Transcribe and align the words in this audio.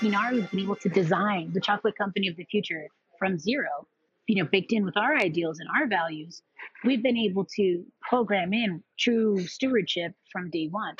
Inaru 0.00 0.40
has 0.40 0.50
been 0.50 0.60
able 0.60 0.76
to 0.76 0.88
design 0.88 1.50
the 1.52 1.60
chocolate 1.60 1.98
company 1.98 2.28
of 2.28 2.36
the 2.36 2.44
future 2.44 2.86
from 3.18 3.36
zero, 3.36 3.68
you 4.28 4.40
know, 4.40 4.48
baked 4.48 4.72
in 4.72 4.84
with 4.84 4.96
our 4.96 5.16
ideals 5.16 5.58
and 5.58 5.68
our 5.76 5.88
values. 5.88 6.40
We've 6.84 7.02
been 7.02 7.16
able 7.16 7.44
to 7.56 7.84
program 8.00 8.52
in 8.52 8.84
true 8.96 9.44
stewardship 9.44 10.12
from 10.30 10.50
day 10.50 10.68
one. 10.68 10.94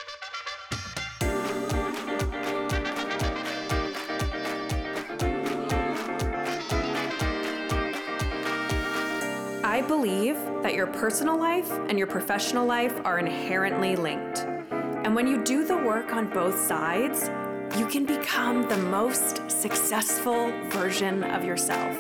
I 9.62 9.84
believe 9.86 10.34
that 10.64 10.74
your 10.74 10.88
personal 10.88 11.38
life 11.38 11.70
and 11.70 11.98
your 11.98 12.08
professional 12.08 12.66
life 12.66 13.00
are 13.04 13.20
inherently 13.20 13.94
linked. 13.94 14.40
And 14.40 15.14
when 15.14 15.28
you 15.28 15.44
do 15.44 15.64
the 15.64 15.76
work 15.76 16.12
on 16.12 16.28
both 16.30 16.58
sides, 16.58 17.30
you 17.78 17.86
can 17.86 18.04
become 18.04 18.68
the 18.68 18.76
most 18.76 19.48
successful 19.48 20.50
version 20.70 21.22
of 21.22 21.44
yourself. 21.44 21.96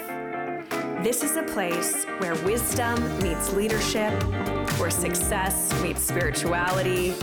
This 1.04 1.22
is 1.22 1.36
a 1.36 1.44
place 1.44 2.04
where 2.18 2.34
wisdom 2.44 3.00
meets 3.22 3.52
leadership, 3.52 4.12
where 4.80 4.90
success 4.90 5.72
meets 5.80 6.02
spirituality. 6.02 7.14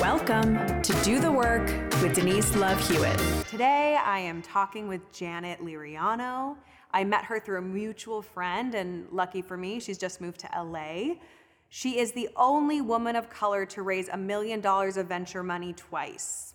Welcome 0.00 0.56
to 0.80 0.92
Do 1.04 1.20
the 1.20 1.30
Work 1.30 1.66
with 2.00 2.14
Denise 2.14 2.56
Love 2.56 2.80
Hewitt. 2.88 3.20
Today 3.46 3.98
I 4.02 4.20
am 4.20 4.40
talking 4.40 4.88
with 4.88 5.12
Janet 5.12 5.60
Liriano. 5.60 6.56
I 6.92 7.04
met 7.04 7.26
her 7.26 7.38
through 7.38 7.58
a 7.58 7.62
mutual 7.62 8.22
friend, 8.22 8.74
and 8.74 9.10
lucky 9.12 9.42
for 9.42 9.58
me, 9.58 9.78
she's 9.78 9.98
just 9.98 10.22
moved 10.22 10.40
to 10.40 10.48
LA. 10.56 11.16
She 11.68 11.98
is 11.98 12.12
the 12.12 12.30
only 12.34 12.80
woman 12.80 13.14
of 13.14 13.28
color 13.28 13.66
to 13.66 13.82
raise 13.82 14.08
a 14.08 14.16
million 14.16 14.62
dollars 14.62 14.96
of 14.96 15.06
venture 15.06 15.42
money 15.42 15.74
twice. 15.74 16.54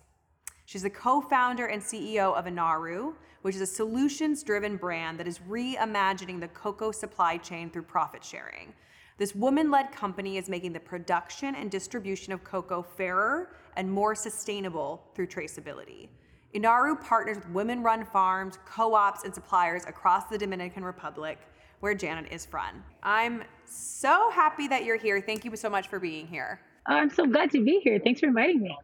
She's 0.66 0.82
the 0.82 0.90
co 0.90 1.20
founder 1.20 1.66
and 1.66 1.80
CEO 1.80 2.34
of 2.34 2.44
Inaru, 2.44 3.14
which 3.42 3.54
is 3.54 3.60
a 3.60 3.66
solutions 3.66 4.42
driven 4.42 4.76
brand 4.76 5.18
that 5.18 5.28
is 5.28 5.38
reimagining 5.38 6.40
the 6.40 6.48
cocoa 6.48 6.90
supply 6.90 7.36
chain 7.36 7.70
through 7.70 7.82
profit 7.82 8.24
sharing. 8.24 8.74
This 9.16 9.34
woman 9.34 9.70
led 9.70 9.92
company 9.92 10.36
is 10.36 10.48
making 10.48 10.72
the 10.72 10.80
production 10.80 11.54
and 11.54 11.70
distribution 11.70 12.32
of 12.32 12.42
cocoa 12.42 12.82
fairer 12.82 13.50
and 13.76 13.90
more 13.90 14.14
sustainable 14.14 15.04
through 15.14 15.28
traceability. 15.28 16.08
Inaru 16.54 17.00
partners 17.00 17.36
with 17.36 17.48
women 17.50 17.82
run 17.82 18.04
farms, 18.04 18.58
co 18.66 18.94
ops, 18.94 19.22
and 19.24 19.32
suppliers 19.32 19.84
across 19.86 20.24
the 20.24 20.36
Dominican 20.36 20.84
Republic, 20.84 21.38
where 21.80 21.94
Janet 21.94 22.32
is 22.32 22.44
from. 22.44 22.82
I'm 23.02 23.44
so 23.64 24.30
happy 24.30 24.66
that 24.68 24.84
you're 24.84 24.96
here. 24.96 25.20
Thank 25.20 25.44
you 25.44 25.54
so 25.54 25.70
much 25.70 25.86
for 25.86 26.00
being 26.00 26.26
here. 26.26 26.60
Oh, 26.88 26.94
I'm 26.94 27.10
so 27.10 27.26
glad 27.26 27.50
to 27.50 27.64
be 27.64 27.80
here. 27.82 27.98
Thanks 28.02 28.20
for 28.20 28.26
inviting 28.26 28.62
me. 28.62 28.76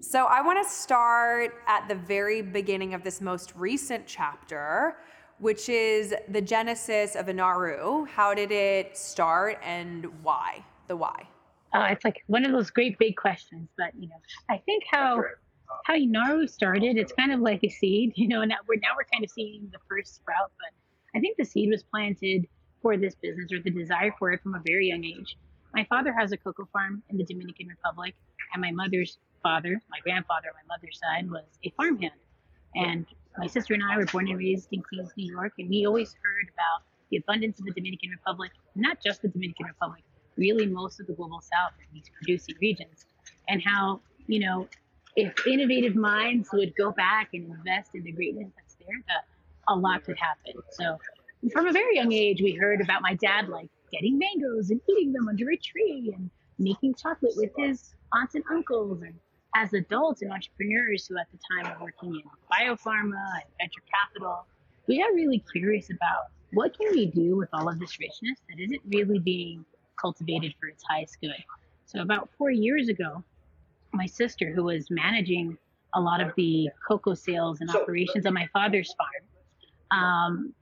So, 0.00 0.26
I 0.26 0.42
want 0.42 0.64
to 0.64 0.68
start 0.68 1.54
at 1.66 1.88
the 1.88 1.96
very 1.96 2.40
beginning 2.40 2.94
of 2.94 3.02
this 3.02 3.20
most 3.20 3.52
recent 3.56 4.06
chapter, 4.06 4.96
which 5.38 5.68
is 5.68 6.14
the 6.28 6.40
genesis 6.40 7.16
of 7.16 7.26
Inaru. 7.26 8.06
How 8.06 8.32
did 8.32 8.52
it 8.52 8.96
start 8.96 9.58
and 9.64 10.06
why? 10.22 10.64
The 10.86 10.96
why? 10.96 11.28
Uh, 11.74 11.88
it's 11.90 12.04
like 12.04 12.22
one 12.28 12.44
of 12.44 12.52
those 12.52 12.70
great 12.70 12.96
big 12.98 13.16
questions, 13.16 13.68
but 13.76 13.92
you 13.98 14.08
know, 14.08 14.14
I 14.48 14.58
think 14.58 14.84
how 14.88 15.22
how 15.84 15.94
Inaru 15.94 16.48
started, 16.48 16.96
it's 16.96 17.12
kind 17.12 17.32
of 17.32 17.40
like 17.40 17.64
a 17.64 17.68
seed, 17.68 18.12
you 18.16 18.28
know, 18.28 18.44
now 18.44 18.56
we're 18.68 18.76
now 18.76 18.90
we're 18.96 19.04
kind 19.12 19.24
of 19.24 19.30
seeing 19.30 19.68
the 19.72 19.78
first 19.88 20.14
sprout, 20.14 20.52
but 20.58 21.18
I 21.18 21.20
think 21.20 21.36
the 21.36 21.44
seed 21.44 21.70
was 21.70 21.82
planted 21.82 22.46
for 22.82 22.96
this 22.96 23.16
business 23.16 23.52
or 23.52 23.60
the 23.60 23.70
desire 23.70 24.14
for 24.16 24.30
it 24.30 24.42
from 24.42 24.54
a 24.54 24.62
very 24.64 24.88
young 24.88 25.04
age. 25.04 25.36
My 25.74 25.84
father 25.84 26.12
has 26.12 26.32
a 26.32 26.36
cocoa 26.36 26.68
farm 26.72 27.02
in 27.10 27.18
the 27.18 27.24
Dominican 27.24 27.68
Republic, 27.68 28.14
and 28.52 28.60
my 28.60 28.70
mother's 28.70 29.18
father, 29.42 29.80
my 29.90 29.98
grandfather 30.02 30.48
on 30.48 30.54
my 30.66 30.74
mother's 30.74 30.98
side, 30.98 31.30
was 31.30 31.44
a 31.64 31.70
farmhand. 31.76 32.12
And 32.74 33.06
my 33.36 33.46
sister 33.46 33.74
and 33.74 33.82
I 33.82 33.96
were 33.96 34.06
born 34.06 34.28
and 34.28 34.38
raised 34.38 34.68
in 34.72 34.82
Queens, 34.82 35.10
New 35.16 35.30
York, 35.32 35.52
and 35.58 35.68
we 35.68 35.86
always 35.86 36.14
heard 36.22 36.48
about 36.52 36.84
the 37.10 37.18
abundance 37.18 37.58
of 37.58 37.66
the 37.66 37.72
Dominican 37.72 38.10
Republic, 38.10 38.50
not 38.74 38.98
just 39.04 39.22
the 39.22 39.28
Dominican 39.28 39.66
Republic, 39.66 40.02
really 40.36 40.66
most 40.66 41.00
of 41.00 41.06
the 41.06 41.14
global 41.14 41.40
south 41.40 41.72
in 41.78 41.86
these 41.94 42.10
producing 42.16 42.56
regions, 42.60 43.06
and 43.48 43.62
how, 43.62 44.00
you 44.26 44.40
know, 44.40 44.68
if 45.16 45.46
innovative 45.46 45.96
minds 45.96 46.48
would 46.52 46.74
go 46.76 46.92
back 46.92 47.30
and 47.32 47.50
invest 47.50 47.90
in 47.94 48.02
the 48.04 48.12
greatness 48.12 48.48
that's 48.56 48.74
there, 48.74 48.96
that 49.08 49.24
a 49.68 49.74
lot 49.74 50.04
could 50.04 50.18
happen. 50.18 50.60
So 50.70 50.98
from 51.52 51.66
a 51.66 51.72
very 51.72 51.96
young 51.96 52.12
age, 52.12 52.40
we 52.42 52.52
heard 52.52 52.80
about 52.80 53.02
my 53.02 53.14
dad 53.14 53.48
like 53.48 53.70
getting 53.90 54.18
mangoes 54.18 54.70
and 54.70 54.80
eating 54.88 55.12
them 55.12 55.28
under 55.28 55.50
a 55.50 55.56
tree 55.56 56.12
and 56.14 56.30
making 56.58 56.94
chocolate 56.94 57.34
with 57.36 57.50
his 57.56 57.94
aunts 58.12 58.34
and 58.34 58.44
uncles. 58.50 59.02
And 59.02 59.14
as 59.54 59.72
adults 59.72 60.22
and 60.22 60.32
entrepreneurs 60.32 61.06
who 61.06 61.18
at 61.18 61.26
the 61.30 61.38
time 61.50 61.72
were 61.72 61.86
working 61.86 62.14
in 62.14 62.22
biopharma 62.52 63.24
and 63.34 63.44
venture 63.58 63.82
capital, 63.92 64.46
we 64.86 64.98
got 64.98 65.12
really 65.14 65.42
curious 65.52 65.90
about 65.90 66.30
what 66.52 66.76
can 66.78 66.90
we 66.92 67.06
do 67.06 67.36
with 67.36 67.48
all 67.52 67.68
of 67.68 67.78
this 67.78 67.98
richness 67.98 68.38
that 68.48 68.58
isn't 68.58 68.80
really 68.88 69.18
being 69.18 69.64
cultivated 70.00 70.54
for 70.58 70.68
its 70.68 70.82
highest 70.88 71.20
good. 71.20 71.44
So 71.86 72.00
about 72.00 72.30
four 72.38 72.50
years 72.50 72.88
ago, 72.88 73.22
my 73.92 74.06
sister, 74.06 74.52
who 74.52 74.64
was 74.64 74.90
managing 74.90 75.56
a 75.94 76.00
lot 76.00 76.20
of 76.20 76.32
the 76.36 76.68
cocoa 76.86 77.14
sales 77.14 77.60
and 77.60 77.70
operations 77.70 78.26
on 78.26 78.34
my 78.34 78.48
father's 78.52 78.94
farm, 78.94 79.24
um, 79.90 80.54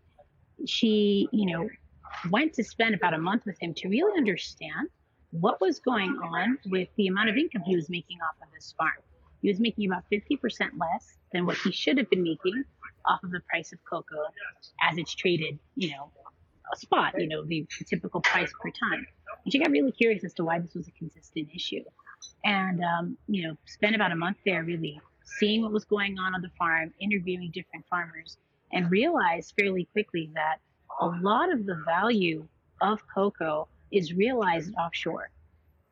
she, 0.67 1.29
you 1.33 1.47
know, 1.47 1.69
went 2.31 2.55
to 2.55 2.65
spend 2.65 2.95
about 2.95 3.15
a 3.15 3.19
month 3.19 3.45
with 3.47 3.61
him 3.61 3.75
to 3.75 3.89
really 3.89 4.17
understand 4.17 4.89
what 5.31 5.61
was 5.61 5.79
going 5.81 6.11
on 6.23 6.59
with 6.67 6.89
the 6.97 7.09
amount 7.09 7.29
of 7.29 7.37
income 7.37 7.63
he 7.63 7.77
was 7.77 7.89
making 7.91 8.19
off 8.21 8.37
of 8.43 8.49
this 8.55 8.75
farm. 8.79 8.93
He 9.43 9.49
was 9.49 9.61
making 9.61 9.87
about 9.87 10.05
50% 10.11 10.39
less 10.79 11.17
than 11.33 11.47
what 11.47 11.57
he 11.59 11.71
should 11.71 11.99
have 11.99 12.09
been 12.09 12.23
making 12.23 12.65
off 13.05 13.23
of 13.23 13.31
the 13.31 13.41
price 13.41 13.73
of 13.73 13.79
cocoa 13.85 14.25
as 14.83 14.99
it's 14.99 15.15
traded, 15.15 15.59
you 15.75 15.91
know, 15.91 16.11
a 16.73 16.77
spot, 16.77 17.15
you 17.19 17.29
know, 17.29 17.45
the 17.45 17.67
typical 17.87 18.21
price 18.21 18.53
per 18.61 18.71
ton. 18.71 19.07
And 19.45 19.53
she 19.53 19.59
got 19.59 19.71
really 19.71 19.93
curious 19.93 20.25
as 20.25 20.35
to 20.35 20.45
why 20.45 20.59
this 20.59 20.75
was 20.75 20.89
a 20.89 20.93
consistent 20.93 21.49
issue 21.55 21.83
and 22.45 22.83
um, 22.83 23.17
you 23.27 23.47
know 23.47 23.57
spent 23.67 23.95
about 23.95 24.13
a 24.13 24.17
month 24.17 24.37
there 24.45 24.63
really 24.63 25.01
seeing 25.25 25.63
what 25.63 25.73
was 25.73 25.85
going 25.85 26.19
on 26.19 26.35
on 26.35 26.41
the 26.41 26.51
farm 26.59 26.93
interviewing 27.01 27.51
different 27.53 27.85
farmers 27.91 28.39
and 28.73 28.91
realized 28.91 29.53
fairly 29.59 29.89
quickly 29.93 30.31
that 30.35 30.59
a 31.01 31.07
lot 31.21 31.53
of 31.53 31.67
the 31.67 31.81
value 31.85 32.47
of 32.81 33.01
cocoa 33.13 33.69
is 33.91 34.13
realized 34.13 34.73
offshore 34.79 35.31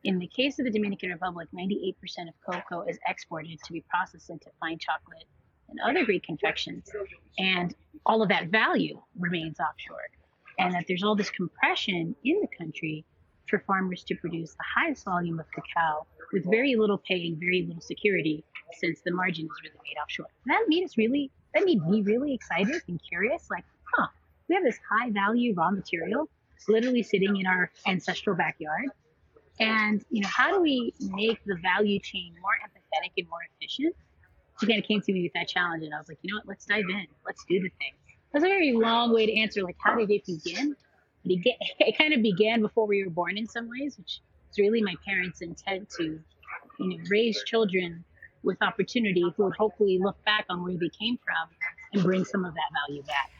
in 0.03 0.19
the 0.19 0.27
case 0.27 0.59
of 0.59 0.65
the 0.65 0.71
dominican 0.71 1.09
republic 1.09 1.47
98% 1.53 1.93
of 2.27 2.33
cocoa 2.47 2.81
is 2.81 2.97
exported 3.07 3.59
to 3.63 3.73
be 3.73 3.83
processed 3.89 4.29
into 4.29 4.49
fine 4.59 4.77
chocolate 4.77 5.25
and 5.69 5.79
other 5.79 6.05
great 6.05 6.23
confections 6.23 6.89
and 7.37 7.73
all 8.05 8.21
of 8.21 8.29
that 8.29 8.47
value 8.49 9.01
remains 9.17 9.59
offshore 9.59 10.09
and 10.59 10.73
that 10.73 10.85
there's 10.87 11.03
all 11.03 11.15
this 11.15 11.29
compression 11.31 12.15
in 12.23 12.39
the 12.41 12.47
country 12.57 13.03
for 13.49 13.59
farmers 13.67 14.03
to 14.03 14.15
produce 14.15 14.51
the 14.51 14.63
highest 14.75 15.05
volume 15.05 15.39
of 15.39 15.45
cacao 15.51 16.05
with 16.33 16.49
very 16.49 16.75
little 16.75 16.97
pay 16.97 17.27
and 17.27 17.37
very 17.39 17.65
little 17.67 17.81
security 17.81 18.43
since 18.79 19.01
the 19.05 19.11
margin 19.11 19.45
is 19.45 19.51
really 19.63 19.75
made 19.83 19.99
offshore. 20.01 20.27
That 20.47 20.65
made 20.67 20.83
us 20.83 20.97
really, 20.97 21.31
that 21.53 21.65
made 21.65 21.85
me 21.85 22.01
really 22.01 22.33
excited 22.33 22.81
and 22.87 23.01
curious 23.07 23.47
like, 23.49 23.63
huh, 23.95 24.07
we 24.47 24.55
have 24.55 24.63
this 24.63 24.79
high 24.89 25.09
value 25.11 25.53
raw 25.55 25.71
material 25.71 26.29
literally 26.67 27.03
sitting 27.03 27.35
in 27.37 27.45
our 27.45 27.71
ancestral 27.85 28.35
backyard. 28.35 28.89
And, 29.59 30.03
you 30.09 30.21
know, 30.21 30.27
how 30.27 30.51
do 30.51 30.61
we 30.61 30.93
make 30.99 31.39
the 31.45 31.55
value 31.61 31.99
chain 31.99 32.33
more 32.41 32.51
empathetic 32.65 33.11
and 33.17 33.29
more 33.29 33.39
efficient? 33.55 33.95
She 34.59 34.67
kind 34.67 34.79
of 34.79 34.87
came 34.87 35.01
to 35.01 35.13
me 35.13 35.23
with 35.23 35.33
that 35.33 35.47
challenge 35.47 35.83
and 35.83 35.93
I 35.93 35.97
was 35.97 36.07
like, 36.07 36.17
you 36.21 36.33
know 36.33 36.39
what, 36.39 36.47
let's 36.47 36.65
dive 36.65 36.85
in. 36.89 37.07
Let's 37.25 37.43
do 37.45 37.55
the 37.59 37.69
thing. 37.69 37.93
That's 38.31 38.43
a 38.43 38.47
very 38.47 38.73
long 38.73 39.13
way 39.13 39.25
to 39.25 39.39
answer, 39.39 39.63
like, 39.63 39.77
how 39.79 39.95
did 39.95 40.09
it 40.11 40.25
begin? 40.25 40.75
It 41.27 41.97
kind 41.97 42.13
of 42.13 42.21
began 42.21 42.61
before 42.61 42.85
we 42.85 43.03
were 43.03 43.09
born 43.09 43.35
in 43.35 43.47
some 43.47 43.67
ways, 43.67 43.97
which 43.97 44.21
is 44.51 44.59
really 44.59 44.83
my 44.83 44.93
parents' 45.03 45.41
intent 45.41 45.89
to, 45.97 46.03
you 46.03 46.87
know, 46.87 46.97
raise 47.09 47.43
children 47.45 48.03
with 48.43 48.61
opportunity 48.61 49.23
who 49.35 49.45
would 49.45 49.55
hopefully 49.55 49.97
look 49.99 50.23
back 50.23 50.45
on 50.51 50.63
where 50.63 50.77
they 50.77 50.89
came 50.89 51.17
from 51.25 51.49
and 51.93 52.03
bring 52.03 52.23
some 52.23 52.45
of 52.45 52.53
that 52.53 52.69
value 52.87 53.01
back. 53.01 53.31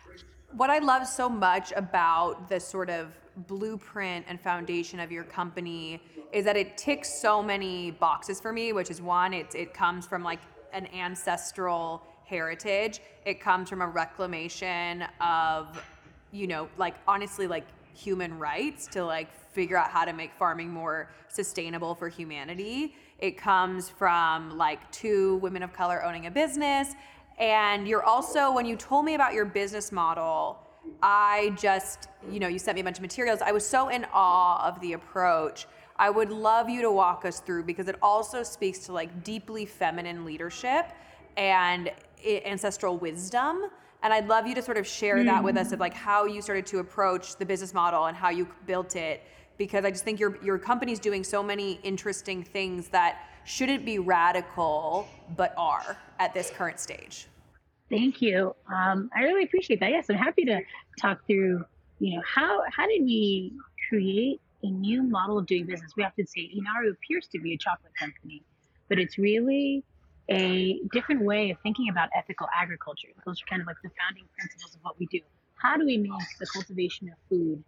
What 0.55 0.69
I 0.69 0.79
love 0.79 1.05
so 1.05 1.27
much 1.27 1.73
about 1.75 2.47
the 2.47 2.61
sort 2.61 2.89
of 2.89 3.07
blueprint 3.45 4.25
and 4.29 4.39
foundation 4.39 5.01
of 5.01 5.11
your 5.11 5.25
company 5.25 6.01
is 6.31 6.45
that 6.45 6.55
it 6.55 6.77
ticks 6.77 7.21
so 7.21 7.43
many 7.43 7.91
boxes 7.91 8.39
for 8.39 8.53
me, 8.53 8.71
which 8.71 8.89
is 8.89 9.01
one, 9.01 9.33
it, 9.33 9.53
it 9.53 9.73
comes 9.73 10.07
from 10.07 10.23
like 10.23 10.39
an 10.71 10.87
ancestral 10.95 12.03
heritage. 12.23 13.01
It 13.25 13.41
comes 13.41 13.67
from 13.67 13.81
a 13.81 13.87
reclamation 13.87 15.03
of, 15.19 15.83
you 16.31 16.47
know, 16.47 16.69
like 16.77 16.95
honestly, 17.05 17.47
like 17.47 17.65
human 17.93 18.39
rights 18.39 18.87
to 18.87 19.03
like 19.03 19.27
figure 19.51 19.75
out 19.75 19.89
how 19.89 20.05
to 20.05 20.13
make 20.13 20.33
farming 20.35 20.69
more 20.69 21.09
sustainable 21.27 21.95
for 21.95 22.07
humanity. 22.07 22.95
It 23.19 23.37
comes 23.37 23.89
from 23.89 24.57
like 24.57 24.89
two 24.93 25.35
women 25.37 25.63
of 25.63 25.73
color 25.73 26.01
owning 26.01 26.27
a 26.27 26.31
business. 26.31 26.93
And 27.37 27.87
you're 27.87 28.03
also, 28.03 28.51
when 28.51 28.65
you 28.65 28.75
told 28.75 29.05
me 29.05 29.15
about 29.15 29.33
your 29.33 29.45
business 29.45 29.91
model, 29.91 30.59
I 31.01 31.53
just, 31.59 32.07
you 32.31 32.39
know, 32.39 32.47
you 32.47 32.59
sent 32.59 32.75
me 32.75 32.81
a 32.81 32.83
bunch 32.83 32.97
of 32.97 33.01
materials. 33.01 33.41
I 33.41 33.51
was 33.51 33.65
so 33.65 33.89
in 33.89 34.05
awe 34.13 34.65
of 34.67 34.79
the 34.81 34.93
approach. 34.93 35.67
I 35.97 36.09
would 36.09 36.29
love 36.29 36.69
you 36.69 36.81
to 36.81 36.91
walk 36.91 37.25
us 37.25 37.39
through 37.39 37.63
because 37.63 37.87
it 37.87 37.95
also 38.01 38.43
speaks 38.43 38.79
to 38.79 38.93
like 38.93 39.23
deeply 39.23 39.65
feminine 39.65 40.25
leadership 40.25 40.87
and 41.37 41.91
ancestral 42.25 42.97
wisdom. 42.97 43.69
And 44.03 44.13
I'd 44.13 44.27
love 44.27 44.45
you 44.45 44.55
to 44.55 44.61
sort 44.61 44.77
of 44.77 44.85
share 44.85 45.17
mm. 45.17 45.25
that 45.25 45.43
with 45.43 45.57
us 45.57 45.71
of 45.71 45.79
like 45.79 45.93
how 45.93 46.25
you 46.25 46.41
started 46.41 46.65
to 46.67 46.79
approach 46.79 47.37
the 47.37 47.45
business 47.45 47.73
model 47.73 48.05
and 48.05 48.15
how 48.15 48.29
you 48.29 48.47
built 48.65 48.95
it. 48.95 49.23
Because 49.57 49.85
I 49.85 49.91
just 49.91 50.03
think 50.03 50.19
your 50.19 50.37
your 50.43 50.57
company's 50.57 50.99
doing 50.99 51.23
so 51.23 51.41
many 51.41 51.79
interesting 51.81 52.43
things 52.43 52.89
that 52.89 53.29
shouldn't 53.45 53.85
be 53.85 53.99
radical, 53.99 55.07
but 55.37 55.53
are 55.57 55.97
at 56.19 56.33
this 56.33 56.49
current 56.49 56.79
stage. 56.79 57.27
Thank 57.89 58.21
you. 58.21 58.55
Um, 58.73 59.09
I 59.15 59.21
really 59.21 59.43
appreciate 59.43 59.79
that. 59.79 59.91
Yes, 59.91 60.09
I'm 60.09 60.17
happy 60.17 60.43
to 60.45 60.61
talk 60.99 61.25
through. 61.27 61.63
You 61.99 62.17
know 62.17 62.23
how 62.25 62.61
how 62.75 62.87
did 62.87 63.03
we 63.03 63.53
create 63.89 64.41
a 64.63 64.67
new 64.67 65.03
model 65.03 65.37
of 65.37 65.45
doing 65.45 65.65
business? 65.65 65.93
We 65.95 66.03
often 66.03 66.25
say 66.27 66.41
Inaru 66.41 66.91
appears 66.91 67.27
to 67.27 67.39
be 67.39 67.53
a 67.53 67.57
chocolate 67.57 67.93
company, 67.97 68.41
but 68.89 68.99
it's 68.99 69.17
really 69.17 69.83
a 70.29 70.79
different 70.91 71.21
way 71.21 71.51
of 71.51 71.57
thinking 71.61 71.89
about 71.89 72.09
ethical 72.17 72.47
agriculture. 72.55 73.09
Those 73.25 73.41
are 73.41 73.45
kind 73.45 73.61
of 73.61 73.67
like 73.67 73.77
the 73.83 73.91
founding 74.01 74.25
principles 74.37 74.73
of 74.73 74.81
what 74.83 74.99
we 74.99 75.05
do. 75.05 75.19
How 75.55 75.77
do 75.77 75.85
we 75.85 75.97
make 75.97 76.11
the 76.39 76.47
cultivation 76.47 77.09
of 77.09 77.15
food 77.29 77.63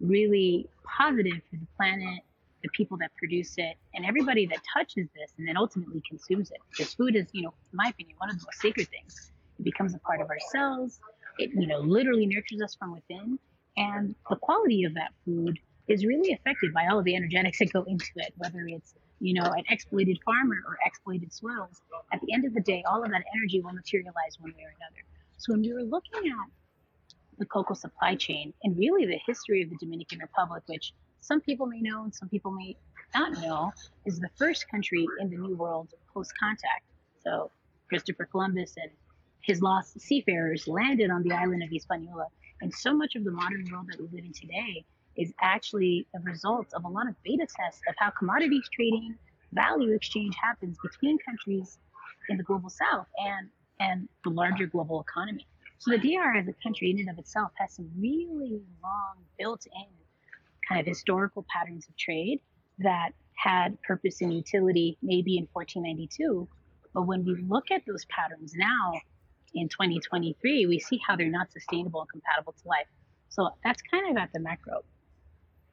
really 0.00 0.66
positive 0.84 1.40
for 1.50 1.56
the 1.56 1.66
planet, 1.76 2.22
the 2.62 2.68
people 2.70 2.96
that 2.98 3.10
produce 3.16 3.54
it, 3.56 3.76
and 3.94 4.04
everybody 4.04 4.46
that 4.46 4.58
touches 4.76 5.08
this 5.14 5.32
and 5.38 5.46
then 5.46 5.56
ultimately 5.56 6.02
consumes 6.08 6.50
it? 6.50 6.58
Because 6.70 6.94
food 6.94 7.16
is, 7.16 7.26
you 7.32 7.42
know, 7.42 7.54
in 7.72 7.76
my 7.76 7.88
opinion, 7.88 8.16
one 8.18 8.30
of 8.30 8.38
the 8.38 8.44
most 8.44 8.60
sacred 8.60 8.88
things. 8.88 9.30
It 9.58 9.64
becomes 9.64 9.94
a 9.94 9.98
part 9.98 10.20
of 10.20 10.28
ourselves. 10.28 11.00
It, 11.38 11.50
you 11.54 11.66
know, 11.66 11.78
literally 11.78 12.26
nurtures 12.26 12.60
us 12.62 12.74
from 12.74 12.92
within. 12.92 13.38
And 13.76 14.14
the 14.28 14.36
quality 14.36 14.84
of 14.84 14.94
that 14.94 15.12
food 15.24 15.58
is 15.88 16.04
really 16.04 16.32
affected 16.32 16.72
by 16.74 16.86
all 16.88 16.98
of 16.98 17.04
the 17.04 17.14
energetics 17.14 17.58
that 17.60 17.72
go 17.72 17.82
into 17.84 18.10
it, 18.16 18.34
whether 18.36 18.66
it's 18.66 18.94
you 19.20 19.34
know, 19.34 19.42
an 19.42 19.64
exploited 19.68 20.18
farmer 20.24 20.56
or 20.66 20.78
exploited 20.84 21.32
soils, 21.32 21.82
at 22.12 22.20
the 22.20 22.32
end 22.32 22.44
of 22.44 22.54
the 22.54 22.60
day, 22.60 22.84
all 22.88 23.02
of 23.02 23.10
that 23.10 23.24
energy 23.36 23.60
will 23.60 23.72
materialize 23.72 24.38
one 24.38 24.52
way 24.56 24.62
or 24.62 24.74
another. 24.78 25.02
So 25.38 25.52
when 25.52 25.62
we 25.62 25.72
were 25.72 25.82
looking 25.82 26.30
at 26.30 26.48
the 27.38 27.46
cocoa 27.46 27.74
supply 27.74 28.14
chain 28.16 28.52
and 28.62 28.76
really 28.76 29.06
the 29.06 29.18
history 29.26 29.62
of 29.62 29.70
the 29.70 29.76
Dominican 29.76 30.18
Republic, 30.20 30.62
which 30.66 30.92
some 31.20 31.40
people 31.40 31.66
may 31.66 31.80
know 31.80 32.04
and 32.04 32.14
some 32.14 32.28
people 32.28 32.50
may 32.50 32.76
not 33.14 33.40
know, 33.40 33.72
is 34.04 34.18
the 34.18 34.28
first 34.36 34.68
country 34.68 35.06
in 35.20 35.30
the 35.30 35.36
New 35.36 35.56
World 35.56 35.88
post 36.12 36.32
contact. 36.38 36.84
So 37.22 37.50
Christopher 37.88 38.26
Columbus 38.26 38.74
and 38.76 38.90
his 39.42 39.62
lost 39.62 40.00
seafarers 40.00 40.68
landed 40.68 41.10
on 41.10 41.22
the 41.22 41.32
island 41.32 41.62
of 41.62 41.70
Hispaniola. 41.70 42.26
And 42.60 42.72
so 42.72 42.92
much 42.92 43.14
of 43.14 43.24
the 43.24 43.30
modern 43.30 43.66
world 43.70 43.86
that 43.90 44.00
we 44.00 44.08
live 44.08 44.24
in 44.24 44.32
today 44.32 44.84
is 45.16 45.32
actually 45.40 46.06
a 46.14 46.20
result 46.20 46.66
of 46.74 46.84
a 46.84 46.88
lot 46.88 47.08
of 47.08 47.14
beta 47.22 47.46
tests 47.46 47.80
of 47.88 47.94
how 47.98 48.10
commodities 48.10 48.68
trading, 48.72 49.16
value 49.52 49.94
exchange 49.94 50.34
happens 50.40 50.76
between 50.82 51.18
countries 51.18 51.78
in 52.28 52.36
the 52.36 52.42
global 52.42 52.68
south 52.68 53.06
and 53.18 53.48
and 53.80 54.08
the 54.24 54.30
larger 54.30 54.66
global 54.66 55.00
economy. 55.00 55.46
So 55.78 55.92
the 55.92 55.98
DR 55.98 56.36
as 56.36 56.48
a 56.48 56.52
country 56.62 56.90
in 56.90 56.98
and 56.98 57.10
of 57.10 57.18
itself 57.18 57.52
has 57.58 57.74
some 57.74 57.88
really 57.96 58.60
long 58.82 59.14
built-in 59.38 59.86
kind 60.68 60.80
of 60.80 60.86
historical 60.86 61.44
patterns 61.48 61.86
of 61.88 61.96
trade 61.96 62.40
that 62.78 63.10
had 63.34 63.80
purpose 63.82 64.20
and 64.20 64.32
utility 64.32 64.98
maybe 65.02 65.38
in 65.38 65.48
1492. 65.52 66.48
But 66.92 67.02
when 67.02 67.24
we 67.24 67.36
look 67.48 67.70
at 67.70 67.82
those 67.86 68.04
patterns 68.06 68.52
now 68.56 68.92
in 69.54 69.68
2023, 69.68 70.66
we 70.66 70.78
see 70.78 71.00
how 71.06 71.16
they're 71.16 71.30
not 71.30 71.52
sustainable 71.52 72.00
and 72.00 72.10
compatible 72.10 72.54
to 72.62 72.68
life. 72.68 72.86
So 73.28 73.50
that's 73.64 73.80
kind 73.82 74.10
of 74.10 74.16
at 74.20 74.30
the 74.32 74.40
macro. 74.40 74.82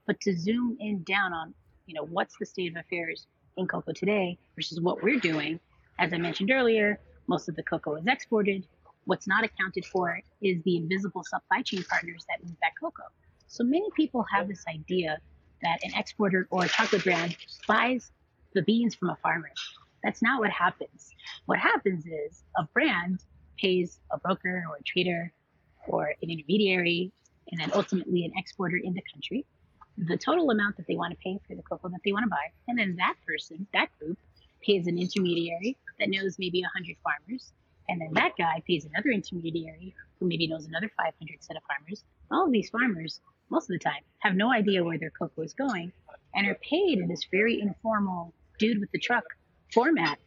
But 0.05 0.19
to 0.21 0.37
zoom 0.37 0.77
in 0.79 1.03
down 1.03 1.33
on, 1.33 1.53
you 1.87 1.95
know, 1.95 2.05
what's 2.05 2.35
the 2.39 2.45
state 2.45 2.71
of 2.71 2.77
affairs 2.77 3.27
in 3.57 3.67
cocoa 3.67 3.93
today 3.93 4.37
versus 4.55 4.79
what 4.79 5.01
we're 5.01 5.19
doing, 5.19 5.59
as 5.99 6.13
I 6.13 6.17
mentioned 6.17 6.51
earlier, 6.51 6.99
most 7.27 7.49
of 7.49 7.55
the 7.55 7.63
cocoa 7.63 7.95
is 7.95 8.05
exported. 8.07 8.67
What's 9.05 9.27
not 9.27 9.43
accounted 9.43 9.85
for 9.85 10.19
is 10.41 10.61
the 10.63 10.77
invisible 10.77 11.23
supply 11.23 11.61
chain 11.63 11.83
partners 11.83 12.25
that 12.29 12.43
move 12.43 12.57
that 12.61 12.71
cocoa. 12.79 13.03
So 13.47 13.63
many 13.63 13.89
people 13.95 14.25
have 14.31 14.47
this 14.47 14.63
idea 14.67 15.17
that 15.61 15.79
an 15.83 15.91
exporter 15.95 16.47
or 16.51 16.65
a 16.65 16.67
chocolate 16.67 17.03
brand 17.03 17.37
buys 17.67 18.11
the 18.53 18.61
beans 18.61 18.95
from 18.95 19.09
a 19.09 19.17
farmer. 19.21 19.51
That's 20.03 20.21
not 20.21 20.39
what 20.39 20.51
happens. 20.51 21.09
What 21.45 21.59
happens 21.59 22.05
is 22.05 22.43
a 22.57 22.63
brand 22.73 23.19
pays 23.57 23.99
a 24.11 24.19
broker 24.19 24.63
or 24.69 24.77
a 24.77 24.83
trader 24.83 25.31
or 25.87 26.13
an 26.21 26.29
intermediary 26.29 27.11
and 27.51 27.59
then 27.59 27.71
ultimately 27.73 28.25
an 28.25 28.31
exporter 28.35 28.77
in 28.77 28.93
the 28.93 29.03
country 29.13 29.45
the 29.97 30.17
total 30.17 30.49
amount 30.49 30.77
that 30.77 30.87
they 30.87 30.95
want 30.95 31.11
to 31.11 31.17
pay 31.23 31.39
for 31.47 31.55
the 31.55 31.63
cocoa 31.63 31.89
that 31.89 32.01
they 32.03 32.11
want 32.11 32.23
to 32.23 32.29
buy. 32.29 32.51
And 32.67 32.77
then 32.77 32.95
that 32.97 33.15
person, 33.25 33.65
that 33.73 33.89
group, 33.99 34.17
pays 34.61 34.87
an 34.87 34.97
intermediary 34.97 35.77
that 35.99 36.09
knows 36.09 36.37
maybe 36.39 36.61
100 36.61 36.97
farmers. 37.03 37.51
And 37.87 38.01
then 38.01 38.09
that 38.13 38.31
guy 38.37 38.63
pays 38.67 38.85
another 38.85 39.09
intermediary 39.09 39.93
who 40.19 40.27
maybe 40.27 40.47
knows 40.47 40.65
another 40.65 40.91
500 40.97 41.43
set 41.43 41.55
of 41.55 41.63
farmers. 41.63 42.03
All 42.31 42.45
of 42.45 42.51
these 42.51 42.69
farmers, 42.69 43.21
most 43.49 43.69
of 43.69 43.73
the 43.73 43.79
time, 43.79 44.01
have 44.19 44.35
no 44.35 44.51
idea 44.51 44.83
where 44.83 44.97
their 44.97 45.11
cocoa 45.11 45.41
is 45.41 45.53
going 45.53 45.91
and 46.33 46.47
are 46.47 46.55
paid 46.55 46.99
in 46.99 47.07
this 47.07 47.25
very 47.31 47.61
informal 47.61 48.33
dude 48.59 48.79
with 48.79 48.91
the 48.91 48.99
truck 48.99 49.23
format. 49.73 50.19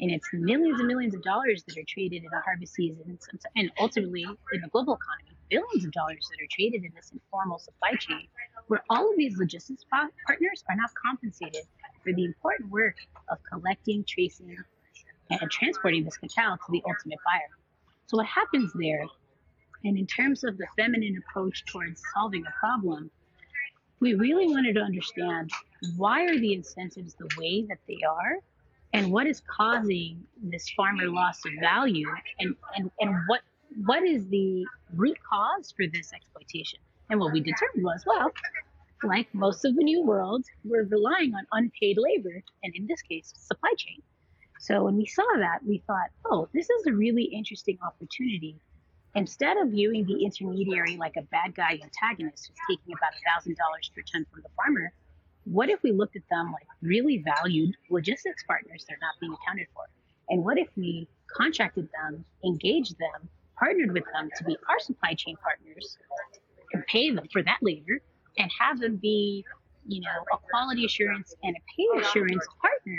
And 0.00 0.10
it's 0.10 0.28
millions 0.32 0.80
and 0.80 0.88
millions 0.88 1.14
of 1.14 1.22
dollars 1.22 1.62
that 1.68 1.78
are 1.78 1.84
traded 1.86 2.24
in 2.24 2.32
a 2.32 2.40
harvest 2.40 2.74
season 2.74 3.16
and 3.56 3.70
ultimately 3.78 4.22
in 4.22 4.60
the 4.60 4.68
global 4.68 4.94
economy, 4.94 5.36
billions 5.48 5.84
of 5.84 5.92
dollars 5.92 6.28
that 6.30 6.42
are 6.42 6.48
traded 6.50 6.84
in 6.84 6.92
this 6.96 7.12
informal 7.12 7.58
supply 7.58 7.92
chain 7.94 8.26
where 8.66 8.82
all 8.90 9.10
of 9.10 9.16
these 9.16 9.36
logistics 9.36 9.84
partners 9.90 10.64
are 10.68 10.76
not 10.76 10.90
compensated 10.94 11.62
for 12.02 12.12
the 12.12 12.24
important 12.24 12.70
work 12.70 12.96
of 13.28 13.38
collecting, 13.50 14.04
tracing, 14.04 14.56
and 15.30 15.50
transporting 15.50 16.04
this 16.04 16.16
cacao 16.16 16.56
to 16.56 16.72
the 16.72 16.82
ultimate 16.86 17.18
buyer. 17.24 17.50
So, 18.06 18.18
what 18.18 18.26
happens 18.26 18.72
there, 18.74 19.04
and 19.84 19.98
in 19.98 20.06
terms 20.06 20.44
of 20.44 20.56
the 20.58 20.66
feminine 20.76 21.22
approach 21.28 21.64
towards 21.66 22.02
solving 22.14 22.44
a 22.46 22.50
problem, 22.58 23.10
we 24.00 24.14
really 24.14 24.46
wanted 24.46 24.74
to 24.74 24.80
understand 24.80 25.50
why 25.96 26.24
are 26.24 26.38
the 26.38 26.54
incentives 26.54 27.14
the 27.14 27.28
way 27.38 27.64
that 27.68 27.78
they 27.86 27.98
are 28.08 28.38
and 28.92 29.10
what 29.10 29.26
is 29.26 29.42
causing 29.46 30.22
this 30.42 30.70
farmer 30.70 31.08
loss 31.08 31.38
of 31.44 31.52
value 31.60 32.08
and, 32.38 32.54
and, 32.76 32.90
and 33.00 33.14
what 33.26 33.40
what 33.86 34.04
is 34.04 34.28
the 34.28 34.64
root 34.94 35.18
cause 35.28 35.72
for 35.76 35.84
this 35.92 36.12
exploitation 36.12 36.78
and 37.10 37.20
what 37.20 37.32
we 37.32 37.40
determined 37.40 37.84
was, 37.84 38.04
well, 38.06 38.32
like 39.02 39.32
most 39.34 39.64
of 39.64 39.76
the 39.76 39.82
New 39.82 40.02
World, 40.02 40.44
we're 40.64 40.84
relying 40.84 41.34
on 41.34 41.46
unpaid 41.52 41.98
labor, 41.98 42.42
and 42.62 42.74
in 42.74 42.86
this 42.86 43.02
case, 43.02 43.32
supply 43.36 43.72
chain. 43.76 44.02
So 44.60 44.84
when 44.84 44.96
we 44.96 45.06
saw 45.06 45.26
that, 45.36 45.58
we 45.66 45.82
thought, 45.86 46.08
oh, 46.24 46.48
this 46.54 46.70
is 46.70 46.86
a 46.86 46.92
really 46.92 47.24
interesting 47.24 47.78
opportunity. 47.84 48.56
Instead 49.16 49.56
of 49.58 49.68
viewing 49.68 50.04
the 50.06 50.24
intermediary 50.24 50.96
like 50.96 51.14
a 51.16 51.22
bad 51.22 51.54
guy 51.54 51.78
antagonist 51.82 52.48
who's 52.48 52.78
taking 52.78 52.92
about 52.94 53.12
$1,000 53.46 53.54
per 53.94 54.02
ton 54.12 54.26
from 54.30 54.42
the 54.42 54.48
farmer, 54.56 54.92
what 55.44 55.68
if 55.68 55.82
we 55.82 55.92
looked 55.92 56.16
at 56.16 56.22
them 56.30 56.52
like 56.52 56.66
really 56.82 57.18
valued 57.18 57.74
logistics 57.90 58.42
partners 58.44 58.84
that 58.88 58.94
are 58.94 59.00
not 59.00 59.14
being 59.20 59.34
accounted 59.34 59.66
for? 59.74 59.84
And 60.30 60.44
what 60.44 60.58
if 60.58 60.68
we 60.76 61.06
contracted 61.28 61.88
them, 62.02 62.24
engaged 62.44 62.98
them, 62.98 63.28
partnered 63.58 63.92
with 63.92 64.04
them 64.12 64.30
to 64.36 64.44
be 64.44 64.56
our 64.68 64.80
supply 64.80 65.14
chain 65.14 65.36
partners 65.42 65.96
and 66.72 66.84
pay 66.86 67.10
them 67.10 67.26
for 67.32 67.42
that 67.42 67.58
labor 67.62 68.00
and 68.38 68.50
have 68.58 68.80
them 68.80 68.96
be, 68.96 69.44
you 69.86 70.00
know, 70.00 70.24
a 70.32 70.38
quality 70.50 70.86
assurance 70.86 71.34
and 71.44 71.56
a 71.56 71.60
pay 71.76 72.02
assurance 72.02 72.44
partner 72.60 72.98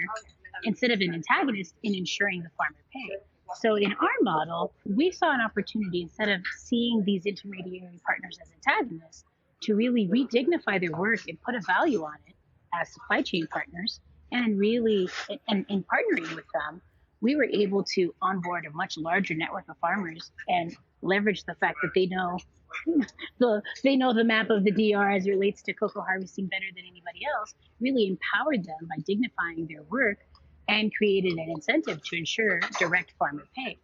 instead 0.64 0.92
of 0.92 1.02
an 1.02 1.14
antagonist 1.14 1.76
in 1.84 1.94
ensuring 1.94 2.42
the 2.42 2.50
farmer 2.58 2.78
pay. 2.94 3.18
So 3.56 3.76
in 3.76 3.94
our 3.94 4.18
model, 4.22 4.74
we 4.86 5.12
saw 5.12 5.34
an 5.34 5.42
opportunity 5.42 6.02
instead 6.02 6.30
of 6.30 6.42
seeing 6.58 7.04
these 7.06 7.26
intermediary 7.26 8.00
partners 8.06 8.38
as 8.42 8.52
antagonists 8.52 9.24
to 9.64 9.76
really 9.76 10.08
redignify 10.08 10.80
their 10.80 10.92
work 10.92 11.22
and 11.28 11.42
put 11.42 11.56
a 11.56 11.62
value 11.62 12.04
on 12.04 12.16
it 12.28 12.36
as 12.74 12.92
supply 12.92 13.22
chain 13.22 13.48
partners. 13.48 14.00
And 14.32 14.60
really 14.60 15.10
and 15.48 15.66
in 15.70 15.84
partnering 15.84 16.36
with 16.36 16.46
them 16.54 16.82
we 17.22 17.36
were 17.36 17.48
able 17.52 17.84
to 17.84 18.14
onboard 18.22 18.66
a 18.66 18.76
much 18.76 18.98
larger 18.98 19.34
network 19.34 19.64
of 19.70 19.76
farmers 19.80 20.32
and 20.48 20.76
leverage 21.02 21.44
the 21.46 21.56
fact 21.56 21.78
that 21.82 21.92
they 21.96 22.06
know 22.06 22.38
the 23.40 23.62
they 23.84 23.96
know 23.96 24.14
the 24.14 24.24
map 24.24 24.50
of 24.50 24.64
the 24.64 24.72
DR 24.72 25.16
as 25.16 25.26
it 25.26 25.32
relates 25.32 25.62
to 25.64 25.74
cocoa 25.74 26.02
harvesting 26.02 26.46
better 26.48 26.66
than 26.76 26.84
anybody 26.84 27.22
else, 27.38 27.56
really 27.80 28.08
empowered 28.08 28.64
them 28.66 28.88
by 28.90 29.02
dignifying 29.08 29.66
their 29.68 29.84
work 29.84 30.20
and 30.68 30.94
created 30.96 31.34
an 31.34 31.50
incentive 31.50 32.04
to 32.04 32.18
ensure 32.18 32.60
direct 32.80 33.14
farmer 33.20 33.46
pay. 33.56 33.78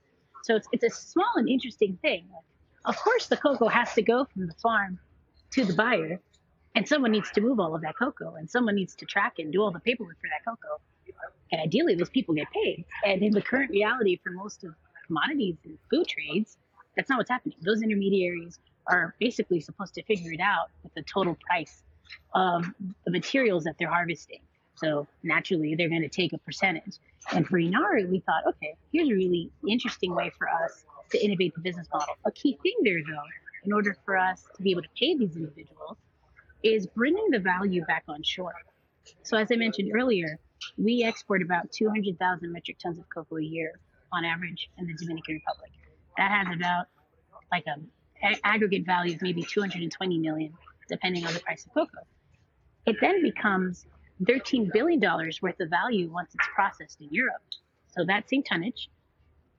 So 0.44 0.56
it's, 0.56 0.68
it's 0.72 0.84
a 0.84 0.90
small 0.90 1.32
and 1.36 1.48
interesting 1.48 1.98
thing. 2.02 2.26
Of 2.86 2.98
course, 2.98 3.28
the 3.28 3.38
cocoa 3.38 3.68
has 3.68 3.94
to 3.94 4.02
go 4.02 4.26
from 4.26 4.48
the 4.48 4.54
farm 4.56 5.00
to 5.52 5.66
the 5.66 5.74
buyer, 5.74 6.20
and 6.76 6.88
someone 6.88 7.12
needs 7.12 7.30
to 7.32 7.42
move 7.42 7.60
all 7.60 7.76
of 7.76 7.82
that 7.82 7.96
cocoa, 7.98 8.36
and 8.36 8.50
someone 8.50 8.76
needs 8.76 8.96
to 8.96 9.06
track 9.06 9.34
and 9.38 9.52
do 9.52 9.62
all 9.62 9.72
the 9.72 9.80
paperwork 9.80 10.18
for 10.20 10.30
that 10.30 10.44
cocoa. 10.50 10.82
And 11.52 11.62
ideally, 11.62 11.96
those 11.96 12.10
people 12.10 12.34
get 12.34 12.50
paid. 12.52 12.86
And 13.06 13.22
in 13.22 13.34
the 13.34 13.42
current 13.42 13.70
reality 13.72 14.20
for 14.24 14.32
most 14.32 14.64
of 14.64 14.74
commodities 15.06 15.58
and 15.66 15.78
food 15.90 16.08
trades, 16.08 16.58
that's 16.96 17.10
not 17.10 17.18
what's 17.18 17.30
happening. 17.30 17.58
Those 17.62 17.82
intermediaries 17.82 18.60
are 18.88 19.14
basically 19.20 19.60
supposed 19.60 19.94
to 19.96 20.04
figure 20.04 20.32
it 20.32 20.40
out 20.40 20.70
with 20.84 20.94
the 20.94 21.04
total 21.04 21.38
price 21.46 21.84
of 22.34 22.66
the 23.06 23.12
materials 23.12 23.66
that 23.66 23.76
they're 23.78 23.90
harvesting. 23.90 24.40
So 24.76 25.08
naturally, 25.24 25.76
they're 25.76 25.90
going 25.90 26.02
to 26.02 26.10
take 26.10 26.34
a 26.34 26.38
percentage. 26.40 26.98
And 27.32 27.48
for 27.48 27.60
Inaru, 27.60 28.10
we 28.10 28.20
thought, 28.20 28.44
okay, 28.48 28.76
here's 28.92 29.10
a 29.10 29.14
really 29.14 29.52
interesting 29.68 30.16
way 30.16 30.32
for 30.38 30.48
us 30.50 30.86
to 31.12 31.24
innovate 31.24 31.54
the 31.54 31.62
business 31.62 31.88
model. 31.94 32.16
A 32.26 32.32
key 32.32 32.58
thing 32.64 32.76
there, 32.84 33.00
though, 33.06 33.24
in 33.64 33.74
order 33.74 33.96
for 34.06 34.18
us 34.18 34.44
to 34.56 34.62
be 34.62 34.72
able 34.72 34.82
to 34.82 34.90
pay 34.98 35.16
these 35.16 35.36
individuals, 35.36 35.98
is 36.64 36.88
bringing 36.88 37.30
the 37.32 37.40
value 37.40 37.84
back 37.86 38.04
on 38.08 38.24
shore. 38.24 38.54
So, 39.24 39.38
as 39.38 39.50
I 39.52 39.56
mentioned 39.56 39.92
earlier, 39.96 40.40
we 40.78 41.04
export 41.04 41.42
about 41.42 41.72
200,000 41.72 42.52
metric 42.52 42.78
tons 42.80 42.98
of 42.98 43.06
cocoa 43.10 43.38
a 43.38 43.44
year 43.44 43.80
on 44.14 44.26
average 44.26 44.70
in 44.78 44.88
the 44.88 44.94
Dominican 44.94 45.36
Republic. 45.36 45.72
That 46.18 46.32
has 46.32 46.56
about 46.56 46.86
like 47.52 47.66
a, 47.68 48.28
a 48.28 48.40
aggregate 48.44 48.86
value 48.86 49.16
of 49.16 49.22
maybe 49.22 49.44
220 49.44 50.18
million, 50.20 50.54
depending 50.90 51.26
on 51.26 51.34
the 51.34 51.40
price 51.40 51.66
of 51.66 51.74
cocoa. 51.74 52.06
It 52.86 52.98
then 53.02 53.22
becomes 53.22 53.86
13 54.28 54.70
billion 54.74 55.00
dollars 55.00 55.42
worth 55.42 55.60
of 55.60 55.70
value 55.70 56.12
once 56.12 56.34
it's 56.34 56.48
processed 56.54 57.02
in 57.02 57.08
Europe. 57.12 57.42
So 57.88 58.06
that 58.06 58.30
same 58.30 58.44
tonnage, 58.44 58.90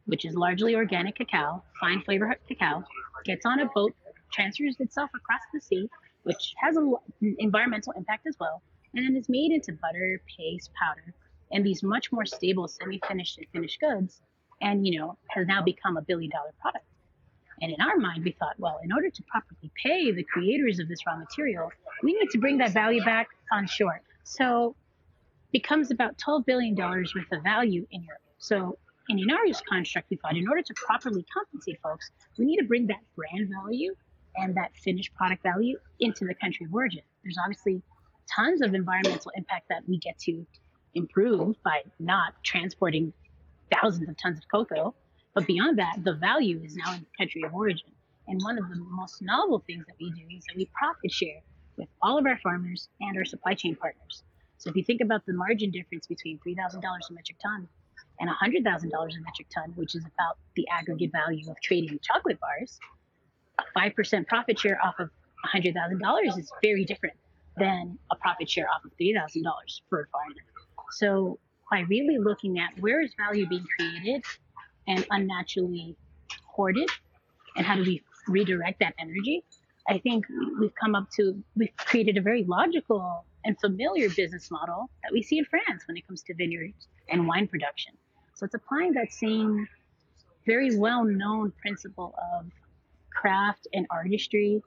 which 0.07 0.25
is 0.25 0.35
largely 0.35 0.75
organic 0.75 1.17
cacao, 1.17 1.63
fine 1.81 2.03
flavor 2.03 2.35
cacao, 2.49 2.85
gets 3.25 3.45
on 3.45 3.61
a 3.61 3.67
boat, 3.75 3.95
transfers 4.33 4.77
itself 4.81 5.11
across 5.15 5.41
the 5.53 5.61
sea, 5.61 5.89
which 6.23 6.55
has 6.63 6.77
an 6.77 6.95
environmental 7.39 7.93
impact 7.97 8.27
as 8.27 8.37
well, 8.39 8.63
and 8.95 9.05
then 9.05 9.17
is 9.17 9.29
made 9.29 9.53
into 9.53 9.73
butter, 9.73 10.21
paste, 10.39 10.71
powder, 10.81 11.15
and 11.51 11.65
these 11.65 11.83
much 11.83 12.11
more 12.13 12.25
stable 12.25 12.69
semi-finished 12.69 13.39
and 13.39 13.47
finished 13.53 13.81
goods, 13.81 14.21
and 14.61 14.87
you 14.87 14.99
know 14.99 15.19
has 15.29 15.47
now 15.47 15.63
become 15.63 15.97
a 15.97 16.03
billion-dollar 16.03 16.53
product. 16.61 16.85
And 17.61 17.71
in 17.71 17.81
our 17.81 17.97
mind, 17.97 18.25
we 18.25 18.33
thought, 18.33 18.55
well, 18.59 18.81
in 18.83 18.93
order 18.93 19.09
to 19.09 19.23
properly 19.25 19.71
pay 19.85 20.11
the 20.11 20.25
creators 20.25 20.81
of 20.81 20.89
this 20.89 20.99
raw 21.07 21.17
material, 21.17 21.71
we 22.03 22.13
need 22.13 22.31
to 22.31 22.39
bring 22.39 22.59
that 22.59 22.73
value 22.73 23.05
back 23.05 23.29
on 23.53 23.67
shore. 23.67 24.01
So 24.25 24.77
becomes 25.53 25.91
about 25.91 26.17
$12 26.19 26.47
billion 26.47 26.75
worth 26.75 27.33
of 27.33 27.43
value 27.43 27.87
in 27.91 28.03
Europe. 28.03 28.23
So 28.39 28.79
in 29.09 29.19
Inaru's 29.19 29.63
construct, 29.69 30.11
we 30.11 30.17
thought 30.17 30.37
in 30.37 30.49
order 30.49 30.63
to 30.63 30.75
properly 30.75 31.25
compensate 31.33 31.79
folks, 31.83 32.11
we 32.39 32.45
need 32.45 32.59
to 32.59 32.65
bring 32.65 32.87
that 32.87 33.01
brand 33.17 33.51
value 33.63 33.95
and 34.37 34.57
that 34.57 34.75
finished 34.77 35.15
product 35.15 35.43
value 35.43 35.79
into 36.01 36.25
the 36.25 36.35
country 36.35 36.67
of 36.67 36.75
origin. 36.75 37.03
There's 37.23 37.37
obviously 37.43 37.83
tons 38.35 38.63
of 38.63 38.75
environmental 38.75 39.31
impact 39.37 39.69
that 39.69 39.83
we 39.87 39.99
get 39.99 40.19
to 40.21 40.47
improve 40.95 41.57
by 41.63 41.83
not 41.99 42.35
transporting 42.43 43.13
thousands 43.73 44.09
of 44.09 44.17
tons 44.17 44.39
of 44.39 44.45
cocoa. 44.51 44.95
But 45.35 45.47
beyond 45.47 45.79
that, 45.79 46.05
the 46.05 46.15
value 46.15 46.61
is 46.65 46.77
now 46.77 46.95
in 46.95 47.01
the 47.01 47.07
country 47.19 47.43
of 47.43 47.55
origin. 47.55 47.91
And 48.29 48.41
one 48.43 48.59
of 48.59 48.69
the 48.69 48.77
most 48.77 49.23
novel 49.23 49.63
things 49.67 49.85
that 49.87 49.97
we 50.01 50.11
do 50.11 50.23
is 50.37 50.45
that 50.45 50.57
we 50.57 50.67
profit 50.75 51.11
share 51.11 51.41
with 51.77 51.89
all 52.01 52.19
of 52.19 52.27
our 52.27 52.39
farmers 52.43 52.89
and 53.01 53.17
our 53.17 53.25
supply 53.25 53.55
chain 53.55 53.75
partners. 53.77 54.23
So 54.59 54.71
if 54.71 54.77
you 54.77 54.85
think 54.85 55.01
about 55.01 55.27
the 55.27 55.33
margin 55.33 55.71
difference 55.71 56.07
between 56.07 56.39
$3,000 56.47 56.77
a 56.77 57.13
metric 57.13 57.39
ton 57.43 57.69
and 58.21 58.31
$100,000 58.31 58.65
a 58.65 59.21
metric 59.21 59.49
ton, 59.53 59.73
which 59.75 59.95
is 59.95 60.05
about 60.05 60.39
the 60.55 60.67
aggregate 60.69 61.11
value 61.13 61.51
of 61.51 61.61
trading 61.61 61.99
chocolate 62.03 62.39
bars, 62.41 62.79
a 63.59 63.79
5% 63.79 64.27
profit 64.27 64.59
share 64.59 64.79
off 64.85 64.95
of 64.99 65.11
$100,000 65.53 66.39
is 66.39 66.53
very 66.63 66.85
different 66.85 67.17
than 67.57 67.99
a 68.11 68.17
profit 68.17 68.49
share 68.49 68.69
off 68.69 68.85
of 68.85 68.93
$3,000 69.01 69.43
for 69.89 70.03
a 70.03 70.07
farmer. 70.09 70.35
So 70.93 71.39
by 71.71 71.81
really 71.81 72.19
looking 72.19 72.59
at 72.59 72.79
where 72.81 73.01
is 73.01 73.13
value 73.19 73.49
being 73.49 73.67
created 73.77 74.25
and 74.87 75.07
unnaturally 75.11 75.97
hoarded, 76.45 76.89
and 77.57 77.67
how 77.67 77.77
do 77.77 77.83
we 77.83 78.03
redirect 78.29 78.79
that 78.81 78.95
energy, 78.99 79.43
I 79.89 79.99
think 79.99 80.27
we've 80.61 80.75
come 80.75 80.95
up 80.95 81.11
to, 81.17 81.43
we've 81.57 81.77
created 81.77 82.17
a 82.17 82.23
very 82.23 82.45
logical 82.45 83.25
and 83.45 83.59
familiar 83.61 84.09
business 84.09 84.51
model 84.51 84.89
that 85.03 85.13
we 85.13 85.23
see 85.23 85.39
in 85.39 85.45
France 85.45 85.83
when 85.87 85.97
it 85.97 86.07
comes 86.07 86.23
to 86.23 86.35
vineyards 86.35 86.87
and 87.09 87.27
wine 87.27 87.49
production. 87.49 87.93
So 88.35 88.47
it's 88.47 88.55
applying 88.55 88.93
that 88.95 89.13
same 89.13 89.67
very 90.47 90.77
well 90.77 91.05
known 91.05 91.53
principle 91.61 92.15
of 92.33 92.47
craft 93.13 93.67
and 93.73 93.87
artistry 93.91 94.63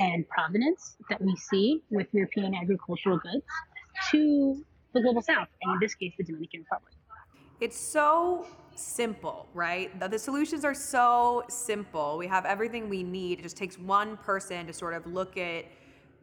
and 0.00 0.28
provenance 0.28 0.96
that 1.08 1.20
we 1.20 1.36
see 1.36 1.82
with 1.90 2.06
European 2.12 2.54
agricultural 2.54 3.18
goods 3.18 3.44
to 4.10 4.64
the 4.92 5.00
global 5.00 5.22
south, 5.22 5.48
and 5.62 5.74
in 5.74 5.80
this 5.80 5.94
case, 5.94 6.12
the 6.16 6.24
Dominican 6.24 6.60
Republic. 6.60 6.94
It's 7.60 7.78
so 7.78 8.46
simple, 8.76 9.46
right? 9.54 9.98
The, 10.00 10.08
the, 10.08 10.18
solutions 10.18 10.64
are 10.64 10.74
so 10.74 11.44
simple. 11.48 12.18
We 12.18 12.26
have 12.26 12.44
everything 12.44 12.88
we 12.88 13.02
need. 13.02 13.40
It 13.40 13.42
just 13.42 13.56
takes 13.56 13.78
one 13.78 14.16
person 14.18 14.66
to 14.66 14.72
sort 14.72 14.94
of 14.94 15.06
look 15.06 15.36
at 15.36 15.66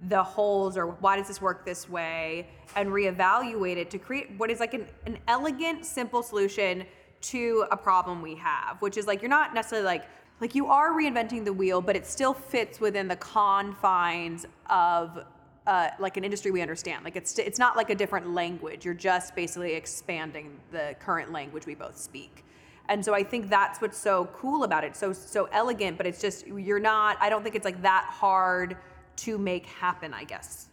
the 0.09 0.23
holes 0.23 0.77
or 0.77 0.87
why 0.87 1.17
does 1.17 1.27
this 1.27 1.41
work 1.41 1.65
this 1.65 1.87
way 1.87 2.47
and 2.75 2.89
reevaluate 2.89 3.77
it 3.77 3.91
to 3.91 3.99
create 3.99 4.31
what 4.37 4.49
is 4.49 4.59
like 4.59 4.73
an, 4.73 4.85
an 5.05 5.17
elegant, 5.27 5.85
simple 5.85 6.23
solution 6.23 6.83
to 7.21 7.65
a 7.71 7.77
problem 7.77 8.21
we 8.21 8.35
have, 8.35 8.81
which 8.81 8.97
is 8.97 9.05
like 9.05 9.21
you're 9.21 9.29
not 9.29 9.53
necessarily 9.53 9.85
like 9.85 10.05
like 10.39 10.55
you 10.55 10.65
are 10.65 10.91
reinventing 10.91 11.45
the 11.45 11.53
wheel, 11.53 11.81
but 11.81 11.95
it 11.95 12.07
still 12.07 12.33
fits 12.33 12.79
within 12.79 13.07
the 13.07 13.15
confines 13.17 14.47
of 14.71 15.23
uh, 15.67 15.89
like 15.99 16.17
an 16.17 16.23
industry 16.23 16.51
we 16.51 16.61
understand. 16.61 17.03
Like 17.03 17.15
it's 17.15 17.37
it's 17.37 17.59
not 17.59 17.75
like 17.77 17.89
a 17.89 17.95
different 17.95 18.33
language. 18.33 18.83
You're 18.85 18.93
just 18.93 19.35
basically 19.35 19.73
expanding 19.73 20.59
the 20.71 20.95
current 20.99 21.31
language 21.31 21.65
we 21.65 21.75
both 21.75 21.97
speak. 21.97 22.43
And 22.89 23.05
so 23.05 23.13
I 23.13 23.23
think 23.23 23.49
that's 23.49 23.79
what's 23.79 23.97
so 23.97 24.29
cool 24.33 24.63
about 24.63 24.83
it. 24.83 24.95
So 24.95 25.13
so 25.13 25.47
elegant, 25.51 25.97
but 25.97 26.07
it's 26.07 26.19
just 26.19 26.47
you're 26.47 26.79
not. 26.79 27.17
I 27.19 27.29
don't 27.29 27.43
think 27.43 27.55
it's 27.55 27.65
like 27.65 27.81
that 27.83 28.05
hard 28.05 28.77
to 29.17 29.37
make 29.37 29.65
happen. 29.65 30.13
I 30.13 30.23
guess. 30.23 30.69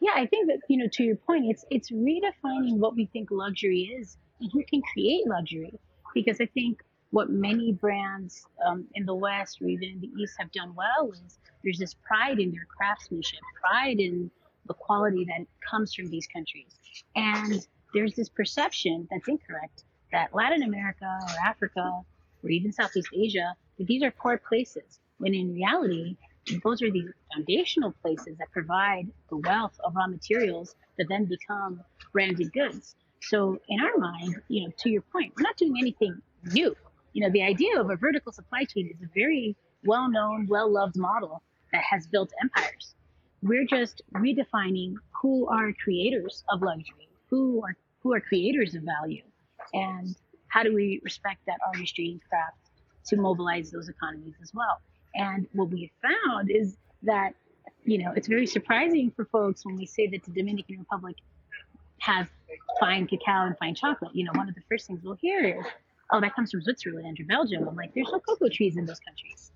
Yeah, 0.00 0.12
I 0.14 0.26
think 0.26 0.48
that 0.48 0.60
you 0.68 0.78
know 0.78 0.88
to 0.92 1.02
your 1.02 1.16
point, 1.16 1.44
it's 1.46 1.64
it's 1.70 1.90
redefining 1.90 2.78
what 2.78 2.96
we 2.96 3.06
think 3.12 3.28
luxury 3.30 3.94
is 4.00 4.16
and 4.40 4.50
who 4.52 4.64
can 4.64 4.80
create 4.92 5.26
luxury. 5.26 5.78
Because 6.14 6.40
I 6.40 6.46
think 6.46 6.82
what 7.10 7.30
many 7.30 7.72
brands 7.72 8.46
um, 8.64 8.86
in 8.94 9.04
the 9.04 9.14
West 9.14 9.60
or 9.60 9.66
even 9.66 9.88
in 9.88 10.00
the 10.00 10.10
East 10.20 10.34
have 10.38 10.50
done 10.52 10.74
well 10.74 11.10
is 11.12 11.38
there's 11.62 11.78
this 11.78 11.94
pride 11.94 12.38
in 12.38 12.52
their 12.52 12.66
craftsmanship, 12.76 13.40
pride 13.60 13.98
in 13.98 14.30
the 14.66 14.74
quality 14.74 15.24
that 15.24 15.46
comes 15.68 15.92
from 15.94 16.06
these 16.06 16.26
countries. 16.26 16.74
And 17.16 17.66
there's 17.92 18.14
this 18.14 18.28
perception 18.28 19.08
that's 19.10 19.26
incorrect 19.28 19.84
that 20.12 20.34
Latin 20.34 20.62
America 20.62 21.18
or 21.22 21.46
Africa 21.46 22.02
or 22.42 22.50
even 22.50 22.72
Southeast 22.72 23.08
Asia, 23.14 23.54
that 23.78 23.86
these 23.86 24.02
are 24.02 24.10
poor 24.10 24.38
places, 24.38 25.00
when 25.18 25.34
in 25.34 25.54
reality, 25.54 26.16
those 26.64 26.82
are 26.82 26.90
the 26.90 27.04
foundational 27.34 27.92
places 28.02 28.36
that 28.38 28.50
provide 28.50 29.08
the 29.28 29.36
wealth 29.36 29.78
of 29.84 29.94
raw 29.94 30.06
materials 30.06 30.74
that 30.98 31.06
then 31.08 31.26
become 31.26 31.80
branded 32.12 32.52
goods. 32.52 32.96
So 33.20 33.60
in 33.68 33.80
our 33.80 33.98
mind, 33.98 34.36
you 34.48 34.64
know, 34.64 34.72
to 34.78 34.90
your 34.90 35.02
point, 35.02 35.34
we're 35.36 35.42
not 35.42 35.56
doing 35.56 35.76
anything 35.78 36.20
new. 36.52 36.74
You 37.12 37.22
know, 37.22 37.30
the 37.30 37.42
idea 37.42 37.80
of 37.80 37.90
a 37.90 37.96
vertical 37.96 38.32
supply 38.32 38.64
chain 38.64 38.88
is 38.92 39.02
a 39.02 39.08
very 39.14 39.56
well-known, 39.84 40.46
well-loved 40.48 40.96
model 40.96 41.42
that 41.72 41.82
has 41.82 42.06
built 42.06 42.30
empires. 42.42 42.94
We're 43.42 43.64
just 43.64 44.02
redefining 44.14 44.94
who 45.10 45.48
are 45.48 45.72
creators 45.82 46.44
of 46.50 46.62
luxury, 46.62 47.08
who 47.28 47.62
are 47.64 47.74
who 48.02 48.14
are 48.14 48.20
creators 48.20 48.74
of 48.74 48.82
value, 48.82 49.22
and 49.72 50.16
how 50.48 50.62
do 50.62 50.74
we 50.74 51.00
respect 51.04 51.40
that 51.46 51.58
artistry 51.66 52.12
and 52.12 52.20
craft 52.28 52.56
to 53.06 53.16
mobilize 53.16 53.70
those 53.70 53.88
economies 53.88 54.34
as 54.42 54.52
well. 54.54 54.80
And 55.14 55.46
what 55.52 55.70
we 55.70 55.82
have 56.02 56.12
found 56.26 56.50
is 56.50 56.76
that, 57.02 57.34
you 57.84 57.98
know, 57.98 58.12
it's 58.14 58.28
very 58.28 58.46
surprising 58.46 59.10
for 59.14 59.24
folks 59.26 59.64
when 59.64 59.76
we 59.76 59.86
say 59.86 60.06
that 60.08 60.22
the 60.24 60.32
Dominican 60.32 60.78
Republic 60.78 61.16
has 61.98 62.26
fine 62.78 63.06
cacao 63.06 63.46
and 63.46 63.56
fine 63.58 63.74
chocolate. 63.74 64.14
You 64.14 64.24
know, 64.24 64.32
one 64.34 64.48
of 64.48 64.54
the 64.54 64.62
first 64.68 64.86
things 64.86 65.00
we'll 65.02 65.18
hear 65.20 65.44
is, 65.44 65.66
oh, 66.12 66.20
that 66.20 66.34
comes 66.34 66.50
from 66.50 66.62
Switzerland 66.62 67.18
or 67.20 67.24
Belgium. 67.24 67.68
I'm 67.68 67.76
like, 67.76 67.94
there's 67.94 68.10
no 68.12 68.20
cocoa 68.20 68.48
trees 68.48 68.76
in 68.76 68.86
those 68.86 69.00
countries 69.00 69.50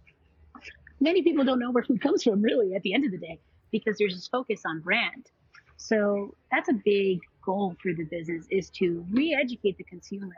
many 1.05 1.23
people 1.23 1.45
don't 1.45 1.59
know 1.59 1.71
where 1.71 1.85
food 1.85 2.01
comes 2.01 2.23
from 2.23 2.43
really 2.43 2.75
at 2.75 2.83
the 2.83 2.95
end 2.95 3.05
of 3.05 3.13
the 3.13 3.19
day 3.19 3.39
because 3.71 3.97
there's 3.99 4.15
this 4.15 4.27
focus 4.27 4.63
on 4.67 4.81
brand. 4.81 5.31
So 5.77 6.35
that's 6.51 6.69
a 6.69 6.73
big 6.73 7.21
goal 7.45 7.77
for 7.83 7.93
the 7.93 8.05
business 8.05 8.47
is 8.51 8.71
to 8.71 9.05
re-educate 9.11 9.77
the 9.77 9.85
consumer 9.85 10.35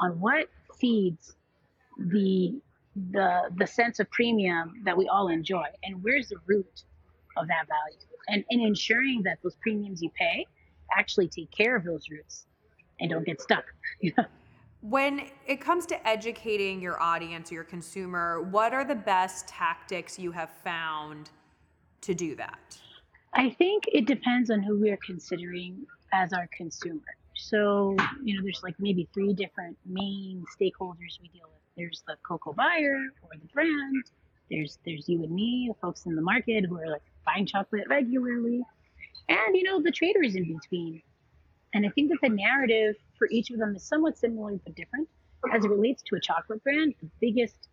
on 0.00 0.18
what 0.20 0.48
feeds 0.78 1.34
the 1.96 2.60
the 3.12 3.42
the 3.56 3.66
sense 3.66 4.00
of 4.00 4.10
premium 4.10 4.82
that 4.84 4.96
we 4.96 5.06
all 5.06 5.28
enjoy 5.28 5.66
and 5.84 6.02
where's 6.02 6.28
the 6.28 6.38
root 6.46 6.82
of 7.36 7.46
that 7.46 7.66
value 7.68 8.04
and, 8.26 8.44
and 8.50 8.60
ensuring 8.62 9.22
that 9.22 9.38
those 9.44 9.54
premiums 9.62 10.02
you 10.02 10.10
pay 10.18 10.44
actually 10.98 11.28
take 11.28 11.48
care 11.52 11.76
of 11.76 11.84
those 11.84 12.10
roots 12.10 12.46
and 12.98 13.10
don't 13.10 13.24
get 13.24 13.40
stuck 13.40 13.64
When 14.82 15.26
it 15.46 15.60
comes 15.60 15.84
to 15.86 16.08
educating 16.08 16.80
your 16.80 17.00
audience, 17.00 17.52
your 17.52 17.64
consumer, 17.64 18.40
what 18.40 18.72
are 18.72 18.84
the 18.84 18.94
best 18.94 19.46
tactics 19.46 20.18
you 20.18 20.32
have 20.32 20.50
found 20.64 21.30
to 22.00 22.14
do 22.14 22.34
that? 22.36 22.78
I 23.34 23.50
think 23.50 23.84
it 23.92 24.06
depends 24.06 24.50
on 24.50 24.62
who 24.62 24.80
we 24.80 24.90
are 24.90 24.98
considering 25.04 25.86
as 26.12 26.32
our 26.32 26.48
consumer. 26.56 27.02
So, 27.36 27.94
you 28.22 28.36
know, 28.36 28.42
there's 28.42 28.62
like 28.62 28.74
maybe 28.78 29.08
three 29.12 29.34
different 29.34 29.76
main 29.86 30.44
stakeholders 30.58 31.20
we 31.20 31.28
deal 31.28 31.44
with. 31.44 31.60
There's 31.76 32.02
the 32.06 32.16
cocoa 32.22 32.54
buyer 32.54 32.96
or 33.22 33.30
the 33.40 33.48
brand. 33.52 34.04
There's 34.50 34.78
there's 34.84 35.08
you 35.08 35.22
and 35.22 35.32
me, 35.32 35.68
the 35.68 35.78
folks 35.80 36.06
in 36.06 36.16
the 36.16 36.22
market 36.22 36.64
who 36.68 36.78
are 36.78 36.90
like 36.90 37.02
buying 37.24 37.46
chocolate 37.46 37.84
regularly, 37.88 38.62
and 39.28 39.56
you 39.56 39.62
know 39.62 39.80
the 39.80 39.92
traders 39.92 40.34
in 40.34 40.44
between 40.44 41.02
And 41.72 41.86
I 41.86 41.90
think 41.90 42.10
that 42.10 42.18
the 42.20 42.30
narrative 42.30 42.96
for 43.20 43.28
each 43.30 43.50
of 43.50 43.58
them 43.58 43.76
is 43.76 43.84
somewhat 43.84 44.18
similar 44.18 44.58
but 44.64 44.74
different. 44.74 45.06
As 45.52 45.64
it 45.64 45.70
relates 45.70 46.02
to 46.06 46.16
a 46.16 46.20
chocolate 46.20 46.64
brand, 46.64 46.94
the 47.00 47.08
biggest 47.20 47.68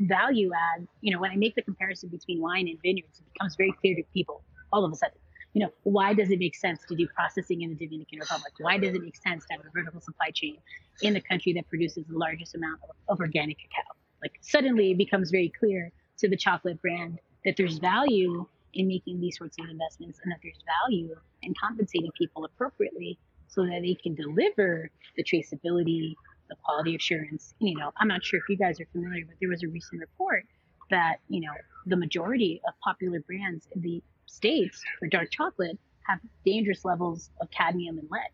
value 0.00 0.50
add, 0.54 0.86
you 1.00 1.12
know, 1.12 1.18
when 1.20 1.30
I 1.30 1.36
make 1.36 1.54
the 1.54 1.62
comparison 1.62 2.10
between 2.10 2.40
wine 2.40 2.68
and 2.68 2.78
vineyards, 2.82 3.18
it 3.18 3.32
becomes 3.32 3.56
very 3.56 3.72
clear 3.80 3.96
to 3.96 4.02
people 4.12 4.42
all 4.72 4.84
of 4.84 4.92
a 4.92 4.94
sudden. 4.94 5.18
You 5.54 5.64
know, 5.64 5.72
why 5.82 6.14
does 6.14 6.30
it 6.30 6.38
make 6.38 6.54
sense 6.54 6.80
to 6.88 6.94
do 6.94 7.06
processing 7.08 7.62
in 7.62 7.70
the 7.70 7.86
Dominican 7.86 8.20
Republic? 8.20 8.52
Why 8.58 8.78
does 8.78 8.94
it 8.94 9.02
make 9.02 9.16
sense 9.16 9.44
to 9.46 9.54
have 9.54 9.66
a 9.66 9.70
vertical 9.74 10.00
supply 10.00 10.30
chain 10.30 10.58
in 11.02 11.14
the 11.14 11.20
country 11.20 11.52
that 11.54 11.68
produces 11.68 12.04
the 12.06 12.16
largest 12.16 12.54
amount 12.54 12.80
of, 12.82 12.96
of 13.08 13.20
organic 13.20 13.58
cacao? 13.58 13.96
Like 14.22 14.32
suddenly 14.40 14.92
it 14.92 14.98
becomes 14.98 15.30
very 15.30 15.52
clear 15.58 15.90
to 16.18 16.28
the 16.28 16.36
chocolate 16.36 16.80
brand 16.80 17.18
that 17.44 17.56
there's 17.56 17.78
value 17.78 18.46
in 18.74 18.88
making 18.88 19.20
these 19.20 19.36
sorts 19.36 19.58
of 19.58 19.68
investments 19.68 20.20
and 20.22 20.32
that 20.32 20.38
there's 20.42 20.58
value 20.80 21.14
in 21.42 21.54
compensating 21.60 22.10
people 22.16 22.44
appropriately 22.44 23.18
so 23.52 23.62
that 23.62 23.82
they 23.82 23.94
can 24.02 24.14
deliver 24.14 24.90
the 25.16 25.22
traceability, 25.22 26.14
the 26.48 26.56
quality 26.64 26.96
assurance. 26.96 27.54
You 27.58 27.76
know, 27.76 27.92
I'm 27.98 28.08
not 28.08 28.24
sure 28.24 28.38
if 28.38 28.48
you 28.48 28.56
guys 28.56 28.80
are 28.80 28.86
familiar, 28.92 29.24
but 29.26 29.36
there 29.40 29.50
was 29.50 29.62
a 29.62 29.68
recent 29.68 30.00
report 30.00 30.44
that, 30.90 31.16
you 31.28 31.40
know, 31.40 31.52
the 31.86 31.96
majority 31.96 32.60
of 32.66 32.74
popular 32.82 33.20
brands 33.20 33.68
in 33.74 33.82
the 33.82 34.02
States 34.26 34.82
for 34.98 35.08
dark 35.08 35.30
chocolate 35.30 35.78
have 36.06 36.18
dangerous 36.44 36.84
levels 36.84 37.30
of 37.40 37.50
cadmium 37.50 37.98
and 37.98 38.08
lead. 38.10 38.30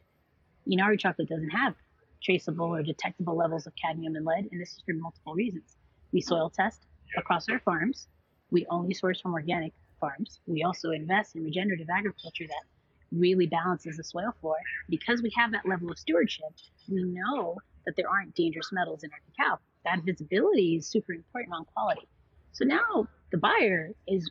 Inaru 0.70 0.98
chocolate 0.98 1.28
doesn't 1.28 1.50
have 1.50 1.74
traceable 2.22 2.66
or 2.66 2.82
detectable 2.82 3.36
levels 3.36 3.66
of 3.66 3.72
cadmium 3.82 4.14
and 4.14 4.24
lead, 4.24 4.48
and 4.52 4.60
this 4.60 4.70
is 4.70 4.82
for 4.86 4.94
multiple 4.94 5.34
reasons. 5.34 5.76
We 6.12 6.20
soil 6.20 6.50
test 6.50 6.86
across 7.16 7.48
our 7.48 7.58
farms. 7.60 8.06
We 8.50 8.66
only 8.70 8.94
source 8.94 9.20
from 9.20 9.32
organic 9.34 9.72
farms. 10.00 10.40
We 10.46 10.62
also 10.62 10.90
invest 10.90 11.36
in 11.36 11.44
regenerative 11.44 11.88
agriculture 11.90 12.46
that 12.46 12.64
really 13.12 13.46
balances 13.46 13.96
the 13.96 14.04
soil 14.04 14.34
floor. 14.40 14.56
Because 14.88 15.22
we 15.22 15.32
have 15.36 15.52
that 15.52 15.66
level 15.66 15.90
of 15.90 15.98
stewardship, 15.98 16.52
we 16.88 17.02
know 17.04 17.56
that 17.86 17.96
there 17.96 18.08
aren't 18.08 18.34
dangerous 18.34 18.70
metals 18.72 19.02
in 19.02 19.10
our 19.12 19.18
cacao. 19.36 19.60
That 19.84 20.04
visibility 20.04 20.76
is 20.76 20.86
super 20.86 21.12
important 21.12 21.54
on 21.54 21.64
quality. 21.64 22.08
So 22.52 22.64
now 22.64 23.08
the 23.30 23.38
buyer 23.38 23.92
is 24.06 24.30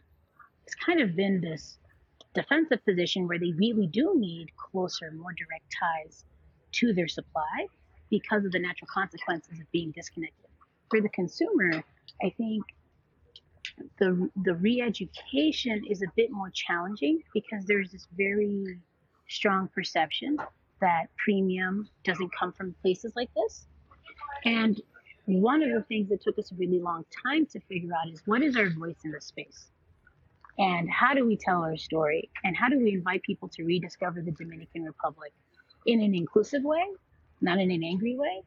it's 0.66 0.76
kind 0.76 1.00
of 1.00 1.16
been 1.16 1.40
this 1.40 1.78
defensive 2.34 2.84
position 2.86 3.28
where 3.28 3.40
they 3.40 3.54
really 3.54 3.88
do 3.88 4.14
need 4.16 4.50
closer, 4.58 5.12
more 5.12 5.34
direct 5.34 5.64
ties 5.80 6.26
to 6.74 6.94
their 6.94 7.08
supply 7.08 7.68
because 8.10 8.46
of 8.46 8.52
the 8.52 8.60
natural 8.60 8.88
consequences 8.94 9.60
of 9.60 9.72
being 9.72 9.92
disconnected. 9.92 10.46
For 10.90 11.02
the 11.02 11.10
consumer, 11.10 11.84
I 12.22 12.30
think 12.38 12.64
the 14.00 14.30
the 14.44 14.56
re-education 14.56 15.84
is 15.90 16.02
a 16.02 16.08
bit 16.16 16.32
more 16.32 16.50
challenging 16.50 17.22
because 17.34 17.66
there's 17.66 17.92
this 17.92 18.08
very 18.16 18.80
strong 19.28 19.68
perception 19.68 20.38
that 20.80 21.08
premium 21.18 21.88
doesn't 22.04 22.32
come 22.38 22.52
from 22.52 22.74
places 22.82 23.14
like 23.16 23.30
this. 23.36 23.66
And 24.46 24.82
one 25.26 25.62
of 25.62 25.72
the 25.72 25.82
things 25.84 26.10
that 26.10 26.22
took 26.22 26.38
us 26.40 26.52
a 26.52 26.56
really 26.56 26.80
long 26.80 27.06
time 27.24 27.46
to 27.48 27.60
figure 27.62 27.92
out 27.94 28.12
is 28.12 28.22
what 28.26 28.42
is 28.42 28.56
our 28.56 28.70
voice 28.70 28.98
in 29.04 29.12
this 29.12 29.26
space? 29.26 29.68
And 30.60 30.90
how 30.90 31.14
do 31.14 31.26
we 31.26 31.36
tell 31.38 31.64
our 31.64 31.78
story? 31.78 32.30
And 32.44 32.56
how 32.56 32.70
do 32.70 32.80
we 32.80 32.94
invite 32.94 33.22
people 33.24 33.48
to 33.50 33.64
rediscover 33.64 34.22
the 34.22 34.32
Dominican 34.32 34.84
Republic 34.84 35.34
in 35.86 36.02
an 36.02 36.16
inclusive 36.16 36.64
way, 36.64 36.84
not 37.42 37.60
in 37.60 37.70
an 37.72 37.84
angry 37.84 38.16
way? 38.18 38.42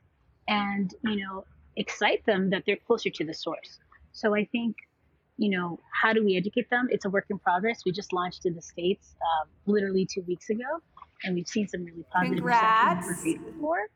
And, 0.48 0.92
you 1.02 1.16
know, 1.16 1.44
excite 1.76 2.24
them 2.26 2.50
that 2.50 2.64
they're 2.66 2.78
closer 2.86 3.10
to 3.10 3.24
the 3.24 3.34
source. 3.34 3.78
So 4.12 4.34
I 4.34 4.44
think 4.46 4.76
you 5.40 5.48
know, 5.48 5.80
how 5.90 6.12
do 6.12 6.22
we 6.22 6.36
educate 6.36 6.68
them? 6.68 6.86
It's 6.90 7.06
a 7.06 7.10
work 7.10 7.24
in 7.30 7.38
progress. 7.38 7.80
We 7.86 7.92
just 7.92 8.12
launched 8.12 8.44
in 8.44 8.54
the 8.54 8.60
States 8.60 9.14
um, 9.22 9.48
literally 9.64 10.04
two 10.04 10.20
weeks 10.28 10.50
ago, 10.50 10.66
and 11.24 11.34
we've 11.34 11.48
seen 11.48 11.66
some 11.66 11.82
really 11.82 12.04
positive 12.12 12.36
Congrats. 12.36 13.08
reception 13.08 13.44
before. 13.44 13.88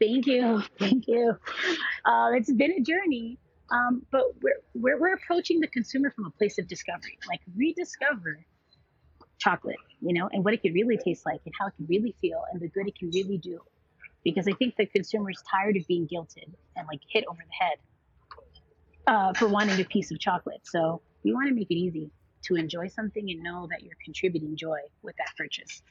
Thank 0.00 0.26
you. 0.26 0.62
Thank 0.78 1.08
you. 1.08 1.36
Uh, 2.04 2.30
it's 2.34 2.52
been 2.52 2.70
a 2.70 2.80
journey, 2.80 3.38
um, 3.72 4.06
but 4.12 4.22
we're, 4.40 4.60
we're, 4.74 5.00
we're 5.00 5.14
approaching 5.14 5.58
the 5.58 5.66
consumer 5.66 6.12
from 6.14 6.26
a 6.26 6.30
place 6.30 6.58
of 6.58 6.68
discovery, 6.68 7.18
like 7.28 7.40
rediscover 7.56 8.46
chocolate, 9.40 9.74
you 10.00 10.14
know, 10.14 10.28
and 10.30 10.44
what 10.44 10.54
it 10.54 10.62
could 10.62 10.74
really 10.74 10.96
taste 10.96 11.26
like 11.26 11.40
and 11.44 11.52
how 11.58 11.66
it 11.66 11.72
can 11.76 11.86
really 11.88 12.14
feel 12.20 12.40
and 12.52 12.62
the 12.62 12.68
good 12.68 12.86
it 12.86 12.96
can 12.96 13.10
really 13.10 13.36
do. 13.36 13.58
Because 14.22 14.46
I 14.46 14.52
think 14.52 14.76
the 14.76 14.86
consumer 14.86 15.30
is 15.30 15.42
tired 15.50 15.76
of 15.76 15.84
being 15.88 16.06
guilted 16.06 16.54
and 16.76 16.86
like 16.86 17.00
hit 17.08 17.24
over 17.28 17.40
the 17.44 17.64
head 17.64 17.78
uh, 19.06 19.32
for 19.34 19.48
wanting 19.48 19.80
a 19.80 19.84
piece 19.84 20.10
of 20.10 20.18
chocolate. 20.18 20.60
So 20.64 21.00
we 21.24 21.32
want 21.32 21.48
to 21.48 21.54
make 21.54 21.70
it 21.70 21.76
easy 21.76 22.10
to 22.42 22.56
enjoy 22.56 22.88
something 22.88 23.30
and 23.30 23.42
know 23.42 23.68
that 23.70 23.82
you're 23.82 23.96
contributing 24.04 24.56
joy 24.56 24.78
with 25.02 25.16
that 25.16 25.28
purchase. 25.36 25.82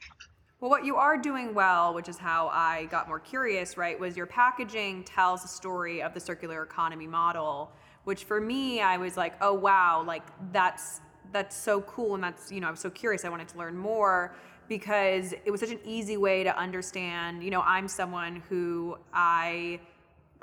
Well, 0.60 0.70
what 0.70 0.84
you 0.84 0.96
are 0.96 1.18
doing 1.18 1.54
well, 1.54 1.92
which 1.92 2.08
is 2.08 2.18
how 2.18 2.48
I 2.52 2.84
got 2.84 3.08
more 3.08 3.18
curious, 3.18 3.76
right, 3.76 3.98
was 3.98 4.16
your 4.16 4.26
packaging 4.26 5.02
tells 5.02 5.44
a 5.44 5.48
story 5.48 6.02
of 6.02 6.14
the 6.14 6.20
circular 6.20 6.62
economy 6.62 7.08
model, 7.08 7.72
which 8.04 8.24
for 8.24 8.40
me, 8.40 8.80
I 8.80 8.96
was 8.96 9.16
like, 9.16 9.34
oh 9.40 9.54
wow, 9.54 10.04
like 10.06 10.22
that's 10.52 11.00
that's 11.32 11.56
so 11.56 11.80
cool, 11.82 12.14
and 12.14 12.22
that's 12.22 12.52
you 12.52 12.60
know, 12.60 12.68
I 12.68 12.70
was 12.70 12.80
so 12.80 12.90
curious, 12.90 13.24
I 13.24 13.28
wanted 13.28 13.48
to 13.48 13.58
learn 13.58 13.76
more 13.76 14.36
because 14.68 15.32
it 15.44 15.50
was 15.50 15.60
such 15.60 15.70
an 15.70 15.80
easy 15.84 16.16
way 16.16 16.44
to 16.44 16.56
understand. 16.56 17.42
You 17.42 17.50
know, 17.50 17.62
I'm 17.62 17.88
someone 17.88 18.42
who 18.48 18.96
I 19.12 19.80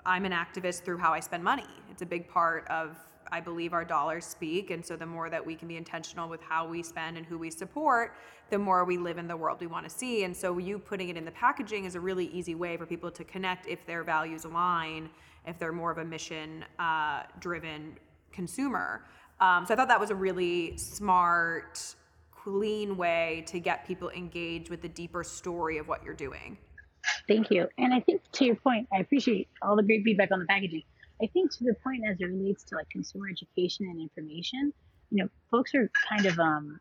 I'm 0.10 0.26
an 0.26 0.32
activist 0.32 0.82
through 0.82 0.98
how 0.98 1.13
I 1.13 1.19
spend 1.19 1.43
money. 1.43 1.67
It's 1.91 2.02
a 2.02 2.06
big 2.06 2.28
part 2.28 2.67
of, 2.67 2.98
I 3.32 3.39
believe, 3.39 3.74
our 3.74 3.86
dollars 3.86 4.26
speak. 4.26 4.72
And 4.72 4.84
so 4.84 4.95
the 4.95 5.06
more 5.06 5.30
that 5.30 5.45
we 5.45 5.54
can 5.54 5.67
be 5.67 5.78
intentional 5.78 6.28
with 6.28 6.41
how 6.41 6.67
we 6.67 6.82
spend 6.82 7.15
and 7.15 7.28
who 7.28 7.38
we 7.38 7.52
support, 7.52 8.15
the 8.50 8.58
more 8.58 8.86
we 8.86 8.98
live 8.98 9.19
in 9.19 9.28
the 9.28 9.38
world 9.38 9.62
we 9.62 9.67
want 9.67 9.88
to 9.88 9.95
see. 9.95 10.24
And 10.24 10.36
so 10.36 10.58
you 10.58 10.80
putting 10.80 11.10
it 11.10 11.15
in 11.17 11.26
the 11.26 11.32
packaging 11.32 11.86
is 11.86 11.93
a 11.93 12.00
really 12.00 12.26
easy 12.30 12.56
way 12.56 12.76
for 12.76 12.88
people 12.88 13.12
to 13.12 13.24
connect 13.24 13.67
if 13.67 13.86
their 13.86 14.04
values 14.04 14.45
align, 14.45 15.12
if 15.45 15.60
they're 15.60 15.72
more 15.72 15.91
of 15.91 16.00
a 16.00 16.06
mission 16.06 16.65
uh, 16.80 17.22
driven 17.39 17.95
consumer. 18.32 19.06
Um, 19.39 19.63
so 19.67 19.76
I 19.76 19.78
thought 19.78 19.89
that 19.89 20.00
was 20.00 20.10
a 20.10 20.15
really 20.15 20.76
smart, 20.76 21.95
clean 22.32 22.98
way 22.98 23.43
to 23.45 23.60
get 23.60 23.86
people 23.86 24.10
engaged 24.10 24.72
with 24.72 24.82
the 24.82 24.89
deeper 24.89 25.24
story 25.24 25.78
of 25.78 25.88
what 25.88 26.04
you're 26.04 26.15
doing. 26.15 26.58
Thank 27.28 27.52
you. 27.52 27.67
And 27.78 27.93
I 27.93 28.00
think 28.00 28.22
to 28.34 28.45
your 28.45 28.56
point, 28.56 28.88
I 28.93 29.00
appreciate 29.00 29.48
all 29.62 29.76
the 29.76 29.84
great 29.84 30.04
feedback 30.04 30.32
on 30.32 30.39
the 30.39 30.45
packaging. 30.45 30.84
I 31.22 31.28
think 31.28 31.52
to 31.58 31.63
the 31.65 31.76
point 31.84 32.04
as 32.10 32.17
it 32.19 32.26
relates 32.26 32.63
to 32.65 32.76
like 32.76 32.89
consumer 32.89 33.28
education 33.30 33.88
and 33.88 34.02
information, 34.02 34.74
you 35.12 35.24
know, 35.24 35.30
folks 35.52 35.76
are 35.76 35.91
kind 36.08 36.26
of 36.26 36.39
um, 36.39 36.80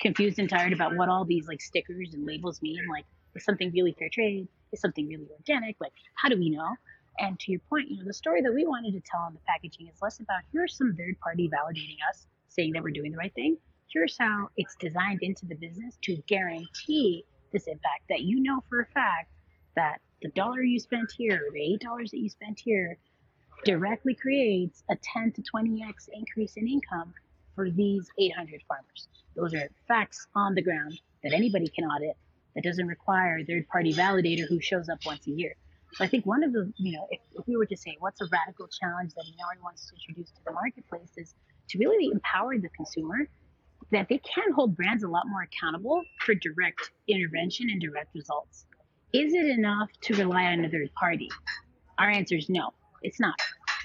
confused 0.00 0.38
and 0.38 0.48
tired 0.48 0.72
about 0.72 0.96
what 0.96 1.08
all 1.08 1.24
these 1.24 1.48
like 1.48 1.60
stickers 1.60 2.14
and 2.14 2.26
labels 2.26 2.60
mean. 2.60 2.80
Like, 2.90 3.04
is 3.34 3.44
something 3.44 3.70
really 3.72 3.94
fair 3.98 4.08
trade? 4.12 4.48
Is 4.72 4.80
something 4.80 5.08
really 5.08 5.26
organic? 5.38 5.76
Like, 5.80 5.92
how 6.14 6.28
do 6.28 6.38
we 6.38 6.50
know? 6.50 6.74
And 7.18 7.38
to 7.40 7.52
your 7.52 7.60
point, 7.70 7.90
you 7.90 7.96
know, 7.96 8.04
the 8.04 8.12
story 8.12 8.42
that 8.42 8.52
we 8.52 8.66
wanted 8.66 8.92
to 8.92 9.00
tell 9.00 9.20
on 9.20 9.32
the 9.32 9.40
packaging 9.46 9.88
is 9.88 10.02
less 10.02 10.20
about 10.20 10.40
here's 10.52 10.76
some 10.76 10.94
third 10.96 11.18
party 11.20 11.48
validating 11.48 11.96
us, 12.10 12.26
saying 12.48 12.72
that 12.72 12.82
we're 12.82 12.90
doing 12.90 13.12
the 13.12 13.18
right 13.18 13.34
thing. 13.34 13.56
Here's 13.90 14.18
how 14.18 14.48
it's 14.56 14.76
designed 14.76 15.20
into 15.22 15.46
the 15.46 15.54
business 15.54 15.96
to 16.02 16.16
guarantee 16.26 17.24
this 17.52 17.66
impact 17.66 18.04
that 18.08 18.20
you 18.22 18.40
know 18.42 18.62
for 18.68 18.80
a 18.80 18.86
fact 18.86 19.30
that 19.74 20.00
the 20.22 20.28
dollar 20.30 20.62
you 20.62 20.78
spent 20.78 21.12
here, 21.16 21.40
the 21.52 21.60
eight 21.60 21.80
dollars 21.80 22.10
that 22.10 22.18
you 22.18 22.28
spent 22.28 22.58
here, 22.58 22.98
directly 23.64 24.14
creates 24.14 24.82
a 24.90 24.96
10 24.96 25.32
to 25.32 25.42
20x 25.42 26.08
increase 26.12 26.54
in 26.56 26.68
income 26.68 27.12
for 27.54 27.70
these 27.70 28.08
800 28.18 28.62
farmers. 28.68 29.08
Those 29.34 29.54
are 29.54 29.68
facts 29.88 30.26
on 30.34 30.54
the 30.54 30.62
ground 30.62 31.00
that 31.22 31.32
anybody 31.32 31.68
can 31.68 31.84
audit. 31.84 32.16
That 32.54 32.64
doesn't 32.64 32.86
require 32.86 33.38
a 33.38 33.44
third-party 33.44 33.94
validator 33.94 34.48
who 34.48 34.60
shows 34.60 34.88
up 34.88 34.98
once 35.04 35.26
a 35.26 35.30
year. 35.30 35.54
So 35.92 36.04
I 36.04 36.08
think 36.08 36.26
one 36.26 36.42
of 36.42 36.52
the, 36.52 36.72
you 36.76 36.92
know, 36.92 37.06
if, 37.10 37.20
if 37.34 37.46
we 37.46 37.56
were 37.56 37.66
to 37.66 37.76
say 37.76 37.96
what's 38.00 38.20
a 38.20 38.26
radical 38.26 38.66
challenge 38.68 39.12
that 39.14 39.24
Inaru 39.24 39.62
wants 39.62 39.86
to 39.88 39.94
introduce 39.94 40.30
to 40.30 40.40
the 40.44 40.52
marketplace 40.52 41.10
is 41.16 41.34
to 41.68 41.78
really 41.78 42.10
empower 42.12 42.58
the 42.58 42.68
consumer 42.70 43.28
that 43.92 44.08
they 44.08 44.18
can 44.18 44.52
hold 44.52 44.76
brands 44.76 45.04
a 45.04 45.08
lot 45.08 45.24
more 45.28 45.42
accountable 45.42 46.02
for 46.20 46.34
direct 46.34 46.90
intervention 47.08 47.68
and 47.70 47.80
direct 47.80 48.14
results. 48.14 48.66
Is 49.12 49.32
it 49.32 49.46
enough 49.46 49.88
to 50.02 50.14
rely 50.16 50.44
on 50.44 50.64
a 50.64 50.68
third 50.68 50.92
party? 50.94 51.28
Our 51.98 52.10
answer 52.10 52.36
is 52.36 52.48
no, 52.48 52.70
it's 53.02 53.20
not, 53.20 53.40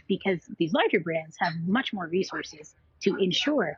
because 0.08 0.40
these 0.58 0.74
larger 0.74 1.00
brands 1.00 1.38
have 1.40 1.54
much 1.66 1.94
more 1.94 2.08
resources 2.08 2.76
to 3.04 3.16
ensure 3.18 3.76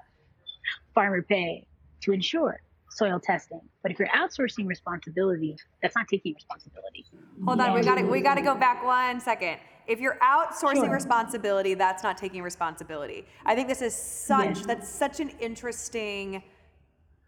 farmer 0.95 1.21
pay, 1.21 1.67
to 2.01 2.13
ensure 2.13 2.61
soil 2.89 3.19
testing. 3.19 3.61
But 3.81 3.91
if 3.91 3.99
you're 3.99 4.07
outsourcing 4.09 4.65
responsibility, 4.65 5.57
that's 5.81 5.95
not 5.95 6.07
taking 6.07 6.33
responsibility. 6.33 7.05
Hold 7.43 7.59
on, 7.59 7.73
we 7.73 7.81
got 7.81 7.95
to 7.95 8.03
we 8.03 8.21
got 8.21 8.35
to 8.35 8.41
go 8.41 8.55
back 8.55 8.83
one 8.83 9.19
second. 9.19 9.57
If 9.87 9.99
you're 9.99 10.17
outsourcing 10.21 10.75
Sure. 10.75 10.89
responsibility, 10.89 11.73
that's 11.73 12.03
not 12.03 12.17
taking 12.17 12.41
responsibility. 12.41 13.25
I 13.45 13.55
think 13.55 13.67
this 13.67 13.81
is 13.81 13.95
such 13.95 14.59
Yeah. 14.59 14.65
that's 14.67 14.89
such 14.89 15.19
an 15.19 15.29
interesting 15.39 16.43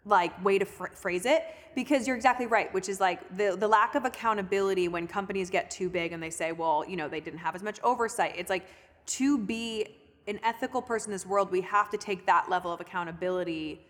like 0.07 0.43
way 0.45 0.59
to 0.59 0.65
phr- 0.65 0.93
phrase 0.95 1.25
it 1.25 1.43
because 1.73 2.05
you're 2.05 2.15
exactly 2.15 2.45
right 2.45 2.71
which 2.75 2.87
is 2.89 2.99
like 2.99 3.19
the 3.37 3.55
the 3.57 3.67
lack 3.67 3.95
of 3.95 4.05
accountability 4.05 4.87
when 4.87 5.07
companies 5.07 5.49
get 5.49 5.71
too 5.71 5.89
big 5.89 6.13
and 6.13 6.21
they 6.21 6.29
say 6.29 6.51
well 6.51 6.85
you 6.87 6.95
know 6.95 7.09
they 7.09 7.19
didn't 7.19 7.39
have 7.39 7.55
as 7.55 7.63
much 7.63 7.79
oversight 7.81 8.35
it's 8.37 8.51
like 8.51 8.67
to 9.07 9.35
be 9.35 9.97
an 10.27 10.39
ethical 10.43 10.79
person 10.79 11.09
in 11.09 11.15
this 11.15 11.25
world 11.25 11.51
we 11.51 11.59
have 11.61 11.89
to 11.89 11.97
take 11.97 12.23
that 12.27 12.47
level 12.51 12.71
of 12.71 12.79
accountability 12.79 13.81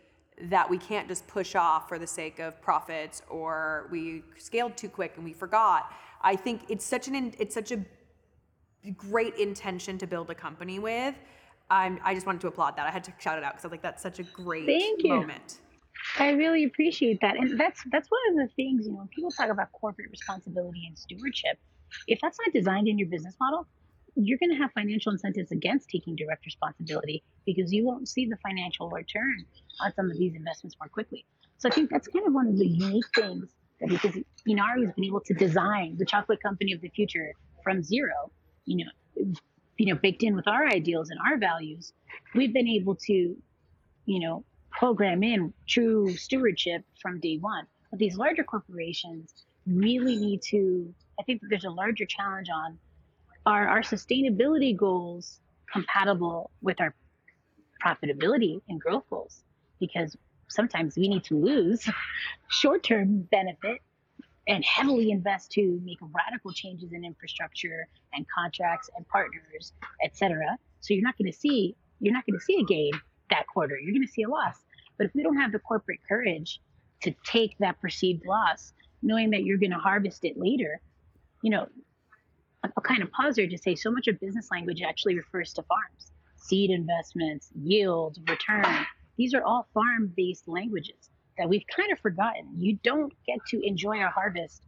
that 0.42 0.70
we 0.70 0.78
can't 0.78 1.08
just 1.08 1.26
push 1.28 1.56
off 1.56 1.88
for 1.88 1.98
the 2.00 2.08
sake 2.08 2.40
of 2.40 2.62
profits 2.62 3.22
or 3.30 3.88
we 3.92 4.24
scaled 4.38 4.76
too 4.76 4.90
quick 4.90 5.14
and 5.16 5.24
we 5.24 5.34
forgot. 5.34 5.94
I 6.22 6.36
think 6.36 6.64
it's 6.70 6.86
such 6.86 7.08
an 7.08 7.34
it's 7.40 7.54
such 7.54 7.72
a 7.72 7.80
great 8.92 9.36
intention 9.36 9.98
to 9.98 10.08
build 10.08 10.30
a 10.30 10.36
company 10.36 10.80
with. 10.80 11.16
I'm, 11.70 12.00
I 12.04 12.14
just 12.14 12.26
wanted 12.26 12.42
to 12.42 12.48
applaud 12.48 12.78
that. 12.78 12.86
I 12.86 12.92
had 12.92 13.04
to 13.06 13.14
shout 13.20 13.38
it 13.38 13.44
out 13.44 13.54
because 13.54 13.66
I 13.66 13.68
was 13.68 13.72
like, 13.72 13.82
that's 13.82 14.04
such 14.04 14.20
a 14.20 14.24
great 14.24 14.68
Thank 14.68 15.04
you. 15.04 15.10
moment. 15.10 15.60
I 16.20 16.32
really 16.32 16.66
appreciate 16.66 17.20
that, 17.22 17.36
and 17.38 17.60
that's 17.60 17.82
that's 17.92 18.08
one 18.10 18.22
of 18.32 18.48
the 18.48 18.54
things 18.56 18.86
you 18.86 18.92
know. 18.92 19.00
When 19.00 19.08
people 19.08 19.32
talk 19.32 19.50
about 19.50 19.72
corporate 19.72 20.12
responsibility 20.12 20.84
and 20.88 20.98
stewardship, 20.98 21.58
if 22.08 22.20
that's 22.22 22.38
not 22.46 22.54
designed 22.54 22.88
in 22.88 23.00
your 23.00 23.08
business 23.08 23.36
model, 23.40 23.66
you're 24.16 24.38
going 24.38 24.52
to 24.52 24.58
have 24.58 24.72
financial 24.74 25.12
incentives 25.12 25.52
against 25.52 25.90
taking 25.90 26.16
direct 26.16 26.46
responsibility 26.46 27.24
because 27.46 27.72
you 27.74 27.86
won't 27.86 28.08
see 28.08 28.26
the 28.26 28.38
financial 28.38 28.90
return 28.90 29.46
on 29.82 29.94
some 29.96 30.10
of 30.10 30.18
these 30.18 30.36
investments 30.36 30.76
more 30.80 30.90
quickly. 30.90 31.26
So 31.58 31.70
I 31.70 31.72
think 31.72 31.90
that's 31.90 32.08
kind 32.08 32.28
of 32.28 32.34
one 32.34 32.48
of 32.48 32.58
the 32.58 32.68
unique 32.68 33.06
things 33.16 33.50
that 33.80 33.90
because 33.90 34.16
Inaru 34.48 34.86
has 34.86 34.94
been 34.96 35.06
able 35.06 35.22
to 35.22 35.34
design 35.34 35.96
the 35.98 36.06
chocolate 36.06 36.42
company 36.42 36.74
of 36.74 36.82
the 36.82 36.90
future 36.90 37.34
from 37.64 37.84
zero, 37.84 38.32
you 38.66 38.86
know, 38.86 39.34
you 39.78 39.94
know, 39.94 40.00
baked 40.00 40.24
in 40.24 40.36
with 40.36 40.48
our 40.48 40.68
ideals 40.68 41.10
and 41.10 41.20
our 41.20 41.38
values, 41.38 41.94
we've 42.34 42.54
been 42.54 42.68
able 42.68 42.96
to, 42.96 43.36
you 44.06 44.20
know, 44.20 44.44
program 44.72 45.24
in 45.24 45.54
true 45.68 46.16
stewardship 46.16 46.84
from 47.02 47.20
day 47.20 47.38
one. 47.38 47.66
But 47.90 48.00
these 48.00 48.18
larger 48.18 48.44
corporations 48.44 49.34
really 49.66 50.18
need 50.18 50.42
to, 50.44 50.94
I 51.20 51.24
think 51.24 51.42
that 51.42 51.48
there's 51.50 51.66
a 51.66 51.70
larger 51.70 52.06
challenge 52.06 52.50
on 52.50 52.78
are 53.46 53.68
our 53.68 53.82
sustainability 53.82 54.76
goals 54.76 55.40
compatible 55.72 56.50
with 56.62 56.82
our 56.82 56.96
profitability 57.86 58.62
and 58.70 58.82
growth 58.82 59.04
goals? 59.10 59.44
Because 59.80 60.16
sometimes 60.48 60.96
we 60.96 61.08
need 61.08 61.24
to 61.26 61.36
lose 61.36 61.88
short 62.50 62.84
term 62.84 63.22
benefit 63.32 63.82
and 64.48 64.64
heavily 64.64 65.12
invest 65.12 65.52
to 65.52 65.80
make 65.84 65.98
radical 66.02 66.52
changes 66.52 66.94
in 66.94 67.04
infrastructure 67.04 67.88
and 68.14 68.26
contracts 68.34 68.90
and 68.96 69.08
partners, 69.08 69.74
et 70.04 70.16
cetera. 70.16 70.58
So 70.82 70.94
you're 70.94 71.04
not 71.04 71.18
going 71.18 71.32
to 71.32 71.38
see 71.38 71.76
you're 72.00 72.14
not 72.14 72.26
going 72.26 72.38
to 72.38 72.44
see 72.44 72.60
a 72.60 72.64
gain 72.64 72.92
that 73.30 73.48
quarter. 73.48 73.78
You're 73.80 73.94
going 73.94 74.06
to 74.06 74.12
see 74.12 74.24
a 74.24 74.30
loss. 74.30 74.56
But 74.98 75.08
if 75.08 75.16
we 75.16 75.24
don't 75.24 75.38
have 75.38 75.52
the 75.52 75.60
corporate 75.60 76.00
courage 76.08 76.60
to 77.04 77.14
take 77.26 77.58
that 77.60 77.80
perceived 77.80 78.26
loss, 78.26 78.74
knowing 79.02 79.30
that 79.32 79.44
you're 79.44 79.58
going 79.58 79.72
to 79.72 79.78
harvest 79.78 80.26
it 80.26 80.38
later, 80.38 80.82
you 81.42 81.50
know, 81.52 81.68
I'll 82.64 82.84
kind 82.84 83.02
of 83.02 83.12
pause 83.12 83.36
there 83.36 83.48
to 83.48 83.58
say 83.58 83.76
so 83.76 83.92
much 83.92 84.08
of 84.08 84.20
business 84.20 84.50
language 84.52 84.82
actually 84.82 85.16
refers 85.16 85.54
to 85.54 85.64
farms, 85.64 86.12
seed 86.36 86.70
investments, 86.70 87.50
yield, 87.56 88.18
return. 88.30 88.86
These 89.18 89.34
are 89.34 89.44
all 89.44 89.68
farm 89.74 90.12
based 90.16 90.48
languages 90.48 91.10
that 91.38 91.50
we've 91.50 91.66
kind 91.76 91.92
of 91.92 92.00
forgotten. 92.00 92.48
You 92.58 92.78
don't 92.84 93.14
get 93.26 93.40
to 93.48 93.62
enjoy 93.66 94.04
a 94.04 94.10
harvest, 94.10 94.64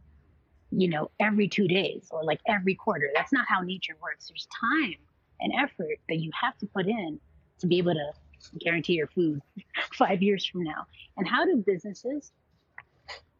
you 0.70 0.88
know, 0.88 1.10
every 1.20 1.48
two 1.48 1.68
days 1.68 2.08
or 2.10 2.24
like 2.24 2.40
every 2.46 2.74
quarter. 2.74 3.10
That's 3.14 3.32
not 3.32 3.46
how 3.48 3.60
nature 3.60 3.94
works. 4.02 4.28
There's 4.28 4.48
time 4.60 4.96
and 5.40 5.52
effort 5.58 5.98
that 6.08 6.18
you 6.18 6.30
have 6.40 6.56
to 6.58 6.66
put 6.66 6.86
in 6.86 7.20
to 7.60 7.66
be 7.66 7.78
able 7.78 7.94
to 7.94 8.12
guarantee 8.58 8.94
your 8.94 9.08
food 9.08 9.40
five 9.94 10.22
years 10.22 10.46
from 10.46 10.62
now. 10.62 10.86
And 11.16 11.26
how 11.26 11.44
do 11.44 11.62
businesses 11.66 12.32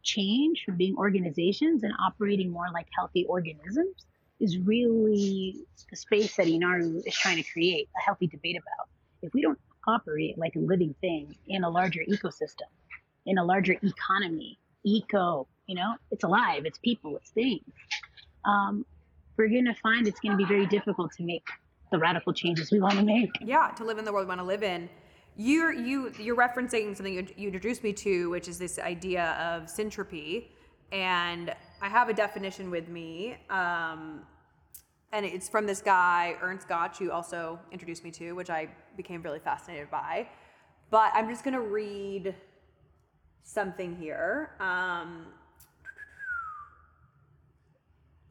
change 0.03 0.63
from 0.65 0.77
being 0.77 0.95
organizations 0.97 1.83
and 1.83 1.93
operating 2.03 2.49
more 2.49 2.67
like 2.73 2.87
healthy 2.95 3.25
organisms 3.25 4.05
is 4.39 4.57
really 4.59 5.55
the 5.89 5.95
space 5.95 6.35
that 6.37 6.47
Inaru 6.47 7.05
is 7.05 7.13
trying 7.13 7.37
to 7.37 7.51
create 7.51 7.89
a 7.97 8.01
healthy 8.01 8.27
debate 8.27 8.57
about. 8.57 8.87
If 9.21 9.33
we 9.33 9.41
don't 9.41 9.59
operate 9.87 10.37
like 10.37 10.55
a 10.55 10.59
living 10.59 10.95
thing 11.01 11.35
in 11.47 11.63
a 11.63 11.69
larger 11.69 12.01
ecosystem, 12.07 12.69
in 13.25 13.37
a 13.37 13.43
larger 13.43 13.75
economy, 13.83 14.57
eco, 14.83 15.47
you 15.67 15.75
know, 15.75 15.95
it's 16.11 16.23
alive, 16.23 16.63
it's 16.65 16.79
people, 16.79 17.15
it's 17.17 17.29
things. 17.31 17.63
Um, 18.45 18.85
we're 19.37 19.49
going 19.49 19.65
to 19.65 19.75
find 19.75 20.07
it's 20.07 20.19
going 20.19 20.31
to 20.31 20.37
be 20.37 20.45
very 20.45 20.65
difficult 20.65 21.11
to 21.13 21.23
make 21.23 21.47
the 21.91 21.97
radical 21.97 22.33
changes 22.33 22.71
we 22.71 22.79
want 22.79 22.95
to 22.95 23.03
make. 23.03 23.29
Yeah, 23.41 23.69
to 23.77 23.83
live 23.83 23.97
in 23.97 24.05
the 24.05 24.11
world 24.11 24.25
we 24.25 24.29
want 24.29 24.41
to 24.41 24.45
live 24.45 24.63
in. 24.63 24.89
You're 25.37 25.71
you 25.71 26.11
you're 26.19 26.35
referencing 26.35 26.95
something 26.95 27.13
you, 27.13 27.25
you 27.37 27.47
introduced 27.47 27.83
me 27.83 27.93
to, 27.93 28.29
which 28.29 28.47
is 28.47 28.59
this 28.59 28.77
idea 28.77 29.31
of 29.39 29.67
syntropy, 29.67 30.47
and 30.91 31.53
I 31.81 31.87
have 31.87 32.09
a 32.09 32.13
definition 32.13 32.69
with 32.69 32.89
me, 32.89 33.37
um, 33.49 34.23
and 35.13 35.25
it's 35.25 35.47
from 35.47 35.65
this 35.65 35.81
guy 35.81 36.35
Ernst 36.41 36.67
Götsch, 36.67 36.97
who 36.97 37.11
also 37.11 37.57
introduced 37.71 38.03
me 38.03 38.11
to, 38.11 38.33
which 38.33 38.49
I 38.49 38.67
became 38.97 39.21
really 39.21 39.39
fascinated 39.39 39.89
by. 39.89 40.27
But 40.89 41.11
I'm 41.13 41.29
just 41.29 41.45
gonna 41.45 41.61
read 41.61 42.35
something 43.43 43.95
here. 43.95 44.51
Um, 44.59 45.27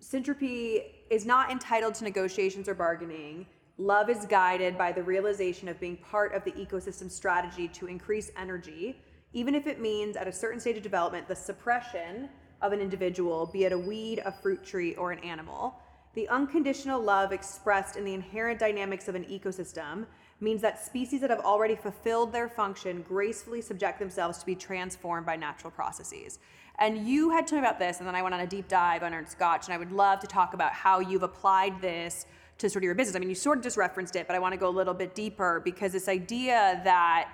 Syntropy 0.03 0.85
is 1.11 1.27
not 1.27 1.51
entitled 1.51 1.94
to 1.94 2.05
negotiations 2.05 2.68
or 2.68 2.75
bargaining. 2.75 3.47
Love 3.77 4.09
is 4.09 4.25
guided 4.27 4.79
by 4.79 4.90
the 4.90 5.03
realization 5.03 5.68
of 5.68 5.79
being 5.79 5.97
part 5.99 6.35
of 6.35 6.42
the 6.44 6.53
ecosystem 6.53 7.11
strategy 7.11 7.68
to 7.68 7.87
increase 7.87 8.31
energy, 8.37 9.01
even 9.33 9.55
if 9.55 9.66
it 9.66 9.81
means 9.81 10.16
at 10.16 10.27
a 10.27 10.33
certain 10.33 10.59
stage 10.59 10.77
of 10.77 10.83
development 10.83 11.29
the 11.29 11.37
suppression 11.37 12.29
of 12.62 12.73
an 12.73 12.81
individual, 12.81 13.47
be 13.47 13.64
it 13.64 13.73
a 13.73 13.79
weed, 13.79 14.21
a 14.25 14.33
fruit 14.33 14.64
tree, 14.64 14.94
or 14.94 15.12
an 15.12 15.18
animal. 15.21 15.75
The 16.14 16.29
unconditional 16.29 17.01
love 17.01 17.31
expressed 17.31 17.97
in 17.97 18.05
the 18.05 18.14
inherent 18.14 18.59
dynamics 18.59 19.09
of 19.09 19.14
an 19.14 19.25
ecosystem 19.27 20.07
means 20.40 20.62
that 20.62 20.85
species 20.85 21.20
that 21.20 21.31
have 21.31 21.40
already 21.40 21.74
fulfilled 21.74 22.33
their 22.33 22.48
function 22.48 23.03
gracefully 23.03 23.61
subject 23.61 23.98
themselves 23.98 24.38
to 24.38 24.46
be 24.46 24.55
transformed 24.55 25.27
by 25.27 25.37
natural 25.37 25.70
processes. 25.70 26.38
And 26.79 27.09
you 27.09 27.31
had 27.31 27.46
told 27.46 27.62
me 27.62 27.66
about 27.66 27.81
this, 27.81 27.98
and 27.98 28.07
then 28.07 28.14
I 28.14 28.22
went 28.22 28.35
on 28.35 28.40
a 28.40 28.46
deep 28.46 28.68
dive 28.68 29.03
on 29.03 29.12
Ernst 29.12 29.37
Götsch, 29.38 29.64
and 29.64 29.74
I 29.74 29.79
would 29.79 29.90
love 29.90 30.20
to 30.20 30.29
talk 30.29 30.55
about 30.55 30.72
how 30.72 31.01
you've 31.01 31.24
applied 31.24 31.81
this 31.81 32.27
to 32.59 32.70
sort 32.70 32.83
of 32.83 32.85
your 32.85 32.94
business. 32.94 33.16
I 33.16 33.18
mean, 33.18 33.29
you 33.29 33.35
sort 33.35 33.59
of 33.59 33.64
just 33.64 33.77
referenced 33.77 34.14
it, 34.14 34.29
but 34.29 34.37
I 34.37 34.38
want 34.38 34.53
to 34.53 34.59
go 34.59 34.68
a 34.68 34.70
little 34.70 34.94
bit 34.94 35.14
deeper 35.14 35.61
because 35.64 35.92
this 35.92 36.09
idea 36.09 36.81
that 36.85 37.31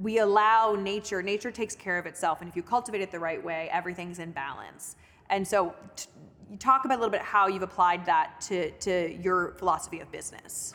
we 0.00 0.18
allow 0.18 0.74
nature, 0.74 1.22
nature 1.22 1.50
takes 1.50 1.74
care 1.74 1.98
of 1.98 2.06
itself, 2.06 2.40
and 2.40 2.48
if 2.48 2.54
you 2.54 2.62
cultivate 2.62 3.00
it 3.00 3.10
the 3.10 3.18
right 3.18 3.42
way, 3.42 3.68
everything's 3.72 4.20
in 4.20 4.30
balance. 4.30 4.96
And 5.28 5.46
so, 5.46 5.74
t- 5.96 6.06
talk 6.58 6.84
about 6.84 6.98
a 6.98 7.00
little 7.00 7.10
bit 7.10 7.22
how 7.22 7.48
you've 7.48 7.62
applied 7.62 8.04
that 8.06 8.40
to, 8.42 8.70
to 8.72 9.12
your 9.20 9.52
philosophy 9.58 10.00
of 10.00 10.10
business. 10.12 10.72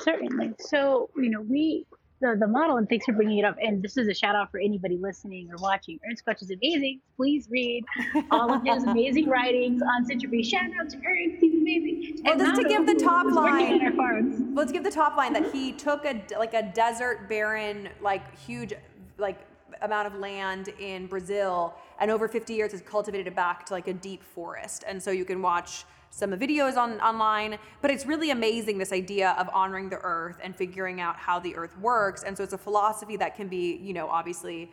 Certainly. 0.00 0.54
So, 0.60 1.10
you 1.16 1.30
know, 1.30 1.40
we 1.40 1.86
the, 2.20 2.36
the 2.38 2.48
model, 2.48 2.76
and 2.76 2.88
thanks 2.88 3.06
for 3.06 3.12
bringing 3.12 3.38
it 3.38 3.44
up. 3.44 3.56
And 3.60 3.82
this 3.82 3.96
is 3.96 4.08
a 4.08 4.14
shout 4.14 4.34
out 4.34 4.50
for 4.50 4.58
anybody 4.58 4.96
listening 4.96 5.48
or 5.50 5.56
watching. 5.58 6.00
Ernst 6.08 6.24
Götsch 6.26 6.42
is 6.42 6.50
amazing. 6.50 7.00
Please 7.16 7.48
read 7.50 7.84
all 8.30 8.52
of 8.52 8.62
his 8.64 8.82
amazing 8.86 9.28
writings 9.28 9.82
on 9.82 10.04
Syntropy. 10.04 10.44
Shout 10.44 10.70
out 10.80 10.90
to 10.90 10.96
Ernst, 10.96 11.36
he's 11.40 11.54
amazing. 11.54 12.22
Well, 12.24 12.32
And 12.32 12.40
just 12.40 12.60
to 12.60 12.68
give 12.68 12.86
the 12.86 12.94
top 12.94 13.26
line- 13.32 13.74
on 13.74 13.86
our 13.86 13.92
farms. 13.92 14.40
Let's 14.56 14.72
give 14.72 14.82
the 14.84 14.90
top 14.90 15.16
line 15.16 15.32
that 15.34 15.52
he 15.52 15.72
took 15.72 16.04
a 16.04 16.20
like 16.36 16.54
a 16.54 16.62
desert 16.74 17.28
barren 17.28 17.88
like 18.00 18.36
huge 18.38 18.72
like 19.16 19.38
amount 19.82 20.08
of 20.08 20.14
land 20.16 20.68
in 20.80 21.06
Brazil 21.06 21.74
and 22.00 22.10
over 22.10 22.26
50 22.26 22.52
years 22.52 22.72
has 22.72 22.80
cultivated 22.80 23.28
it 23.28 23.36
back 23.36 23.64
to 23.66 23.74
like 23.74 23.86
a 23.86 23.92
deep 23.92 24.24
forest. 24.24 24.82
And 24.88 25.00
so 25.00 25.12
you 25.12 25.24
can 25.24 25.40
watch 25.40 25.84
some 26.10 26.32
videos 26.32 26.76
on 26.76 27.00
online, 27.00 27.58
but 27.80 27.90
it's 27.90 28.06
really 28.06 28.30
amazing 28.30 28.78
this 28.78 28.92
idea 28.92 29.36
of 29.38 29.48
honoring 29.52 29.88
the 29.88 29.98
earth 29.98 30.38
and 30.42 30.54
figuring 30.54 31.00
out 31.00 31.16
how 31.16 31.38
the 31.38 31.54
earth 31.56 31.76
works. 31.78 32.22
And 32.22 32.36
so 32.36 32.42
it's 32.42 32.52
a 32.52 32.58
philosophy 32.58 33.16
that 33.16 33.36
can 33.36 33.48
be, 33.48 33.76
you 33.76 33.92
know, 33.92 34.08
obviously 34.08 34.70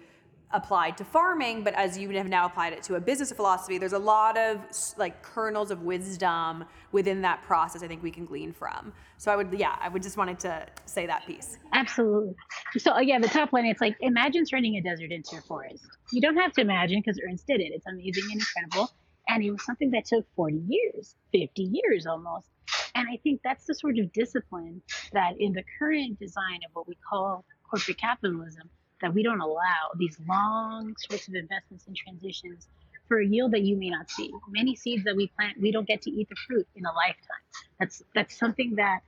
applied 0.52 0.98
to 0.98 1.04
farming, 1.04 1.64
but 1.64 1.74
as 1.74 1.98
you 1.98 2.10
have 2.12 2.28
now 2.28 2.46
applied 2.46 2.72
it 2.72 2.82
to 2.84 2.96
a 2.96 3.00
business 3.00 3.32
philosophy, 3.32 3.78
there's 3.78 3.94
a 3.94 4.00
lot 4.00 4.38
of 4.38 4.60
like 4.98 5.22
kernels 5.22 5.72
of 5.72 5.82
wisdom 5.82 6.64
within 6.92 7.22
that 7.22 7.42
process 7.44 7.84
I 7.84 7.88
think 7.88 8.02
we 8.02 8.12
can 8.12 8.26
glean 8.26 8.54
from. 8.54 8.94
So 9.18 9.32
I 9.32 9.36
would, 9.36 9.54
yeah, 9.58 9.76
I 9.82 9.90
would 9.90 10.04
just 10.04 10.18
wanted 10.18 10.40
to 10.42 10.66
say 10.86 11.06
that 11.08 11.26
piece. 11.26 11.58
Absolutely. 11.74 12.36
So 12.78 12.94
uh, 12.94 13.00
yeah, 13.00 13.20
the 13.20 13.28
top 13.28 13.54
line, 13.54 13.66
it's 13.66 13.82
like 13.82 13.98
imagine 14.00 14.46
turning 14.46 14.78
a 14.78 14.82
desert 14.82 15.12
into 15.12 15.38
a 15.38 15.42
forest. 15.42 15.86
You 16.12 16.22
don't 16.22 16.38
have 16.38 16.54
to 16.54 16.62
imagine 16.62 17.02
because 17.04 17.20
Ernst 17.28 17.48
did 17.48 17.60
it. 17.60 17.72
It's 17.74 17.86
amazing 17.88 18.24
and 18.32 18.42
incredible. 18.42 18.92
And 19.28 19.44
it 19.44 19.52
was 19.52 19.66
something 19.66 19.92
that 19.92 20.06
took 20.06 20.26
40 20.36 20.62
years, 20.68 21.16
50 21.32 21.64
years 21.64 22.06
almost. 22.06 22.48
And 22.94 23.08
I 23.12 23.18
think 23.18 23.42
that's 23.44 23.66
the 23.66 23.76
sort 23.76 23.98
of 23.98 24.12
discipline 24.14 24.82
that 25.14 25.34
in 25.40 25.54
the 25.54 25.64
current 25.80 26.20
design 26.20 26.60
of 26.66 26.74
what 26.74 26.88
we 26.88 26.96
call 27.10 27.44
corporate 27.70 27.98
capitalism, 27.98 28.70
that 29.02 29.14
we 29.14 29.24
don't 29.24 29.42
allow 29.42 29.90
these 29.98 30.18
long 30.28 30.96
sorts 31.10 31.28
of 31.28 31.36
investments 31.36 31.88
and 31.88 31.96
transitions 31.96 32.68
for 33.08 33.20
a 33.20 33.26
yield 33.26 33.52
that 33.52 33.62
you 33.62 33.76
may 33.76 33.90
not 33.90 34.10
see. 34.10 34.32
Many 34.50 34.76
seeds 34.76 35.04
that 35.04 35.16
we 35.16 35.28
plant, 35.28 35.60
we 35.60 35.72
don't 35.72 35.88
get 35.88 36.02
to 36.04 36.12
eat 36.12 36.30
the 36.30 36.36
fruit 36.48 36.68
in 36.76 36.86
a 36.86 36.94
lifetime. 36.94 37.44
That's 37.80 38.02
that's 38.14 38.38
something 38.38 38.76
that 38.76 39.02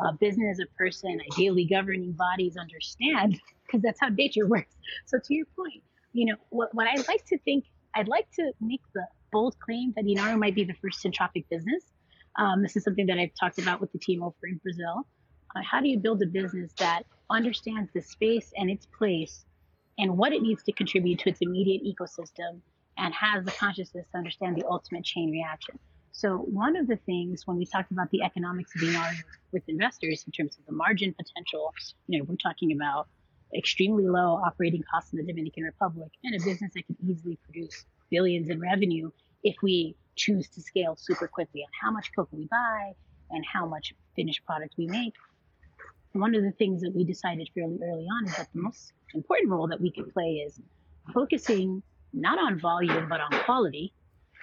a 0.00 0.12
business, 0.12 0.58
a 0.60 0.66
person, 0.76 1.20
ideally 1.32 1.64
governing 1.64 2.12
bodies 2.12 2.56
understand 2.56 3.40
because 3.66 3.82
that's 3.82 4.00
how 4.00 4.08
nature 4.08 4.46
works. 4.46 4.74
So 5.06 5.18
to 5.18 5.34
your 5.34 5.46
point, 5.56 5.82
you 6.12 6.26
know, 6.26 6.36
what, 6.50 6.74
what 6.74 6.86
I 6.86 6.94
like 7.08 7.24
to 7.26 7.38
think, 7.38 7.64
I'd 7.94 8.08
like 8.08 8.30
to 8.32 8.52
make 8.60 8.82
the 8.94 9.06
bold 9.30 9.58
claim 9.60 9.92
that 9.96 10.04
Inaru 10.04 10.38
might 10.38 10.54
be 10.54 10.64
the 10.64 10.74
first 10.74 11.02
syntropic 11.02 11.44
business. 11.50 11.84
Um, 12.36 12.62
this 12.62 12.76
is 12.76 12.84
something 12.84 13.06
that 13.06 13.18
I've 13.18 13.34
talked 13.38 13.58
about 13.58 13.80
with 13.80 13.92
the 13.92 13.98
team 13.98 14.22
over 14.22 14.34
in 14.44 14.58
Brazil. 14.58 15.06
Uh, 15.56 15.60
how 15.62 15.80
do 15.80 15.88
you 15.88 15.98
build 15.98 16.22
a 16.22 16.26
business 16.26 16.72
that 16.78 17.02
understands 17.30 17.90
the 17.94 18.00
space 18.00 18.52
and 18.56 18.70
its 18.70 18.86
place 18.86 19.44
and 19.98 20.16
what 20.16 20.32
it 20.32 20.42
needs 20.42 20.62
to 20.64 20.72
contribute 20.72 21.18
to 21.20 21.30
its 21.30 21.40
immediate 21.40 21.82
ecosystem 21.84 22.60
and 22.96 23.14
has 23.14 23.44
the 23.44 23.50
consciousness 23.52 24.06
to 24.12 24.18
understand 24.18 24.56
the 24.56 24.66
ultimate 24.66 25.04
chain 25.04 25.30
reaction. 25.30 25.78
So 26.12 26.38
one 26.38 26.76
of 26.76 26.88
the 26.88 26.96
things 26.96 27.46
when 27.46 27.56
we 27.56 27.66
talked 27.66 27.92
about 27.92 28.10
the 28.10 28.22
economics 28.22 28.74
of 28.74 28.80
being 28.80 29.00
with 29.52 29.62
investors 29.68 30.24
in 30.26 30.32
terms 30.32 30.56
of 30.58 30.66
the 30.66 30.72
margin 30.72 31.14
potential, 31.14 31.72
you 32.08 32.18
know, 32.18 32.24
we're 32.28 32.36
talking 32.36 32.72
about 32.72 33.08
extremely 33.56 34.06
low 34.06 34.40
operating 34.44 34.82
costs 34.92 35.12
in 35.12 35.18
the 35.18 35.24
Dominican 35.24 35.64
Republic 35.64 36.10
and 36.24 36.34
a 36.34 36.44
business 36.44 36.72
that 36.74 36.86
could 36.86 36.96
easily 37.08 37.38
produce 37.44 37.84
billions 38.10 38.48
in 38.48 38.60
revenue 38.60 39.10
if 39.42 39.56
we 39.62 39.96
choose 40.16 40.48
to 40.48 40.60
scale 40.60 40.96
super 40.96 41.28
quickly 41.28 41.62
on 41.62 41.70
how 41.80 41.90
much 41.90 42.10
cocoa 42.14 42.36
we 42.36 42.46
buy 42.46 42.92
and 43.30 43.44
how 43.44 43.66
much 43.66 43.94
finished 44.16 44.44
product 44.44 44.74
we 44.76 44.86
make. 44.86 45.14
One 46.12 46.34
of 46.34 46.42
the 46.42 46.52
things 46.52 46.80
that 46.82 46.94
we 46.94 47.04
decided 47.04 47.48
fairly 47.54 47.78
early 47.82 48.04
on 48.04 48.26
is 48.26 48.36
that 48.36 48.48
the 48.52 48.60
most 48.60 48.92
important 49.14 49.50
role 49.50 49.68
that 49.68 49.80
we 49.80 49.92
could 49.92 50.12
play 50.12 50.44
is 50.46 50.60
focusing 51.14 51.82
not 52.12 52.38
on 52.38 52.58
volume 52.58 53.08
but 53.08 53.20
on 53.20 53.30
quality 53.44 53.92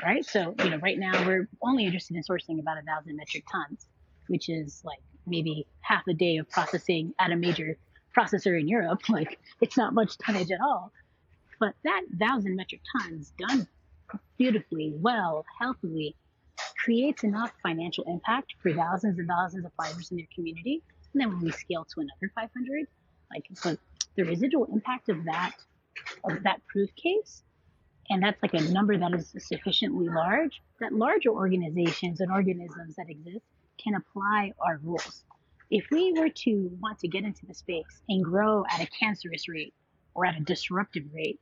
right? 0.04 0.25
So, 0.25 0.56
you 0.60 0.69
know, 0.69 0.78
right 0.78 0.97
now 0.97 1.25
we're 1.25 1.47
only 1.62 1.86
interested 1.86 2.15
in 2.15 2.23
sourcing 2.23 2.60
about 2.60 2.78
a 2.78 2.82
thousand 2.82 3.15
metric 3.15 3.43
tons, 3.51 3.88
which 4.28 4.49
is 4.49 4.82
like 4.84 4.99
maybe 5.25 5.67
half 5.82 6.04
a 6.08 6.13
day 6.13 6.38
of 6.38 6.49
processing 6.49 7.13
at 7.19 7.32
a 7.32 7.36
major 7.36 7.78
processor 8.17 8.60
in 8.60 8.67
Europe. 8.67 9.01
Like 9.10 9.39
it's 9.62 9.78
not 9.78 9.93
much 9.93 10.17
tonnage 10.17 10.51
at 10.51 10.62
all. 10.62 10.91
But 11.59 11.73
that 11.83 12.03
thousand 12.19 12.55
metric 12.55 12.81
tons 12.97 13.33
done 13.37 13.67
beautifully, 14.37 14.93
well, 14.95 15.45
healthily, 15.59 16.15
creates 16.83 17.23
enough 17.23 17.51
financial 17.63 18.03
impact 18.05 18.53
for 18.61 18.73
thousands 18.73 19.19
and 19.19 19.27
thousands 19.27 19.65
of 19.65 19.71
fibers 19.73 20.11
in 20.11 20.17
their 20.17 20.27
community. 20.33 20.83
And 21.13 21.21
then 21.21 21.29
when 21.29 21.41
we 21.41 21.51
scale 21.51 21.85
to 21.85 22.01
another 22.01 22.31
500, 22.35 22.87
like 23.31 23.47
the, 23.63 23.77
the 24.15 24.23
residual 24.23 24.65
impact 24.71 25.09
of 25.09 25.25
that 25.25 25.53
of 26.25 26.43
that 26.43 26.59
proof 26.67 26.89
case 26.95 27.41
and 28.09 28.21
that's 28.21 28.41
like 28.43 28.53
a 28.53 28.61
number 28.71 28.97
that 28.97 29.13
is 29.13 29.33
sufficiently 29.37 30.07
large 30.09 30.61
that 30.79 30.93
larger 30.93 31.29
organizations 31.29 32.19
and 32.19 32.31
organisms 32.31 32.95
that 32.95 33.09
exist 33.09 33.45
can 33.83 33.95
apply 33.95 34.53
our 34.59 34.79
rules. 34.83 35.23
If 35.71 35.85
we 35.91 36.13
were 36.13 36.29
to 36.29 36.77
want 36.79 36.99
to 36.99 37.07
get 37.07 37.23
into 37.23 37.45
the 37.45 37.53
space 37.53 38.01
and 38.07 38.23
grow 38.23 38.63
at 38.69 38.81
a 38.81 38.87
cancerous 38.87 39.47
rate 39.47 39.73
or 40.15 40.25
at 40.25 40.38
a 40.38 40.43
disruptive 40.43 41.04
rate, 41.13 41.39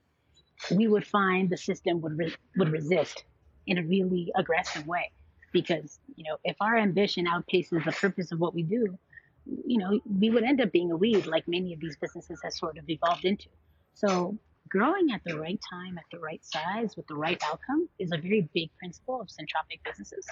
we 0.75 0.87
would 0.87 1.05
find 1.05 1.49
the 1.49 1.57
system 1.57 2.01
would 2.01 2.17
re- 2.17 2.35
would 2.57 2.71
resist 2.71 3.23
in 3.67 3.77
a 3.77 3.83
really 3.83 4.31
aggressive 4.35 4.85
way 4.87 5.11
because 5.51 5.99
you 6.15 6.23
know 6.29 6.37
if 6.43 6.55
our 6.59 6.77
ambition 6.77 7.25
outpaces 7.25 7.83
the 7.85 7.91
purpose 7.91 8.31
of 8.31 8.39
what 8.39 8.53
we 8.53 8.63
do 8.63 8.97
you 9.45 9.77
know 9.77 9.99
we 10.19 10.29
would 10.29 10.43
end 10.43 10.59
up 10.59 10.71
being 10.71 10.91
a 10.91 10.97
weed 10.97 11.25
like 11.25 11.47
many 11.47 11.73
of 11.73 11.79
these 11.79 11.95
businesses 11.97 12.39
have 12.43 12.53
sort 12.53 12.77
of 12.77 12.83
evolved 12.89 13.23
into 13.23 13.47
so 13.93 14.37
growing 14.69 15.11
at 15.13 15.21
the 15.25 15.37
right 15.37 15.59
time, 15.71 15.97
at 15.97 16.05
the 16.11 16.19
right 16.19 16.43
size, 16.43 16.95
with 16.97 17.07
the 17.07 17.15
right 17.15 17.41
outcome 17.45 17.87
is 17.99 18.11
a 18.11 18.17
very 18.17 18.49
big 18.53 18.69
principle 18.79 19.21
of 19.21 19.27
syntropic 19.27 19.79
businesses 19.85 20.25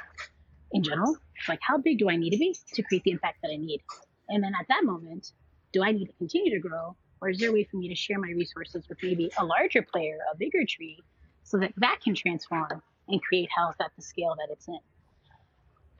in 0.72 0.84
general. 0.84 1.16
It's 1.38 1.48
like, 1.48 1.60
how 1.62 1.78
big 1.78 2.00
do 2.00 2.10
I 2.10 2.16
need 2.16 2.32
to 2.32 2.38
be 2.38 2.56
to 2.74 2.84
create 2.84 3.04
the 3.04 3.12
impact 3.12 3.38
that 3.44 3.52
I 3.52 3.58
need? 3.58 3.82
And 4.30 4.44
then 4.44 4.54
at 4.60 4.68
that 4.70 4.84
moment, 4.84 5.32
do 5.74 5.84
I 5.84 5.92
need 5.92 6.06
to 6.06 6.14
continue 6.14 6.52
to 6.56 6.60
grow? 6.60 6.96
Or 7.22 7.30
is 7.30 7.38
there 7.38 7.50
a 7.50 7.54
way 7.54 7.64
for 7.64 7.78
me 7.78 7.88
to 7.88 7.96
share 7.96 8.18
my 8.18 8.32
resources 8.32 8.88
with 8.90 8.98
maybe 9.04 9.32
a 9.38 9.46
larger 9.46 9.84
player, 9.84 10.18
a 10.34 10.36
bigger 10.36 10.66
tree, 10.68 11.00
so 11.44 11.58
that 11.60 11.74
that 11.78 12.00
can 12.04 12.16
transform 12.16 12.82
and 13.08 13.22
create 13.22 13.50
health 13.56 13.76
at 13.80 13.92
the 13.96 14.02
scale 14.02 14.36
that 14.38 14.52
it's 14.52 14.68
in? 14.68 14.80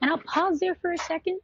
And 0.00 0.10
I'll 0.10 0.18
pause 0.18 0.58
there 0.58 0.74
for 0.74 0.92
a 0.92 0.98
second 0.98 1.38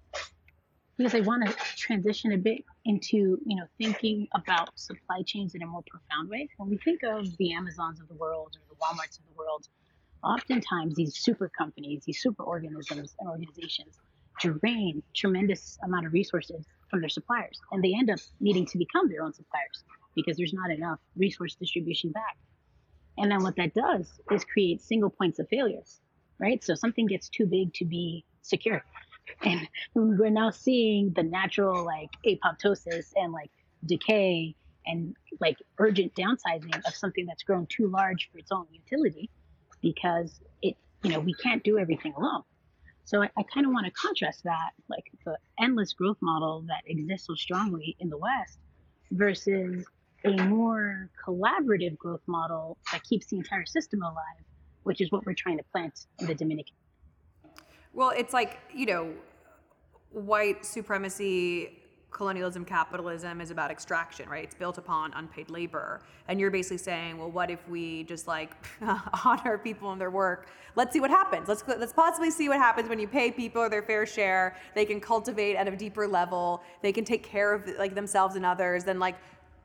because 0.97 1.15
I 1.15 1.21
want 1.21 1.47
to 1.47 1.55
transition 1.77 2.33
a 2.33 2.37
bit 2.39 2.65
into 2.85 3.39
you 3.47 3.57
know 3.57 3.67
thinking 3.79 4.27
about 4.35 4.77
supply 4.77 5.23
chains 5.25 5.55
in 5.55 5.63
a 5.63 5.67
more 5.67 5.85
profound 5.89 6.29
way. 6.29 6.49
When 6.57 6.69
we 6.69 6.79
think 6.79 7.05
of 7.05 7.37
the 7.37 7.53
Amazons 7.53 8.01
of 8.01 8.09
the 8.09 8.15
world 8.15 8.57
or 8.57 8.75
the 8.75 8.81
WalMarts 8.81 9.21
of 9.21 9.27
the 9.27 9.35
world, 9.39 9.69
oftentimes 10.25 10.97
these 10.97 11.17
super 11.17 11.49
companies, 11.57 12.03
these 12.05 12.21
super 12.21 12.43
organisms 12.43 13.15
and 13.21 13.29
organizations 13.29 13.97
drain 14.41 15.03
tremendous 15.15 15.79
amount 15.85 16.07
of 16.07 16.13
resources 16.13 16.65
from 16.91 17.01
their 17.01 17.09
suppliers, 17.09 17.59
and 17.73 17.83
they 17.83 17.95
end 17.95 18.11
up 18.11 18.19
needing 18.41 18.67
to 18.67 18.79
become 18.79 19.09
their 19.09 19.23
own 19.23 19.33
suppliers 19.33 19.85
because 20.15 20.37
there's 20.37 20.55
not 20.55 20.71
enough 20.71 20.99
resource 21.17 21.55
distribution 21.55 22.11
back. 22.11 22.37
And 23.19 23.31
then 23.31 23.43
what 23.43 23.57
that 23.57 23.75
does 23.75 24.21
is 24.31 24.45
create 24.45 24.81
single 24.81 25.11
points 25.11 25.39
of 25.39 25.49
failures, 25.49 26.01
right? 26.39 26.63
So 26.63 26.75
something 26.75 27.07
gets 27.07 27.29
too 27.29 27.47
big 27.47 27.75
to 27.75 27.85
be 27.85 28.25
secure 28.43 28.85
and 29.43 29.69
we're 29.95 30.31
now 30.31 30.51
seeing 30.51 31.13
the 31.15 31.23
natural 31.23 31.85
like 31.85 32.11
apoptosis 32.27 33.13
and 33.17 33.33
like 33.33 33.51
decay 33.87 34.55
and 34.87 35.15
like 35.41 35.59
urgent 35.79 36.15
downsizing 36.15 36.75
of 36.87 36.95
something 36.95 37.27
that's 37.27 37.43
grown 37.43 37.67
too 37.67 37.89
large 37.89 38.29
for 38.33 38.39
its 38.39 38.51
own 38.51 38.67
utility 38.73 39.31
because 39.83 40.41
it 40.63 40.77
you 41.03 41.11
know 41.11 41.21
we 41.21 41.35
can't 41.35 41.63
do 41.63 41.79
everything 41.79 42.13
alone 42.17 42.43
so 43.09 43.23
i, 43.23 43.31
I 43.39 43.43
kind 43.55 43.67
of 43.67 43.73
want 43.73 43.87
to 43.87 43.93
contrast 43.93 44.45
that 44.45 44.71
like 44.89 45.05
the 45.25 45.37
endless 45.61 45.93
growth 45.93 46.19
model 46.21 46.65
that 46.69 46.83
exists 46.87 47.27
so 47.27 47.35
strongly 47.35 47.97
in 48.01 48.09
the 48.09 48.19
west 48.19 48.59
versus 49.13 49.85
a 50.25 50.43
more 50.45 51.09
collaborative 51.25 51.97
growth 51.97 52.23
model 52.27 52.77
that 52.93 53.03
keeps 53.05 53.27
the 53.27 53.37
entire 53.37 53.67
system 53.67 54.03
alive 54.03 54.45
which 54.89 55.03
is 55.03 55.13
what 55.13 55.27
we're 55.27 55.35
trying 55.35 55.59
to 55.59 55.65
plant 55.65 56.07
in 56.19 56.27
the 56.27 56.35
dominican. 56.35 56.75
Well, 57.93 58.11
it's 58.17 58.33
like, 58.33 58.59
you 58.75 58.87
know, 58.87 59.13
white 60.11 60.65
supremacy, 60.65 61.78
colonialism, 62.11 62.65
capitalism 62.65 63.41
is 63.41 63.51
about 63.51 63.71
extraction, 63.71 64.29
right? 64.29 64.45
It's 64.45 64.55
built 64.55 64.79
upon 64.79 65.13
unpaid 65.15 65.51
labor. 65.51 66.01
And 66.27 66.41
you're 66.41 66.51
basically 66.51 66.79
saying, 66.79 67.19
well, 67.19 67.31
what 67.31 67.51
if 67.51 67.67
we 67.69 68.05
just 68.05 68.27
like 68.27 68.53
honor 69.25 69.59
people 69.59 69.93
and 69.93 70.01
their 70.01 70.11
work? 70.11 70.49
Let's 70.75 70.93
see 70.93 71.01
what 71.01 71.11
happens. 71.11 71.49
Let's 71.49 71.63
let's 71.67 71.93
possibly 71.93 72.31
see 72.31 72.49
what 72.49 72.59
happens 72.59 72.89
when 72.89 72.99
you 72.99 73.09
pay 73.09 73.31
people 73.31 73.69
their 73.69 73.83
fair 73.83 74.07
share. 74.07 74.57
They 74.75 74.85
can 74.85 75.01
cultivate 75.01 75.57
at 75.57 75.69
a 75.69 75.77
deeper 75.77 76.07
level. 76.07 76.63
They 76.83 76.93
can 76.93 77.05
take 77.05 77.23
care 77.23 77.53
of 77.53 77.69
like 77.79 77.95
themselves 77.95 78.37
and 78.37 78.47
others. 78.47 78.85
Then 78.85 78.99
like 78.99 79.17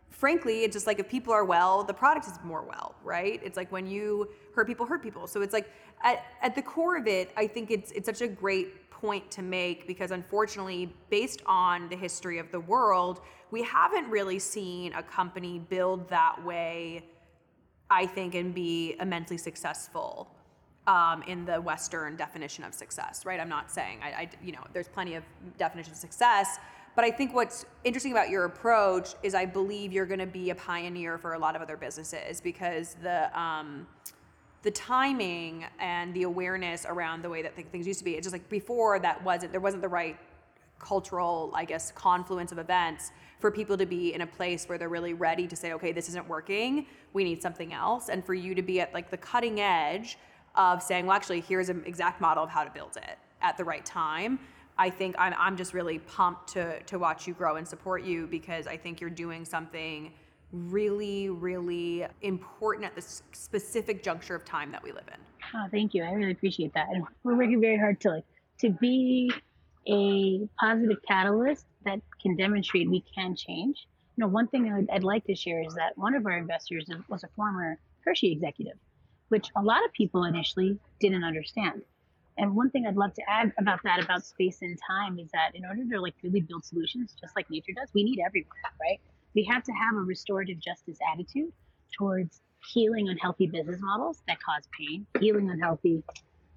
frankly, 0.09 0.63
it's 0.63 0.73
just 0.73 0.87
like 0.87 0.99
if 0.99 1.09
people 1.09 1.33
are 1.33 1.43
well, 1.43 1.83
the 1.83 1.93
product 1.93 2.27
is 2.27 2.33
more 2.43 2.63
well, 2.63 2.95
right? 3.03 3.41
It's 3.43 3.57
like 3.57 3.71
when 3.71 3.85
you 3.85 4.29
hurt 4.55 4.67
people, 4.67 4.85
hurt 4.85 5.03
people. 5.03 5.27
So 5.27 5.41
it's 5.41 5.53
like 5.53 5.69
at, 6.03 6.23
at 6.41 6.55
the 6.55 6.61
core 6.61 6.97
of 6.97 7.07
it, 7.07 7.31
I 7.35 7.47
think 7.47 7.71
it's 7.71 7.91
it's 7.91 8.05
such 8.05 8.21
a 8.21 8.27
great 8.27 8.82
point 9.03 9.29
to 9.29 9.41
make 9.41 9.85
because 9.85 10.11
unfortunately, 10.11 10.89
based 11.09 11.41
on 11.45 11.89
the 11.89 11.95
history 11.95 12.39
of 12.39 12.49
the 12.51 12.59
world, 12.61 13.19
we 13.51 13.61
haven't 13.61 14.09
really 14.09 14.39
seen 14.39 14.93
a 14.93 15.03
company 15.03 15.59
build 15.59 16.07
that 16.07 16.41
way, 16.45 17.03
I 17.89 18.05
think, 18.05 18.33
and 18.33 18.55
be 18.55 18.95
immensely 19.01 19.37
successful. 19.37 20.29
Um, 20.85 21.23
in 21.27 21.45
the 21.45 21.61
Western 21.61 22.17
definition 22.17 22.65
of 22.65 22.73
success, 22.73 23.25
right? 23.25 23.39
I'm 23.39 23.47
not 23.47 23.71
saying 23.71 23.99
I, 24.03 24.09
I, 24.23 24.29
you 24.43 24.51
know, 24.51 24.65
there's 24.73 24.89
plenty 24.89 25.13
of 25.15 25.23
definitions 25.57 25.95
of 25.95 26.01
success, 26.01 26.57
but 26.93 27.05
I 27.05 27.11
think 27.11 27.33
what's 27.33 27.65
interesting 27.85 28.11
about 28.11 28.27
your 28.29 28.43
approach 28.43 29.15
is 29.23 29.33
I 29.33 29.45
believe 29.45 29.93
you're 29.93 30.05
going 30.05 30.19
to 30.19 30.25
be 30.41 30.49
a 30.49 30.55
pioneer 30.55 31.17
for 31.17 31.35
a 31.35 31.39
lot 31.39 31.55
of 31.55 31.61
other 31.61 31.77
businesses 31.77 32.41
because 32.41 32.97
the 33.01 33.39
um, 33.39 33.87
the 34.63 34.71
timing 34.71 35.65
and 35.79 36.13
the 36.13 36.23
awareness 36.23 36.85
around 36.87 37.23
the 37.23 37.29
way 37.29 37.41
that 37.41 37.55
things 37.55 37.85
used 37.85 37.99
to 37.99 38.05
be. 38.05 38.15
It's 38.15 38.25
just 38.25 38.33
like 38.33 38.49
before 38.49 38.99
that 38.99 39.23
wasn't 39.23 39.51
there 39.51 39.61
wasn't 39.61 39.81
the 39.81 39.89
right 39.89 40.17
cultural, 40.79 41.51
I 41.53 41.63
guess, 41.63 41.91
confluence 41.91 42.51
of 42.51 42.57
events 42.57 43.11
for 43.39 43.51
people 43.51 43.77
to 43.77 43.85
be 43.85 44.13
in 44.13 44.21
a 44.21 44.27
place 44.27 44.67
where 44.67 44.77
they're 44.77 44.89
really 44.89 45.13
ready 45.13 45.47
to 45.47 45.55
say, 45.55 45.73
okay, 45.73 45.91
this 45.91 46.09
isn't 46.09 46.27
working. 46.27 46.87
We 47.13 47.23
need 47.23 47.41
something 47.41 47.73
else, 47.73 48.09
and 48.09 48.25
for 48.25 48.33
you 48.33 48.55
to 48.55 48.61
be 48.61 48.81
at 48.81 48.93
like 48.93 49.09
the 49.09 49.17
cutting 49.17 49.59
edge 49.59 50.17
of 50.55 50.81
saying, 50.81 51.05
well, 51.05 51.15
actually, 51.15 51.41
here's 51.41 51.69
an 51.69 51.83
exact 51.85 52.21
model 52.21 52.43
of 52.43 52.49
how 52.49 52.63
to 52.63 52.69
build 52.69 52.97
it 52.97 53.17
at 53.41 53.57
the 53.57 53.63
right 53.63 53.85
time 53.85 54.39
I 54.77 54.89
think 54.89 55.15
I'm, 55.19 55.33
I'm 55.37 55.55
just 55.55 55.73
really 55.73 55.99
pumped 55.99 56.53
to, 56.53 56.81
to 56.83 56.97
watch 56.97 57.27
you 57.27 57.33
grow 57.33 57.57
and 57.57 57.67
support 57.67 58.03
you 58.03 58.27
because 58.27 58.65
I 58.65 58.77
think 58.77 58.99
you're 58.99 59.09
doing 59.09 59.45
something 59.45 60.11
really, 60.53 61.29
really 61.29 62.05
important 62.21 62.85
at 62.85 62.95
this 62.95 63.23
specific 63.33 64.03
juncture 64.03 64.35
of 64.35 64.45
time 64.45 64.71
that 64.71 64.83
we 64.83 64.91
live 64.91 65.07
in. 65.07 65.19
Oh, 65.55 65.67
thank 65.71 65.93
you. 65.93 66.03
I 66.03 66.11
really 66.11 66.31
appreciate 66.31 66.73
that. 66.73 66.87
We're 67.23 67.35
working 67.35 67.59
very 67.59 67.77
hard 67.77 67.99
to 68.01 68.09
like 68.11 68.23
to 68.59 68.69
be 68.69 69.31
a 69.87 70.47
positive 70.59 70.97
catalyst 71.07 71.65
that 71.85 71.99
can 72.21 72.35
demonstrate 72.35 72.89
we 72.89 73.03
can 73.13 73.35
change. 73.35 73.87
You 74.15 74.21
know, 74.21 74.27
one 74.27 74.47
thing 74.47 74.71
I'd, 74.71 74.89
I'd 74.89 75.03
like 75.03 75.25
to 75.25 75.35
share 75.35 75.61
is 75.61 75.73
that 75.73 75.97
one 75.97 76.13
of 76.15 76.25
our 76.25 76.37
investors 76.37 76.87
was 77.09 77.23
a 77.23 77.27
former 77.35 77.77
Hershey 78.05 78.31
executive, 78.31 78.77
which 79.29 79.49
a 79.57 79.61
lot 79.61 79.83
of 79.83 79.91
people 79.93 80.23
initially 80.23 80.77
didn't 80.99 81.23
understand. 81.23 81.81
And 82.37 82.55
one 82.55 82.69
thing 82.69 82.87
I'd 82.87 82.95
love 82.95 83.13
to 83.15 83.21
add 83.27 83.53
about 83.59 83.79
that, 83.83 84.03
about 84.03 84.25
space 84.25 84.61
and 84.61 84.77
time, 84.87 85.19
is 85.19 85.29
that 85.33 85.51
in 85.55 85.65
order 85.65 85.83
to 85.91 86.01
like 86.01 86.15
really 86.23 86.41
build 86.41 86.63
solutions, 86.65 87.15
just 87.19 87.35
like 87.35 87.49
nature 87.49 87.73
does, 87.75 87.89
we 87.93 88.03
need 88.03 88.19
everyone, 88.25 88.49
right? 88.79 88.99
We 89.35 89.43
have 89.45 89.63
to 89.63 89.71
have 89.71 89.95
a 89.95 90.01
restorative 90.01 90.59
justice 90.59 90.97
attitude 91.11 91.51
towards 91.97 92.41
healing 92.73 93.09
unhealthy 93.09 93.47
business 93.47 93.79
models 93.81 94.21
that 94.27 94.37
cause 94.41 94.67
pain, 94.77 95.05
healing 95.19 95.49
unhealthy 95.49 96.03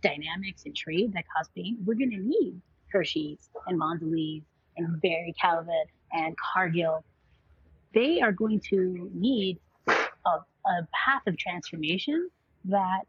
dynamics 0.03 0.63
in 0.65 0.75
trade 0.75 1.13
that 1.15 1.25
cause 1.35 1.49
pain. 1.57 1.79
We're 1.85 1.95
going 1.95 2.11
to 2.11 2.19
need 2.19 2.61
Hershey's 2.93 3.49
and 3.67 3.81
Mondelez 3.81 4.43
and 4.77 5.01
Barry 5.01 5.35
Callebaut 5.43 5.87
and 6.13 6.37
Cargill. 6.37 7.05
They 7.95 8.21
are 8.21 8.33
going 8.33 8.61
to 8.71 9.11
need 9.15 9.59
a 9.87 10.87
path 10.93 11.23
of 11.27 11.37
transformation 11.39 12.29
that 12.67 13.03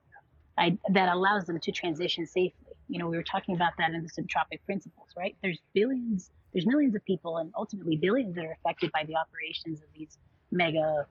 I, 0.58 0.78
that 0.92 1.10
allows 1.10 1.46
them 1.46 1.60
to 1.60 1.72
transition 1.72 2.26
safely. 2.26 2.54
You 2.88 3.00
know, 3.00 3.08
we 3.08 3.18
were 3.18 3.24
talking 3.24 3.56
about 3.56 3.74
that 3.78 3.92
in 3.92 4.02
the 4.02 4.10
syntropic 4.10 4.64
principles, 4.66 5.08
right? 5.18 5.36
There's 5.42 5.60
billions, 5.74 6.32
there's 6.54 6.66
millions 6.66 6.96
of 6.96 7.04
people, 7.06 7.38
and 7.38 7.52
ultimately 7.58 7.98
billions 7.98 8.36
that 8.36 8.46
are 8.46 8.54
affected 8.54 8.92
by 8.92 9.04
the 9.04 9.16
operations 9.16 9.82
of 9.82 9.88
these 9.96 10.18
mega 10.52 11.06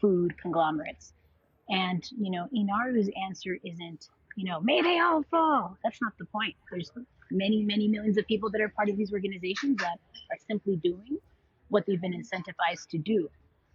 food 0.00 0.36
conglomerates. 0.40 1.12
And 1.68 2.02
you 2.18 2.30
know, 2.30 2.48
Inaru's 2.54 3.08
answer 3.24 3.58
isn't, 3.64 4.08
you 4.36 4.44
know, 4.48 4.60
may 4.60 4.82
they 4.82 4.98
all 4.98 5.22
fall. 5.30 5.76
That's 5.84 6.00
not 6.02 6.12
the 6.18 6.24
point. 6.26 6.54
There's 6.70 6.90
many, 7.30 7.62
many 7.62 7.86
millions 7.86 8.18
of 8.18 8.26
people 8.26 8.50
that 8.50 8.60
are 8.60 8.68
part 8.68 8.88
of 8.88 8.96
these 8.96 9.12
organizations 9.12 9.76
that 9.78 9.98
are 10.30 10.38
simply 10.48 10.76
doing 10.76 11.18
what 11.68 11.86
they've 11.86 12.00
been 12.00 12.12
incentivized 12.12 12.88
to 12.90 12.98
do. 12.98 13.28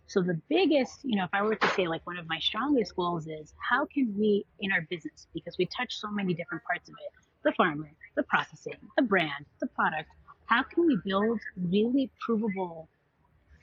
So 0.08 0.22
the 0.22 0.40
biggest, 0.50 1.00
you 1.04 1.16
know, 1.16 1.24
if 1.24 1.30
I 1.34 1.42
were 1.42 1.56
to 1.56 1.70
say 1.70 1.88
like 1.88 2.06
one 2.06 2.18
of 2.18 2.28
my 2.28 2.40
strongest 2.40 2.96
goals 2.96 3.28
is 3.28 3.54
how 3.58 3.86
can 3.86 4.14
we 4.18 4.46
in 4.60 4.72
our 4.72 4.82
business, 4.90 5.28
because 5.34 5.58
we 5.58 5.66
touch 5.66 5.96
so 5.96 6.10
many 6.12 6.34
different 6.34 6.64
parts 6.64 6.90
of 6.90 6.96
it, 6.96 7.25
the 7.46 7.54
farmer, 7.54 7.90
the 8.16 8.24
processing, 8.24 8.76
the 8.98 9.04
brand, 9.04 9.46
the 9.62 9.68
product, 9.68 10.10
how 10.48 10.64
can 10.64 10.86
we 10.86 10.98
build 11.06 11.40
really 11.56 12.12
provable 12.20 12.90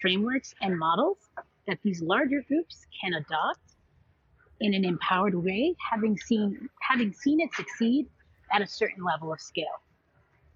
frameworks 0.00 0.54
and 0.62 0.78
models 0.78 1.18
that 1.68 1.78
these 1.82 2.00
larger 2.00 2.42
groups 2.48 2.86
can 2.98 3.14
adopt 3.14 3.60
in 4.60 4.74
an 4.74 4.84
empowered 4.84 5.34
way, 5.34 5.74
having 5.78 6.16
seen 6.16 6.68
having 6.80 7.12
seen 7.12 7.40
it 7.40 7.52
succeed 7.54 8.06
at 8.52 8.62
a 8.62 8.66
certain 8.66 9.04
level 9.04 9.32
of 9.32 9.40
scale. 9.40 9.80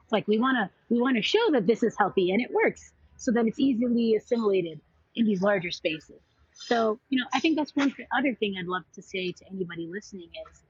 It's 0.05 0.13
like 0.13 0.27
we 0.29 0.39
want 0.39 0.57
to 0.57 0.95
we 0.95 1.01
want 1.01 1.17
to 1.17 1.23
show 1.23 1.51
that 1.53 1.67
this 1.67 1.83
is 1.83 1.97
healthy 1.99 2.31
and 2.31 2.41
it 2.41 2.51
works, 2.53 2.93
so 3.17 3.33
that 3.33 3.47
it's 3.47 3.59
easily 3.59 4.15
assimilated 4.15 4.81
in 5.17 5.27
these 5.27 5.43
larger 5.43 5.71
spaces. 5.71 6.21
So, 6.53 6.99
you 7.11 7.19
know, 7.19 7.27
I 7.35 7.41
think 7.41 7.57
that's 7.57 7.75
one 7.75 7.95
other 8.17 8.35
thing 8.35 8.55
I'd 8.59 8.67
love 8.67 8.85
to 8.95 9.03
say 9.03 9.33
to 9.33 9.47
anybody 9.51 9.87
listening 9.87 10.29
is 10.51 10.63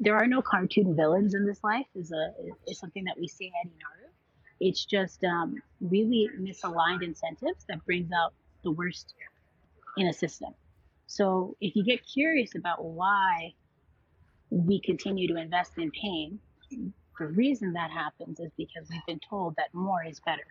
there 0.00 0.16
are 0.16 0.26
no 0.26 0.42
cartoon 0.42 0.94
villains 0.94 1.34
in 1.34 1.46
this 1.46 1.62
life 1.62 1.86
is 1.94 2.12
a 2.12 2.32
is 2.66 2.78
something 2.78 3.04
that 3.04 3.18
we 3.18 3.28
say 3.28 3.50
at 3.62 3.68
Inaru. 3.68 4.10
It's 4.60 4.84
just 4.84 5.22
um, 5.24 5.56
really 5.80 6.28
misaligned 6.40 7.02
incentives 7.02 7.64
that 7.68 7.84
brings 7.84 8.10
out 8.12 8.32
the 8.64 8.72
worst 8.72 9.14
in 9.96 10.08
a 10.08 10.12
system. 10.12 10.54
So 11.06 11.56
if 11.60 11.76
you 11.76 11.84
get 11.84 12.00
curious 12.06 12.54
about 12.54 12.84
why 12.84 13.54
we 14.50 14.80
continue 14.80 15.28
to 15.28 15.40
invest 15.40 15.72
in 15.78 15.90
pain, 15.90 16.38
the 16.70 17.26
reason 17.26 17.72
that 17.74 17.90
happens 17.90 18.40
is 18.40 18.50
because 18.56 18.88
we've 18.90 19.06
been 19.06 19.20
told 19.28 19.54
that 19.56 19.72
more 19.72 20.04
is 20.04 20.20
better. 20.20 20.46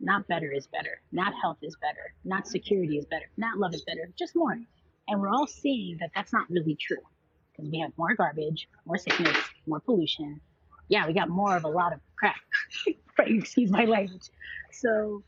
Not 0.00 0.26
better 0.26 0.50
is 0.50 0.66
better. 0.66 1.00
Not 1.12 1.34
health 1.40 1.58
is 1.62 1.76
better. 1.80 2.14
Not 2.24 2.46
security 2.46 2.98
is 2.98 3.06
better. 3.06 3.26
Not 3.36 3.58
love 3.58 3.74
is 3.74 3.82
better. 3.82 4.10
Just 4.18 4.34
more. 4.36 4.58
And 5.08 5.20
we're 5.20 5.28
all 5.28 5.46
seeing 5.46 5.98
that 6.00 6.10
that's 6.14 6.32
not 6.32 6.48
really 6.50 6.76
true 6.76 6.98
because 7.54 7.70
we 7.70 7.78
have 7.78 7.92
more 7.96 8.14
garbage, 8.14 8.68
more 8.84 8.98
sickness, 8.98 9.36
more 9.66 9.80
pollution. 9.80 10.40
Yeah, 10.88 11.06
we 11.06 11.12
got 11.12 11.28
more 11.28 11.56
of 11.56 11.64
a 11.64 11.68
lot 11.68 11.92
of 11.92 12.00
crap. 12.18 12.36
right? 13.18 13.30
Excuse 13.30 13.70
my 13.70 13.84
language. 13.84 14.28
So, 14.72 15.22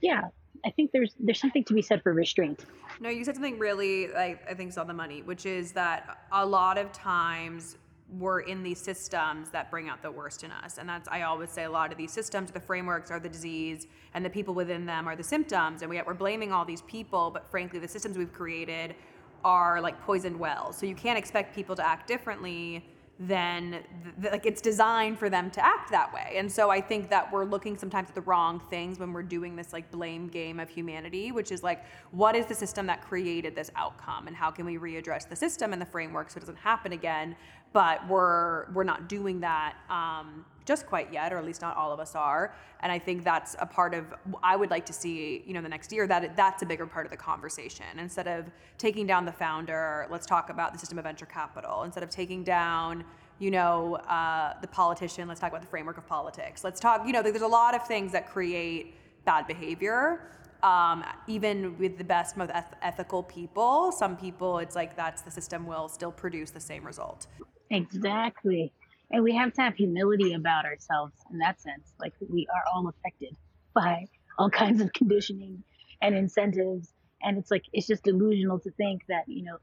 yeah, 0.00 0.28
I 0.64 0.70
think 0.70 0.92
there's 0.92 1.14
there's 1.18 1.40
something 1.40 1.64
to 1.64 1.74
be 1.74 1.82
said 1.82 2.02
for 2.02 2.12
restraint. 2.12 2.64
No, 3.00 3.08
you 3.08 3.24
said 3.24 3.34
something 3.34 3.58
really 3.58 4.08
like 4.08 4.42
I 4.48 4.54
think 4.54 4.70
is 4.70 4.78
on 4.78 4.86
the 4.86 4.94
money, 4.94 5.22
which 5.22 5.46
is 5.46 5.72
that 5.72 6.18
a 6.32 6.44
lot 6.44 6.78
of 6.78 6.92
times 6.92 7.76
we're 8.18 8.40
in 8.40 8.62
these 8.62 8.80
systems 8.80 9.50
that 9.50 9.70
bring 9.70 9.88
out 9.88 10.02
the 10.02 10.10
worst 10.10 10.42
in 10.42 10.50
us. 10.50 10.78
And 10.78 10.88
that's, 10.88 11.08
I 11.08 11.22
always 11.22 11.50
say, 11.50 11.64
a 11.64 11.70
lot 11.70 11.92
of 11.92 11.98
these 11.98 12.12
systems, 12.12 12.50
the 12.50 12.60
frameworks 12.60 13.10
are 13.10 13.20
the 13.20 13.28
disease, 13.28 13.86
and 14.14 14.24
the 14.24 14.30
people 14.30 14.52
within 14.54 14.84
them 14.84 15.08
are 15.08 15.14
the 15.14 15.22
symptoms. 15.22 15.82
And 15.82 15.90
we, 15.90 16.00
we're 16.02 16.14
blaming 16.14 16.52
all 16.52 16.64
these 16.64 16.82
people, 16.82 17.30
but 17.30 17.50
frankly, 17.50 17.78
the 17.78 17.88
systems 17.88 18.18
we've 18.18 18.32
created 18.32 18.96
are 19.44 19.80
like 19.80 20.00
poisoned 20.02 20.38
wells. 20.38 20.76
So 20.76 20.86
you 20.86 20.94
can't 20.94 21.18
expect 21.18 21.54
people 21.54 21.76
to 21.76 21.86
act 21.86 22.06
differently 22.06 22.84
then 23.22 23.84
th- 24.18 24.32
like 24.32 24.46
it's 24.46 24.62
designed 24.62 25.18
for 25.18 25.28
them 25.28 25.50
to 25.50 25.64
act 25.64 25.90
that 25.90 26.12
way. 26.12 26.32
And 26.36 26.50
so 26.50 26.70
I 26.70 26.80
think 26.80 27.10
that 27.10 27.30
we're 27.30 27.44
looking 27.44 27.76
sometimes 27.76 28.08
at 28.08 28.14
the 28.14 28.22
wrong 28.22 28.60
things 28.70 28.98
when 28.98 29.12
we're 29.12 29.22
doing 29.22 29.54
this 29.54 29.74
like 29.74 29.90
blame 29.90 30.28
game 30.28 30.58
of 30.58 30.70
humanity, 30.70 31.30
which 31.30 31.52
is 31.52 31.62
like 31.62 31.84
what 32.12 32.34
is 32.34 32.46
the 32.46 32.54
system 32.54 32.86
that 32.86 33.02
created 33.02 33.54
this 33.54 33.70
outcome 33.76 34.26
and 34.26 34.34
how 34.34 34.50
can 34.50 34.64
we 34.64 34.78
readdress 34.78 35.28
the 35.28 35.36
system 35.36 35.74
and 35.74 35.82
the 35.82 35.86
framework 35.86 36.30
so 36.30 36.38
it 36.38 36.40
doesn't 36.40 36.56
happen 36.56 36.92
again? 36.92 37.36
But 37.74 38.08
we're 38.08 38.72
we're 38.72 38.84
not 38.84 39.06
doing 39.06 39.38
that 39.40 39.74
um, 39.90 40.46
just 40.70 40.86
quite 40.86 41.12
yet, 41.12 41.32
or 41.32 41.38
at 41.42 41.44
least 41.50 41.62
not 41.66 41.76
all 41.76 41.92
of 41.92 41.98
us 41.98 42.14
are. 42.14 42.54
And 42.82 42.92
I 42.92 42.98
think 43.06 43.24
that's 43.24 43.56
a 43.58 43.66
part 43.66 43.92
of 43.98 44.04
I 44.52 44.54
would 44.60 44.70
like 44.70 44.86
to 44.86 44.92
see, 44.92 45.42
you 45.46 45.52
know, 45.54 45.62
the 45.62 45.74
next 45.76 45.90
year 45.92 46.06
that 46.06 46.36
that's 46.36 46.62
a 46.62 46.66
bigger 46.72 46.86
part 46.86 47.04
of 47.06 47.10
the 47.10 47.22
conversation. 47.30 47.92
Instead 47.98 48.28
of 48.28 48.42
taking 48.78 49.04
down 49.04 49.24
the 49.24 49.36
founder, 49.44 50.06
let's 50.14 50.26
talk 50.34 50.48
about 50.48 50.72
the 50.72 50.78
system 50.78 50.96
of 50.98 51.04
venture 51.04 51.26
capital. 51.26 51.82
Instead 51.82 52.04
of 52.04 52.10
taking 52.10 52.44
down 52.44 53.04
you 53.40 53.50
know, 53.50 53.94
uh, 54.18 54.52
the 54.60 54.68
politician. 54.68 55.26
Let's 55.26 55.40
talk 55.40 55.50
about 55.50 55.62
the 55.62 55.72
framework 55.74 55.96
of 55.96 56.06
politics. 56.06 56.62
Let's 56.62 56.78
talk, 56.78 57.06
you 57.06 57.12
know, 57.14 57.22
there's 57.22 57.40
a 57.40 57.54
lot 57.62 57.74
of 57.74 57.86
things 57.86 58.12
that 58.12 58.28
create 58.28 58.94
bad 59.24 59.46
behavior. 59.46 60.02
Um, 60.62 61.02
even 61.26 61.78
with 61.78 61.96
the 61.96 62.04
best, 62.04 62.36
most 62.36 62.50
eth- 62.50 62.74
ethical 62.82 63.22
people, 63.22 63.92
some 63.92 64.14
people, 64.14 64.58
it's 64.58 64.76
like 64.76 64.94
that's 64.94 65.22
the 65.22 65.30
system 65.30 65.66
will 65.66 65.88
still 65.88 66.12
produce 66.12 66.50
the 66.50 66.60
same 66.60 66.84
result. 66.84 67.26
Exactly. 67.70 68.70
And 69.10 69.24
we 69.24 69.34
have 69.34 69.52
to 69.54 69.62
have 69.62 69.74
humility 69.74 70.34
about 70.34 70.64
ourselves 70.64 71.14
in 71.32 71.38
that 71.38 71.60
sense. 71.60 71.92
Like 71.98 72.12
we 72.28 72.46
are 72.54 72.62
all 72.72 72.88
affected 72.88 73.36
by 73.74 74.06
all 74.38 74.50
kinds 74.50 74.80
of 74.80 74.92
conditioning 74.92 75.62
and 76.00 76.14
incentives. 76.14 76.92
And 77.22 77.36
it's 77.36 77.50
like, 77.50 77.64
it's 77.72 77.86
just 77.86 78.04
delusional 78.04 78.60
to 78.60 78.70
think 78.72 79.02
that, 79.08 79.24
you 79.26 79.44
know, 79.44 79.56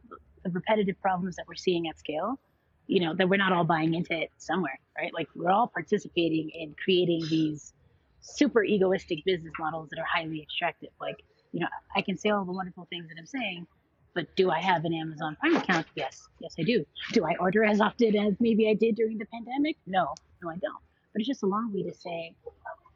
the 0.44 0.52
repetitive 0.52 1.00
problems 1.02 1.38
that 1.38 1.46
we're 1.48 1.56
seeing 1.56 1.88
at 1.88 1.98
scale, 1.98 2.40
you 2.88 3.00
know, 3.00 3.16
that 3.16 3.28
we're 3.30 3.38
not 3.38 3.54
all 3.54 3.64
buying 3.64 3.94
into 3.94 4.14
it 4.14 4.32
somewhere, 4.38 4.80
right? 4.98 5.14
Like 5.14 5.28
we're 5.36 5.52
all 5.52 5.68
participating 5.68 6.50
in 6.54 6.76
creating 6.84 7.26
these 7.30 7.74
super 8.20 8.64
egoistic 8.64 9.24
business 9.26 9.54
models 9.60 9.90
that 9.90 10.00
are 10.00 10.06
highly 10.06 10.42
extractive. 10.42 10.90
Like, 11.00 11.18
you 11.52 11.62
know, 11.62 11.68
I 11.96 12.02
can 12.02 12.18
say 12.18 12.30
all 12.30 12.46
the 12.46 12.52
wonderful 12.52 12.86
things 12.90 13.08
that 13.08 13.16
I'm 13.18 13.26
saying, 13.26 13.66
but 14.14 14.36
do 14.36 14.50
I 14.50 14.60
have 14.60 14.86
an 14.86 14.94
Amazon 14.94 15.38
Prime 15.40 15.56
account? 15.58 15.88
Yes, 15.96 16.28
yes, 16.40 16.56
I 16.60 16.64
do. 16.64 16.86
Do 17.14 17.26
I 17.26 17.36
order 17.40 17.64
as 17.64 17.82
often 17.82 18.16
as 18.18 18.34
maybe 18.40 18.70
I 18.70 18.74
did 18.74 18.96
during 18.96 19.18
the 19.18 19.26
pandemic? 19.26 19.78
No, 19.86 20.14
no, 20.42 20.50
I 20.50 20.56
don't. 20.56 20.82
But 21.14 21.22
it's 21.22 21.28
just 21.28 21.44
a 21.44 21.48
long 21.48 21.72
way 21.74 21.84
to 21.84 21.94
say, 21.94 22.36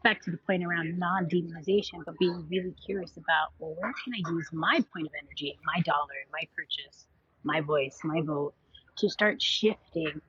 back 0.03 0.21
to 0.23 0.31
the 0.31 0.37
point 0.37 0.63
around 0.63 0.97
non 0.97 1.27
demonization, 1.27 2.03
but 2.05 2.17
being 2.19 2.45
really 2.49 2.73
curious 2.85 3.11
about, 3.17 3.53
well, 3.59 3.75
where 3.79 3.93
can 4.03 4.13
I 4.13 4.31
use 4.31 4.47
my 4.51 4.79
point 4.93 5.07
of 5.07 5.13
energy, 5.21 5.57
my 5.65 5.81
dollar, 5.81 6.07
my 6.31 6.41
purchase, 6.55 7.05
my 7.43 7.61
voice, 7.61 7.99
my 8.03 8.21
vote 8.21 8.53
to 8.97 9.09
start 9.09 9.41
shifting 9.41 10.21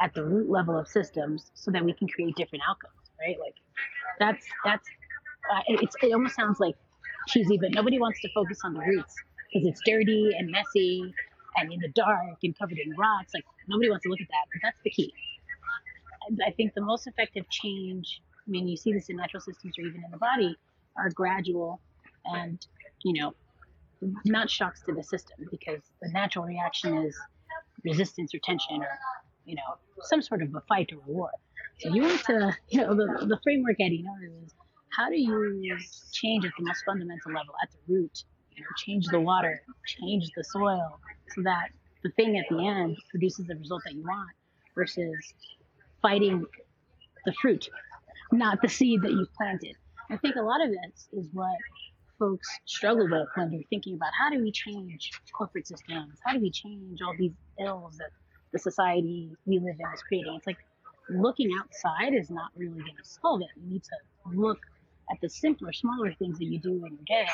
at 0.00 0.12
the 0.14 0.24
root 0.24 0.50
level 0.50 0.78
of 0.78 0.86
systems 0.86 1.50
so 1.54 1.70
that 1.70 1.84
we 1.84 1.92
can 1.92 2.08
create 2.08 2.34
different 2.36 2.62
outcomes, 2.68 2.94
right? 3.18 3.36
Like 3.40 3.54
that's, 4.18 4.46
that's, 4.64 4.86
uh, 5.52 5.60
it, 5.68 5.88
it 6.02 6.12
almost 6.12 6.36
sounds 6.36 6.60
like 6.60 6.74
cheesy, 7.28 7.56
but 7.58 7.72
nobody 7.72 7.98
wants 7.98 8.20
to 8.20 8.28
focus 8.34 8.60
on 8.64 8.74
the 8.74 8.80
roots 8.80 9.14
because 9.56 9.68
it's 9.68 9.80
dirty 9.84 10.32
and 10.36 10.50
messy 10.50 11.14
and 11.56 11.72
in 11.72 11.80
the 11.80 11.88
dark 11.88 12.36
and 12.42 12.58
covered 12.58 12.78
in 12.78 12.94
rocks. 12.96 13.32
Like 13.34 13.44
nobody 13.68 13.88
wants 13.88 14.04
to 14.04 14.10
look 14.10 14.20
at 14.20 14.28
that, 14.28 14.46
but 14.52 14.60
that's 14.62 14.78
the 14.84 14.90
key. 14.90 15.12
I 16.46 16.50
think 16.50 16.74
the 16.74 16.80
most 16.80 17.06
effective 17.06 17.48
change, 17.50 18.20
I 18.46 18.50
mean, 18.50 18.66
you 18.66 18.76
see 18.76 18.92
this 18.92 19.08
in 19.08 19.16
natural 19.16 19.40
systems 19.40 19.78
or 19.78 19.82
even 19.82 20.02
in 20.04 20.10
the 20.10 20.18
body, 20.18 20.56
are 20.96 21.10
gradual 21.10 21.80
and, 22.24 22.64
you 23.04 23.20
know, 23.20 23.34
not 24.24 24.50
shocks 24.50 24.82
to 24.86 24.92
the 24.92 25.02
system 25.02 25.46
because 25.50 25.80
the 26.02 26.08
natural 26.10 26.44
reaction 26.44 26.98
is 26.98 27.16
resistance 27.84 28.34
or 28.34 28.38
tension 28.42 28.82
or, 28.82 28.98
you 29.44 29.54
know, 29.54 29.78
some 30.02 30.20
sort 30.20 30.42
of 30.42 30.54
a 30.54 30.60
fight 30.68 30.90
or 30.92 30.96
a 30.96 31.12
war. 31.12 31.30
So 31.78 31.94
you 31.94 32.02
want 32.02 32.24
to, 32.24 32.56
you 32.68 32.80
know, 32.80 32.94
the, 32.94 33.26
the 33.26 33.38
framework 33.44 33.80
at 33.80 33.92
Inaru 33.92 34.44
is 34.44 34.54
how 34.90 35.08
do 35.08 35.16
you 35.16 35.78
change 36.12 36.44
at 36.44 36.52
the 36.58 36.64
most 36.64 36.82
fundamental 36.84 37.32
level, 37.32 37.54
at 37.62 37.70
the 37.70 37.94
root, 37.94 38.24
change 38.76 39.06
the 39.06 39.20
water, 39.20 39.62
change 39.86 40.30
the 40.36 40.44
soil, 40.44 40.98
so 41.34 41.42
that 41.42 41.68
the 42.02 42.10
thing 42.10 42.38
at 42.38 42.46
the 42.48 42.64
end 42.64 42.96
produces 43.10 43.46
the 43.46 43.56
result 43.56 43.82
that 43.84 43.94
you 43.94 44.02
want, 44.02 44.30
versus 44.74 45.34
fighting 46.02 46.44
the 47.24 47.32
fruit, 47.40 47.68
not 48.32 48.60
the 48.62 48.68
seed 48.68 49.02
that 49.02 49.10
you've 49.10 49.32
planted. 49.34 49.74
I 50.10 50.16
think 50.16 50.36
a 50.36 50.42
lot 50.42 50.62
of 50.62 50.70
this 50.70 51.08
is 51.12 51.28
what 51.32 51.56
folks 52.18 52.48
struggle 52.64 53.08
with 53.10 53.28
when 53.34 53.50
they're 53.50 53.60
thinking 53.68 53.94
about 53.94 54.10
how 54.18 54.30
do 54.30 54.40
we 54.40 54.52
change 54.52 55.10
corporate 55.32 55.66
systems? 55.66 56.18
How 56.24 56.32
do 56.32 56.40
we 56.40 56.50
change 56.50 57.00
all 57.02 57.14
these 57.18 57.32
ills 57.60 57.98
that 57.98 58.10
the 58.52 58.58
society 58.58 59.30
we 59.44 59.58
live 59.58 59.76
in 59.78 59.86
is 59.92 60.02
creating? 60.02 60.34
It's 60.36 60.46
like 60.46 60.58
looking 61.10 61.50
outside 61.60 62.14
is 62.14 62.30
not 62.30 62.50
really 62.56 62.78
going 62.78 62.96
to 62.96 63.04
solve 63.04 63.42
it. 63.42 63.48
We 63.60 63.72
need 63.74 63.82
to 63.84 64.38
look 64.38 64.58
at 65.10 65.20
the 65.20 65.28
simpler, 65.28 65.72
smaller 65.72 66.12
things 66.14 66.38
that 66.38 66.46
you 66.46 66.58
do 66.58 66.72
in 66.86 66.98
your 66.98 67.04
day 67.06 67.26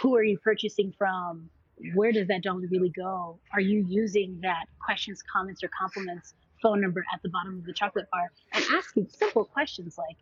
who 0.00 0.16
are 0.16 0.22
you 0.22 0.38
purchasing 0.38 0.92
from? 0.96 1.48
Where 1.94 2.12
does 2.12 2.28
that 2.28 2.42
dollar 2.42 2.66
really 2.70 2.90
go? 2.90 3.38
Are 3.52 3.60
you 3.60 3.84
using 3.88 4.38
that 4.42 4.66
questions, 4.84 5.22
comments, 5.22 5.62
or 5.62 5.70
compliments 5.78 6.34
phone 6.62 6.80
number 6.80 7.04
at 7.12 7.22
the 7.22 7.28
bottom 7.30 7.58
of 7.58 7.64
the 7.64 7.72
chocolate 7.72 8.06
bar 8.10 8.30
and 8.52 8.64
asking 8.76 9.08
simple 9.08 9.44
questions 9.44 9.96
like, 9.96 10.16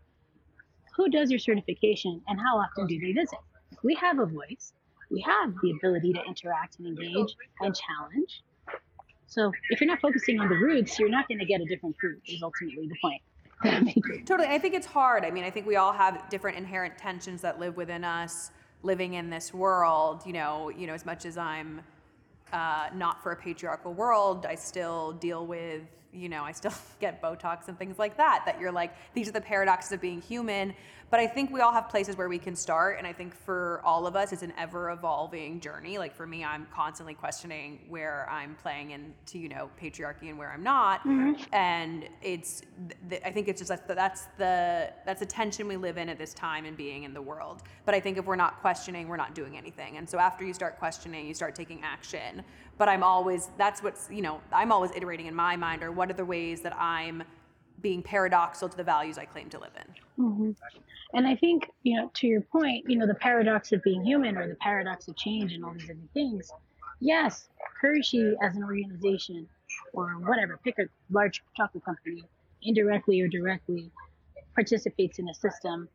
who 0.96 1.08
does 1.08 1.30
your 1.30 1.38
certification 1.38 2.20
and 2.28 2.40
how 2.40 2.58
often 2.58 2.86
do 2.86 2.98
they 3.00 3.12
visit? 3.12 3.38
We 3.82 3.94
have 3.94 4.18
a 4.18 4.26
voice. 4.26 4.72
we 5.10 5.20
have 5.22 5.54
the 5.62 5.70
ability 5.70 6.12
to 6.12 6.22
interact 6.24 6.78
and 6.78 6.88
engage 6.88 7.34
and 7.60 7.74
challenge. 7.74 8.42
So 9.26 9.52
if 9.70 9.80
you're 9.80 9.88
not 9.88 10.00
focusing 10.00 10.40
on 10.40 10.48
the 10.48 10.56
roots, 10.56 10.98
you're 10.98 11.08
not 11.08 11.28
going 11.28 11.38
to 11.38 11.44
get 11.44 11.60
a 11.60 11.64
different 11.66 11.96
fruit. 12.00 12.20
Is 12.26 12.42
ultimately 12.42 12.88
the 12.88 12.96
point. 13.00 13.22
totally. 14.26 14.48
I 14.48 14.58
think 14.58 14.74
it's 14.74 14.86
hard. 14.86 15.24
I 15.24 15.30
mean, 15.30 15.44
I 15.44 15.50
think 15.50 15.66
we 15.66 15.76
all 15.76 15.92
have 15.92 16.28
different 16.30 16.56
inherent 16.56 16.96
tensions 16.98 17.42
that 17.42 17.58
live 17.58 17.76
within 17.76 18.04
us 18.04 18.50
living 18.82 19.14
in 19.14 19.30
this 19.30 19.52
world. 19.52 20.22
You 20.26 20.32
know, 20.32 20.68
you 20.70 20.86
know, 20.86 20.94
as 20.94 21.04
much 21.04 21.24
as 21.24 21.36
I'm 21.36 21.80
uh, 22.52 22.88
not 22.94 23.22
for 23.22 23.32
a 23.32 23.36
patriarchal 23.36 23.92
world, 23.92 24.46
I 24.46 24.54
still 24.54 25.12
deal 25.12 25.46
with 25.46 25.82
you 26.12 26.28
know, 26.28 26.42
I 26.42 26.52
still 26.52 26.72
get 27.00 27.22
Botox 27.22 27.68
and 27.68 27.78
things 27.78 27.98
like 27.98 28.16
that, 28.16 28.42
that 28.46 28.60
you're 28.60 28.72
like, 28.72 28.94
these 29.14 29.28
are 29.28 29.32
the 29.32 29.40
paradoxes 29.40 29.92
of 29.92 30.00
being 30.00 30.20
human. 30.20 30.74
But 31.10 31.20
I 31.20 31.26
think 31.26 31.50
we 31.50 31.60
all 31.60 31.72
have 31.72 31.88
places 31.88 32.16
where 32.16 32.28
we 32.28 32.38
can 32.38 32.54
start. 32.54 32.98
And 32.98 33.06
I 33.06 33.12
think 33.12 33.34
for 33.34 33.80
all 33.84 34.06
of 34.06 34.14
us, 34.14 34.32
it's 34.32 34.42
an 34.42 34.52
ever 34.58 34.90
evolving 34.90 35.58
journey. 35.60 35.96
Like 35.98 36.14
for 36.14 36.26
me, 36.26 36.44
I'm 36.44 36.66
constantly 36.72 37.14
questioning 37.14 37.80
where 37.88 38.28
I'm 38.30 38.54
playing 38.56 38.90
into, 38.90 39.38
you 39.38 39.48
know, 39.48 39.70
patriarchy 39.80 40.28
and 40.28 40.36
where 40.38 40.52
I'm 40.52 40.62
not. 40.62 41.00
Mm-hmm. 41.00 41.42
And 41.54 42.08
it's, 42.20 42.62
th- 43.08 43.22
I 43.24 43.30
think 43.30 43.48
it's 43.48 43.60
just 43.60 43.68
that 43.68 43.96
that's 43.96 44.26
the, 44.36 44.92
that's 45.06 45.20
the 45.20 45.26
tension 45.26 45.66
we 45.66 45.78
live 45.78 45.96
in 45.96 46.10
at 46.10 46.18
this 46.18 46.34
time 46.34 46.66
and 46.66 46.76
being 46.76 47.04
in 47.04 47.14
the 47.14 47.22
world. 47.22 47.62
But 47.86 47.94
I 47.94 48.00
think 48.00 48.18
if 48.18 48.26
we're 48.26 48.36
not 48.36 48.60
questioning, 48.60 49.08
we're 49.08 49.16
not 49.16 49.34
doing 49.34 49.56
anything. 49.56 49.96
And 49.96 50.08
so 50.08 50.18
after 50.18 50.44
you 50.44 50.52
start 50.52 50.78
questioning, 50.78 51.26
you 51.26 51.34
start 51.34 51.54
taking 51.54 51.82
action. 51.82 52.44
But 52.76 52.88
I'm 52.88 53.02
always, 53.02 53.48
that's 53.56 53.82
what's, 53.82 54.08
you 54.10 54.20
know, 54.20 54.40
I'm 54.52 54.70
always 54.70 54.90
iterating 54.94 55.26
in 55.26 55.34
my 55.34 55.56
mind 55.56 55.82
or 55.82 55.90
what 55.90 56.10
are 56.10 56.14
the 56.14 56.24
ways 56.24 56.60
that 56.60 56.76
I'm 56.78 57.22
being 57.80 58.02
paradoxical 58.02 58.68
to 58.68 58.76
the 58.76 58.84
values 58.84 59.18
I 59.18 59.24
claim 59.24 59.48
to 59.50 59.58
live 59.58 59.72
in. 59.76 60.24
Mm-hmm. 60.24 60.50
And 61.14 61.26
I 61.26 61.36
think, 61.36 61.70
you 61.82 61.96
know, 61.96 62.10
to 62.14 62.26
your 62.26 62.40
point, 62.40 62.84
you 62.88 62.98
know, 62.98 63.06
the 63.06 63.14
paradox 63.14 63.72
of 63.72 63.82
being 63.82 64.04
human 64.04 64.36
or 64.36 64.48
the 64.48 64.56
paradox 64.56 65.08
of 65.08 65.16
change 65.16 65.52
and 65.52 65.64
all 65.64 65.72
these 65.72 65.84
other 65.84 65.98
things. 66.12 66.50
Yes, 67.00 67.48
Hershey 67.80 68.34
as 68.42 68.56
an 68.56 68.64
organization 68.64 69.48
or 69.92 70.08
whatever, 70.26 70.58
pick 70.64 70.78
a 70.78 70.84
large 71.10 71.42
chocolate 71.56 71.84
company, 71.84 72.24
indirectly 72.62 73.20
or 73.20 73.28
directly 73.28 73.90
participates 74.54 75.18
in 75.18 75.28
a 75.28 75.34
system 75.34 75.88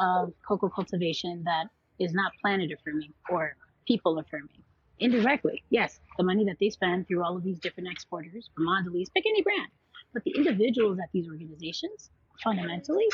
of 0.00 0.32
cocoa 0.46 0.68
cultivation 0.68 1.42
that 1.44 1.66
is 1.98 2.12
not 2.12 2.32
planet 2.40 2.70
affirming 2.72 3.12
or 3.28 3.56
people 3.86 4.18
affirming. 4.18 4.62
Indirectly, 5.00 5.62
yes, 5.70 6.00
the 6.18 6.24
money 6.24 6.44
that 6.44 6.56
they 6.60 6.70
spend 6.70 7.08
through 7.08 7.22
all 7.24 7.36
of 7.36 7.42
these 7.42 7.58
different 7.58 7.90
exporters, 7.90 8.50
Mondelez, 8.58 9.12
pick 9.12 9.24
any 9.26 9.42
brand. 9.42 9.68
But 10.14 10.22
the 10.24 10.32
individuals 10.36 10.98
at 11.00 11.10
these 11.12 11.28
organizations, 11.28 12.10
fundamentally, 12.42 13.06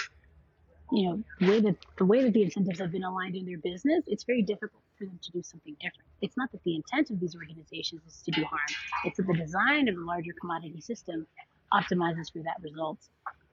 you 0.92 1.08
know, 1.08 1.48
way 1.48 1.60
that 1.60 1.76
the 1.96 2.04
way 2.04 2.22
that 2.22 2.32
the 2.34 2.42
incentives 2.42 2.78
have 2.78 2.92
been 2.92 3.04
aligned 3.04 3.36
in 3.36 3.46
their 3.46 3.58
business, 3.58 4.04
it's 4.06 4.24
very 4.24 4.42
difficult 4.42 4.82
for 4.98 5.06
them 5.06 5.18
to 5.22 5.32
do 5.32 5.42
something 5.42 5.74
different. 5.80 6.08
It's 6.20 6.36
not 6.36 6.52
that 6.52 6.62
the 6.64 6.76
intent 6.76 7.10
of 7.10 7.18
these 7.20 7.34
organizations 7.34 8.02
is 8.06 8.22
to 8.24 8.32
do 8.32 8.44
harm; 8.44 8.60
it's 9.04 9.16
that 9.16 9.26
the 9.26 9.34
design 9.34 9.88
of 9.88 9.96
the 9.96 10.02
larger 10.02 10.32
commodity 10.40 10.80
system 10.80 11.26
optimizes 11.72 12.30
for 12.32 12.42
that 12.42 12.56
result. 12.60 12.98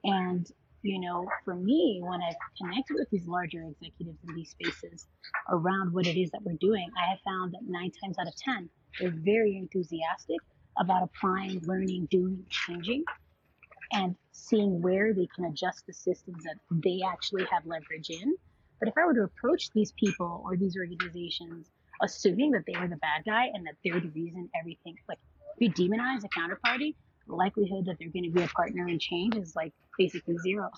And 0.04 0.46
you 0.84 1.00
know, 1.00 1.28
for 1.46 1.56
me, 1.56 2.00
when 2.04 2.22
I've 2.22 2.36
connected 2.62 2.96
with 3.00 3.10
these 3.10 3.28
larger 3.28 3.64
executives 3.64 4.20
in 4.28 4.36
these 4.36 4.52
spaces 4.52 5.08
around 5.50 5.94
what 5.94 6.06
it 6.06 6.20
is 6.20 6.32
that 6.32 6.44
we're 6.44 6.58
doing, 6.60 6.90
I 6.98 7.10
have 7.10 7.20
found 7.26 7.54
that 7.54 7.62
nine 7.68 7.92
times 8.04 8.18
out 8.20 8.28
of 8.28 8.36
10, 8.36 8.70
they're 9.00 9.10
very 9.12 9.58
enthusiastic 9.58 10.40
about 10.80 11.04
applying, 11.04 11.60
learning, 11.66 12.08
doing, 12.12 12.46
changing, 12.50 13.04
and 13.94 14.16
seeing 14.32 14.82
where 14.82 15.14
they 15.14 15.28
can 15.36 15.46
adjust 15.46 15.86
the 15.88 15.94
systems 15.94 16.44
that 16.44 16.58
they 16.72 17.02
actually 17.08 17.46
have 17.52 17.66
leverage 17.66 18.10
in. 18.10 18.36
But 18.80 18.90
if 18.90 18.96
I 18.98 19.06
were 19.06 19.14
to 19.14 19.24
approach 19.24 19.72
these 19.74 19.92
people 19.94 20.44
or 20.46 20.56
these 20.56 20.78
organizations 20.78 21.72
assuming 22.02 22.52
that 22.52 22.64
they 22.68 22.80
were 22.80 22.88
the 22.88 22.98
bad 22.98 23.26
guy 23.26 23.48
and 23.54 23.66
that 23.66 23.74
they're 23.84 24.00
the 24.00 24.10
reason 24.10 24.50
everything, 24.60 24.96
like 25.10 25.18
if 25.58 25.76
you 25.78 25.90
demonize 25.90 26.24
a 26.24 26.30
counterparty, 26.30 26.94
the 27.28 27.36
likelihood 27.36 27.86
that 27.86 27.98
they're 28.00 28.12
going 28.12 28.24
to 28.24 28.32
be 28.32 28.44
a 28.44 28.48
partner 28.48 28.88
in 28.88 29.00
change 29.00 29.36
is 29.36 29.56
like 29.56 29.74
basically 29.98 30.38
zero. 30.44 30.70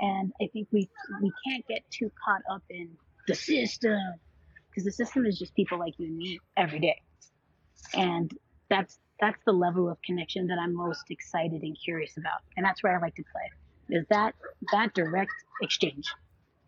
And 0.00 0.32
I 0.40 0.48
think 0.52 0.68
we 0.72 0.88
we 1.22 1.32
can't 1.46 1.66
get 1.66 1.82
too 1.90 2.10
caught 2.24 2.42
up 2.50 2.62
in 2.68 2.90
the 3.26 3.34
system 3.34 3.98
because 4.70 4.84
the 4.84 4.92
system 4.92 5.24
is 5.24 5.38
just 5.38 5.54
people 5.54 5.78
like 5.78 5.94
you 5.98 6.06
and 6.06 6.16
me 6.16 6.38
every 6.56 6.80
day, 6.80 7.00
and 7.94 8.30
that's 8.68 8.98
that's 9.20 9.38
the 9.44 9.52
level 9.52 9.88
of 9.88 10.00
connection 10.02 10.46
that 10.48 10.58
I'm 10.58 10.74
most 10.74 11.04
excited 11.10 11.62
and 11.62 11.76
curious 11.82 12.16
about, 12.16 12.40
and 12.56 12.64
that's 12.64 12.82
where 12.82 12.96
I 12.96 13.00
like 13.00 13.14
to 13.16 13.24
play. 13.32 13.98
Is 13.98 14.06
that 14.10 14.34
that 14.72 14.94
direct 14.94 15.32
exchange 15.62 16.12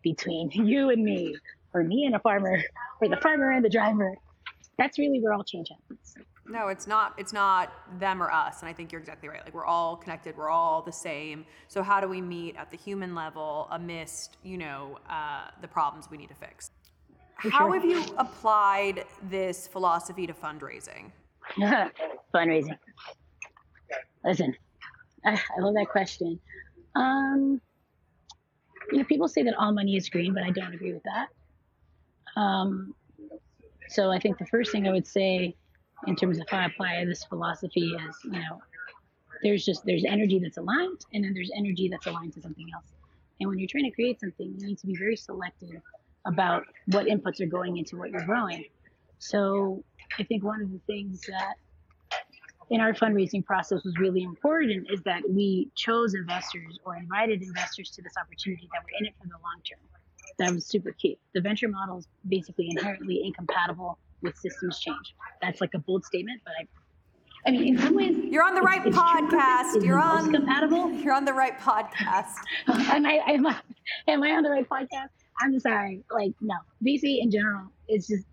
between 0.03 0.49
you 0.53 0.89
and 0.89 1.03
me, 1.03 1.35
or 1.73 1.83
me 1.83 2.05
and 2.05 2.15
a 2.15 2.19
farmer, 2.19 2.61
or 3.01 3.09
the 3.09 3.17
farmer 3.17 3.51
and 3.51 3.63
the 3.63 3.69
driver? 3.69 4.15
That's 4.77 4.97
really 4.97 5.19
where 5.19 5.33
all 5.33 5.43
change 5.43 5.69
happens. 5.69 6.15
No, 6.47 6.69
it's 6.69 6.87
not. 6.87 7.13
It's 7.17 7.31
not 7.33 7.71
them 7.99 8.23
or 8.23 8.31
us. 8.31 8.61
And 8.61 8.69
I 8.69 8.73
think 8.73 8.91
you're 8.91 9.01
exactly 9.01 9.29
right. 9.29 9.43
Like 9.43 9.53
we're 9.53 9.65
all 9.65 9.95
connected. 9.95 10.35
We're 10.35 10.49
all 10.49 10.81
the 10.81 10.91
same. 10.91 11.45
So 11.67 11.83
how 11.83 12.01
do 12.01 12.07
we 12.07 12.21
meet 12.21 12.55
at 12.55 12.71
the 12.71 12.77
human 12.77 13.13
level 13.13 13.67
amidst, 13.69 14.37
you 14.41 14.57
know, 14.57 14.97
uh, 15.07 15.49
the 15.61 15.67
problems 15.67 16.09
we 16.09 16.17
need 16.17 16.29
to 16.29 16.35
fix? 16.35 16.71
How 17.35 17.71
have 17.71 17.85
you 17.85 18.03
applied 18.17 19.05
this 19.29 19.67
philosophy 19.67 20.25
to 20.27 20.33
fundraising? 20.33 21.11
fundraising. 22.33 22.77
Listen, 24.23 24.55
I, 25.25 25.39
love 25.59 25.73
that 25.75 25.87
question. 25.89 26.39
Um, 26.95 27.61
you 28.91 28.99
know, 28.99 29.03
people 29.05 29.27
say 29.27 29.43
that 29.43 29.53
all 29.55 29.71
money 29.71 29.95
is 29.95 30.09
green, 30.09 30.33
but 30.33 30.43
I 30.43 30.51
don't 30.51 30.73
agree 30.73 30.93
with 30.93 31.03
that. 31.03 31.27
Um, 32.39 32.93
so 33.87 34.11
I 34.11 34.19
think 34.19 34.37
the 34.37 34.45
first 34.45 34.71
thing 34.71 34.87
I 34.87 34.91
would 34.91 35.07
say 35.07 35.55
in 36.07 36.15
terms 36.15 36.39
of 36.39 36.47
how 36.49 36.59
I 36.59 36.65
apply 36.65 37.05
this 37.05 37.23
philosophy 37.25 37.93
is, 38.07 38.15
you 38.23 38.31
know, 38.31 38.61
there's 39.43 39.65
just 39.65 39.85
there's 39.85 40.03
energy 40.05 40.39
that's 40.39 40.57
aligned 40.57 41.05
and 41.13 41.23
then 41.23 41.33
there's 41.33 41.51
energy 41.55 41.87
that's 41.89 42.07
aligned 42.07 42.33
to 42.33 42.41
something 42.41 42.67
else. 42.73 42.85
And 43.39 43.49
when 43.49 43.57
you're 43.57 43.69
trying 43.69 43.85
to 43.85 43.91
create 43.91 44.19
something, 44.19 44.53
you 44.57 44.67
need 44.67 44.79
to 44.79 44.87
be 44.87 44.95
very 44.97 45.15
selective 45.15 45.81
about 46.25 46.63
what 46.87 47.05
inputs 47.05 47.39
are 47.41 47.45
going 47.45 47.77
into 47.77 47.97
what 47.97 48.11
you're 48.11 48.25
growing. 48.25 48.65
So 49.19 49.83
I 50.17 50.23
think 50.23 50.43
one 50.43 50.61
of 50.61 50.71
the 50.71 50.79
things 50.87 51.21
that 51.27 51.55
in 52.69 52.81
our 52.81 52.93
fundraising 52.93 53.43
process 53.43 53.83
was 53.83 53.97
really 53.97 54.23
important 54.23 54.87
is 54.91 55.01
that 55.03 55.21
we 55.27 55.69
chose 55.75 56.13
investors 56.13 56.79
or 56.85 56.95
invited 56.95 57.41
investors 57.41 57.89
to 57.91 58.01
this 58.01 58.13
opportunity 58.19 58.69
that 58.73 58.83
were 58.83 58.91
in 58.99 59.05
it 59.07 59.13
for 59.19 59.27
the 59.27 59.33
long 59.43 59.61
term. 59.67 59.79
That 60.37 60.53
was 60.53 60.65
super 60.65 60.91
key. 60.91 61.17
The 61.33 61.41
venture 61.41 61.67
model 61.67 61.97
is 61.97 62.07
basically 62.27 62.69
inherently 62.69 63.23
incompatible 63.25 63.97
with 64.21 64.37
systems 64.37 64.79
change. 64.79 65.15
That's 65.41 65.61
like 65.61 65.73
a 65.73 65.79
bold 65.79 66.05
statement, 66.05 66.41
but 66.45 66.53
I 66.59 66.67
I 67.45 67.51
mean, 67.51 67.69
in 67.69 67.77
some 67.77 67.95
ways, 67.95 68.17
you're 68.25 68.43
on 68.43 68.53
the 68.53 68.61
right 68.61 68.85
it's, 68.85 68.97
podcast. 68.97 69.75
It's 69.75 69.85
you're 69.85 69.99
on 69.99 70.31
compatible. 70.31 70.91
You're 70.91 71.13
on 71.13 71.23
the 71.23 71.33
right 71.33 71.57
podcast. 71.57 72.33
am 72.67 73.05
I? 73.05 73.21
Am 73.27 73.47
I? 73.47 73.55
Am 74.09 74.23
I 74.23 74.31
on 74.31 74.43
the 74.43 74.49
right 74.49 74.67
podcast? 74.67 75.07
I'm 75.41 75.57
sorry. 75.59 76.03
Like, 76.11 76.33
no. 76.41 76.55
VC 76.85 77.21
in 77.21 77.31
general 77.31 77.71
is 77.87 78.07
just 78.07 78.25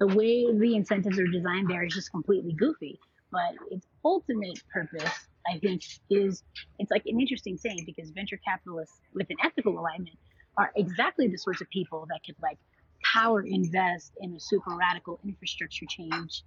the 0.00 0.08
way 0.08 0.52
the 0.52 0.74
incentives 0.74 1.18
are 1.18 1.28
designed. 1.28 1.68
There 1.70 1.84
is 1.84 1.94
just 1.94 2.10
completely 2.10 2.52
goofy. 2.52 2.98
But 3.32 3.54
its 3.70 3.86
ultimate 4.04 4.62
purpose, 4.72 5.28
I 5.46 5.58
think, 5.58 5.82
is 6.10 6.42
it's 6.78 6.90
like 6.90 7.02
an 7.06 7.20
interesting 7.20 7.56
saying 7.56 7.84
because 7.86 8.10
venture 8.10 8.38
capitalists 8.44 9.00
with 9.14 9.28
an 9.30 9.36
ethical 9.44 9.78
alignment 9.78 10.18
are 10.56 10.72
exactly 10.76 11.28
the 11.28 11.38
sorts 11.38 11.60
of 11.60 11.70
people 11.70 12.06
that 12.08 12.20
could 12.24 12.36
like 12.42 12.58
power 13.02 13.42
invest 13.42 14.12
in 14.20 14.34
a 14.34 14.40
super 14.40 14.76
radical 14.76 15.18
infrastructure 15.24 15.86
change 15.88 16.44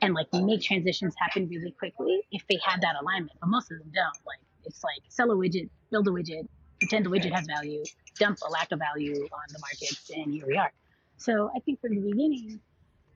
and 0.00 0.14
like 0.14 0.26
make 0.32 0.62
transitions 0.62 1.14
happen 1.18 1.48
really 1.48 1.72
quickly 1.72 2.20
if 2.30 2.42
they 2.48 2.58
had 2.64 2.80
that 2.80 2.94
alignment. 3.00 3.36
But 3.40 3.48
most 3.48 3.70
of 3.70 3.78
them 3.78 3.90
don't. 3.94 4.26
Like 4.26 4.40
it's 4.64 4.82
like 4.84 5.02
sell 5.08 5.30
a 5.30 5.34
widget, 5.34 5.68
build 5.90 6.08
a 6.08 6.10
widget, 6.10 6.46
pretend 6.80 7.06
the 7.06 7.10
widget 7.10 7.32
has 7.32 7.46
value, 7.46 7.82
dump 8.18 8.38
a 8.46 8.50
lack 8.50 8.70
of 8.72 8.78
value 8.78 9.14
on 9.14 9.46
the 9.50 9.58
markets, 9.58 10.10
and 10.14 10.32
here 10.32 10.46
we 10.46 10.56
are. 10.56 10.72
So 11.16 11.50
I 11.54 11.60
think 11.60 11.80
from 11.80 11.96
the 11.96 12.00
beginning, 12.00 12.60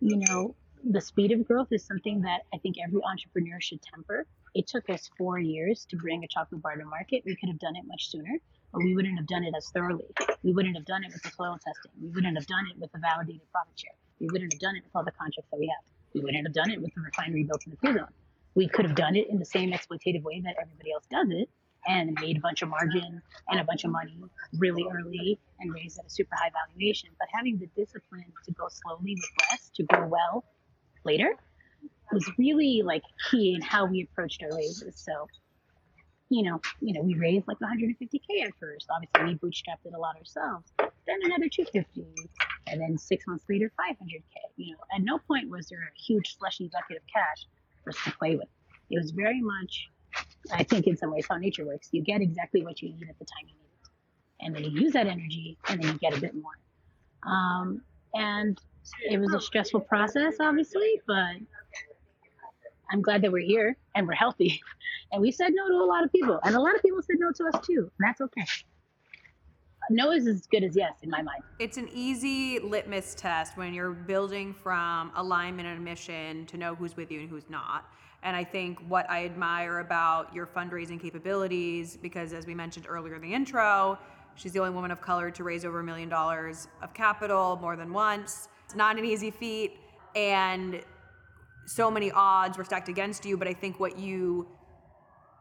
you 0.01 0.16
know, 0.16 0.55
the 0.89 1.01
speed 1.01 1.33
of 1.33 1.47
growth 1.47 1.68
is 1.70 1.85
something 1.85 2.22
that 2.22 2.43
I 2.55 2.59
think 2.59 2.76
every 2.83 3.01
entrepreneur 3.03 3.61
should 3.61 3.80
temper. 3.83 4.26
It 4.55 4.66
took 4.66 4.89
us 4.91 5.11
four 5.16 5.39
years 5.39 5.87
to 5.91 5.97
bring 5.97 6.24
a 6.24 6.28
chocolate 6.28 6.62
bar 6.62 6.76
to 6.76 6.85
market. 6.85 7.22
We 7.24 7.37
could 7.37 7.49
have 7.49 7.59
done 7.59 7.76
it 7.76 7.85
much 7.87 8.11
sooner 8.11 8.39
but 8.72 8.83
we 8.83 8.95
wouldn't 8.95 9.18
have 9.18 9.26
done 9.26 9.45
it 9.45 9.55
as 9.57 9.68
thoroughly. 9.68 10.07
We 10.43 10.53
wouldn't 10.53 10.76
have 10.76 10.87
done 10.87 11.05
it 11.05 11.12
with 11.12 11.22
the 11.22 11.30
soil 11.30 11.59
testing. 11.62 11.93
We 12.01 12.09
wouldn't 12.09 12.37
have 12.37 12.47
done 12.47 12.66
it 12.70 12.78
with 12.80 12.91
the 12.93 12.99
validated 12.99 13.43
profit 13.53 13.78
share. 13.78 13.93
We 14.18 14.28
wouldn't 14.33 14.53
have 14.53 14.61
done 14.61 14.76
it 14.76 14.83
with 14.85 14.97
all 14.97 15.05
the 15.05 15.12
contracts 15.12 15.51
that 15.51 15.61
we 15.61 15.66
have. 15.66 15.85
We 16.14 16.20
wouldn't 16.20 16.47
have 16.47 16.55
done 16.55 16.70
it 16.70 16.80
with 16.80 16.95
the 16.95 17.03
refinery 17.03 17.45
built 17.45 17.66
in 17.66 17.72
the 17.72 17.76
free 17.76 17.93
zone. 17.93 18.12
We 18.55 18.68
could 18.68 18.85
have 18.85 18.95
done 18.95 19.16
it 19.16 19.28
in 19.28 19.39
the 19.39 19.45
same 19.45 19.72
exploitative 19.72 20.22
way 20.22 20.41
that 20.41 20.57
everybody 20.61 20.93
else 20.93 21.05
does 21.11 21.28
it 21.30 21.49
and 21.87 22.16
made 22.20 22.37
a 22.37 22.41
bunch 22.41 22.62
of 22.62 22.68
margin 22.68 23.20
and 23.49 23.61
a 23.61 23.64
bunch 23.64 23.85
of 23.85 23.91
money 23.91 24.16
really 24.59 24.85
early 24.91 25.39
and 25.61 25.72
raised 25.74 25.99
at 25.99 26.07
a 26.07 26.11
super 26.11 26.35
high 26.37 26.51
valuation. 26.51 27.11
But 27.18 27.28
having 27.33 27.59
the 27.59 27.66
discipline 27.76 28.33
to 28.45 28.53
go 28.53 28.68
slowly 28.68 29.16
with 29.16 29.51
less 29.51 29.70
to 29.74 29.83
grow 29.85 30.07
well 30.07 30.45
later 31.05 31.34
was 32.12 32.30
really 32.38 32.82
like 32.84 33.03
key 33.30 33.55
in 33.55 33.62
how 33.62 33.86
we 33.86 34.03
approached 34.03 34.42
our 34.42 34.57
raises. 34.57 35.03
So 35.03 35.26
you 36.32 36.42
know, 36.42 36.61
you 36.80 36.94
know, 36.94 37.03
we 37.03 37.14
raised 37.14 37.46
like 37.46 37.59
150k 37.59 38.46
at 38.46 38.55
first. 38.59 38.86
Obviously, 38.90 39.22
we 39.22 39.38
bootstrapped 39.38 39.84
it 39.84 39.92
a 39.94 39.98
lot 39.98 40.16
ourselves. 40.16 40.72
Then 40.78 41.18
another 41.24 41.46
250, 41.53 42.07
and 42.68 42.80
then 42.80 42.96
six 42.96 43.26
months 43.26 43.44
later, 43.50 43.70
500k. 43.78 44.22
You 44.57 44.72
know, 44.72 44.78
at 44.96 45.03
no 45.03 45.18
point 45.18 45.50
was 45.50 45.66
there 45.68 45.80
a 45.80 46.03
huge 46.07 46.34
slushy 46.38 46.70
bucket 46.72 46.96
of 46.96 47.03
cash 47.14 47.46
for 47.84 47.90
us 47.90 47.96
to 48.05 48.12
play 48.16 48.36
with. 48.36 48.48
It 48.88 48.98
was 48.98 49.11
very 49.11 49.42
much, 49.42 49.88
I 50.50 50.64
think, 50.64 50.86
in 50.86 50.96
some 50.96 51.12
ways, 51.12 51.26
how 51.28 51.36
nature 51.36 51.66
works. 51.66 51.90
You 51.92 52.03
get 52.03 52.22
exactly 52.22 52.64
what 52.64 52.80
you 52.80 52.88
need 52.88 53.07
at 53.11 53.18
the 53.18 53.26
time 53.26 53.48
you 53.48 53.55
need 53.55 53.68
it, 53.74 54.46
and 54.46 54.57
then 54.57 54.64
you 54.64 54.80
use 54.80 54.94
that 54.94 55.09
energy, 55.09 55.59
and 55.68 55.82
then 55.82 55.92
you 55.92 55.98
get 55.98 56.16
a 56.16 56.20
bit 56.20 56.32
more. 56.34 57.30
Um, 57.30 57.82
and 58.14 58.59
it 59.09 59.20
was 59.20 59.35
a 59.35 59.41
stressful 59.41 59.80
process, 59.80 60.37
obviously, 60.41 61.01
but 61.07 61.37
I'm 62.91 63.03
glad 63.03 63.22
that 63.22 63.33
we're 63.33 63.47
here 63.47 63.76
and 63.95 64.07
we're 64.07 64.14
healthy. 64.14 64.61
And 65.14 65.20
we 65.20 65.30
said 65.30 65.53
no 65.53 65.68
to 65.68 65.74
a 65.74 65.85
lot 65.85 66.05
of 66.05 66.11
people, 66.11 66.41
and 66.43 66.57
a 66.57 66.59
lot 66.59 66.74
of 66.74 66.80
people 66.80 67.03
said 67.03 67.16
no 67.18 67.30
to 67.33 67.45
us 67.55 67.66
too. 67.66 67.80
And 67.80 68.09
that's 68.09 68.22
okay. 68.22 68.47
No 69.91 70.11
is 70.11 70.26
as 70.26 70.47
good 70.47 70.64
as 70.64 70.74
yes 70.74 70.95
in 71.03 71.11
my 71.11 71.20
mind. 71.20 71.43
It's 71.59 71.76
an 71.76 71.91
easy 71.93 72.59
litmus 72.61 73.14
test 73.14 73.59
when 73.59 73.74
you're 73.74 73.91
building 73.91 74.55
from 74.55 75.12
alignment 75.14 75.68
and 75.68 75.85
mission 75.85 76.47
to 76.47 76.57
know 76.57 76.74
who's 76.74 76.97
with 76.97 77.11
you 77.11 77.20
and 77.20 77.28
who's 77.28 77.51
not. 77.51 77.85
And 78.22 78.35
I 78.35 78.45
think 78.45 78.78
what 78.89 79.09
I 79.11 79.24
admire 79.26 79.80
about 79.80 80.35
your 80.35 80.47
fundraising 80.47 80.99
capabilities, 81.01 81.99
because 82.01 82.33
as 82.33 82.47
we 82.47 82.55
mentioned 82.55 82.87
earlier 82.89 83.16
in 83.16 83.20
the 83.20 83.35
intro, 83.35 83.99
she's 84.37 84.53
the 84.53 84.61
only 84.61 84.72
woman 84.72 84.91
of 84.91 85.01
color 85.03 85.30
to 85.30 85.45
raise 85.45 85.66
over 85.66 85.80
a 85.80 85.85
million 85.85 86.09
dollars 86.09 86.68
of 86.80 86.95
capital 86.95 87.59
more 87.61 87.76
than 87.76 87.93
once. 87.93 88.49
Not 88.74 88.98
an 88.98 89.04
easy 89.04 89.30
feat. 89.30 89.78
And 90.14 90.82
so 91.66 91.90
many 91.90 92.10
odds 92.10 92.58
were 92.58 92.64
stacked 92.64 92.88
against 92.88 93.24
you. 93.24 93.36
But 93.36 93.48
I 93.48 93.54
think 93.54 93.80
what 93.80 93.98
you 93.98 94.48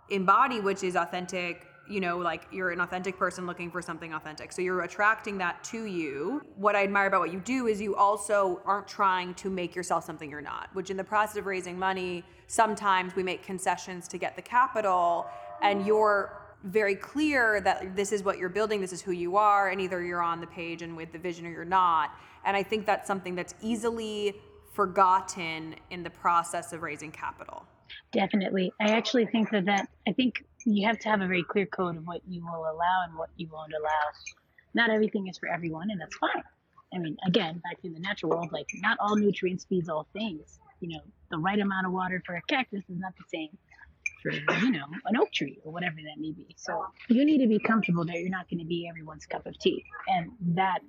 embody, 0.10 0.60
which 0.60 0.84
is 0.84 0.96
authentic, 0.96 1.68
you 1.90 2.00
know, 2.00 2.18
like 2.18 2.44
you're 2.52 2.70
an 2.70 2.80
authentic 2.80 3.18
person 3.18 3.46
looking 3.46 3.72
for 3.72 3.82
something 3.82 4.14
authentic. 4.14 4.52
So 4.52 4.62
you're 4.62 4.82
attracting 4.82 5.38
that 5.40 5.64
to 5.66 5.86
you. 5.86 6.42
What 6.56 6.76
I 6.76 6.84
admire 6.84 7.08
about 7.08 7.22
what 7.22 7.34
you 7.34 7.40
do 7.40 7.68
is 7.68 7.82
you 7.82 7.96
also 7.96 8.62
aren't 8.66 8.88
trying 8.88 9.34
to 9.36 9.50
make 9.50 9.76
yourself 9.76 10.06
something 10.06 10.30
you're 10.30 10.42
not, 10.42 10.70
which 10.74 10.90
in 10.90 10.98
the 10.98 11.04
process 11.04 11.38
of 11.38 11.46
raising 11.46 11.78
money, 11.78 12.24
sometimes 12.48 13.16
we 13.16 13.24
make 13.24 13.44
concessions 13.44 14.08
to 14.10 14.18
get 14.18 14.36
the 14.36 14.42
capital 14.42 15.28
and 15.62 15.86
you're 15.86 16.38
very 16.64 16.96
clear 16.96 17.60
that 17.62 17.96
this 17.96 18.12
is 18.12 18.24
what 18.24 18.38
you're 18.38 18.50
building, 18.50 18.82
this 18.82 18.94
is 18.94 19.02
who 19.02 19.12
you 19.12 19.36
are, 19.36 19.70
and 19.70 19.82
either 19.82 20.04
you're 20.04 20.22
on 20.22 20.40
the 20.40 20.48
page 20.48 20.82
and 20.84 20.96
with 20.96 21.12
the 21.12 21.18
vision 21.18 21.46
or 21.46 21.52
you're 21.52 21.66
not. 21.66 22.12
And 22.46 22.58
I 22.58 22.64
think 22.64 22.86
that's 22.86 23.08
something 23.08 23.36
that's 23.36 23.54
easily 23.62 24.36
forgotten 24.74 25.76
in 25.90 26.04
the 26.04 26.10
process 26.10 26.74
of 26.74 26.82
raising 26.82 27.12
capital. 27.12 27.66
Definitely. 28.12 28.72
I 28.80 28.92
actually 28.92 29.26
think 29.26 29.52
that 29.52 29.66
that 29.66 29.90
I 30.08 30.14
think 30.14 30.46
you 30.66 30.88
have 30.88 31.00
to 31.00 31.10
have 31.10 31.22
a 31.22 31.28
very 31.28 31.44
clear 31.44 31.66
code 31.66 31.98
of 31.98 32.06
what 32.06 32.22
you 32.28 32.44
will 32.46 32.62
allow 32.62 33.04
and 33.08 33.18
what 33.18 33.30
you 33.36 33.50
won't 33.52 33.74
allow. 33.74 34.12
Not 34.74 34.90
everything 34.90 35.28
is 35.28 35.38
for 35.38 35.50
everyone, 35.50 35.92
and 35.92 36.00
that's 36.00 36.16
fine. 36.16 36.44
I 36.94 36.98
mean, 36.98 37.18
again, 37.26 37.62
back 37.64 37.78
in 37.84 37.94
the 37.94 38.00
natural 38.00 38.32
world, 38.32 38.50
like 38.52 38.68
not 38.76 38.98
all 39.00 39.16
nutrients 39.16 39.66
feeds 39.66 39.90
all 39.90 40.08
things. 40.14 40.60
You 40.80 40.98
know, 40.98 41.02
the 41.30 41.38
right 41.38 41.60
amount 41.60 41.86
of 41.86 41.94
water 41.94 42.22
for 42.26 42.36
a 42.36 42.42
cactus 42.44 42.84
is 42.90 42.98
not 42.98 43.14
the 43.18 43.24
same 43.32 43.58
for 44.22 44.32
you 44.32 44.72
know 44.72 44.86
an 45.06 45.18
oak 45.18 45.32
tree 45.32 45.60
or 45.64 45.72
whatever 45.72 45.96
that 45.96 46.20
may 46.20 46.32
be. 46.32 46.48
So 46.56 46.86
you 47.10 47.26
need 47.26 47.40
to 47.40 47.48
be 47.48 47.60
comfortable 47.60 48.06
that 48.06 48.16
you're 48.16 48.30
not 48.30 48.50
going 48.50 48.60
to 48.60 48.66
be 48.66 48.88
everyone's 48.90 49.26
cup 49.26 49.46
of 49.46 49.58
tea, 49.60 49.84
and 50.08 50.32
that 50.56 50.80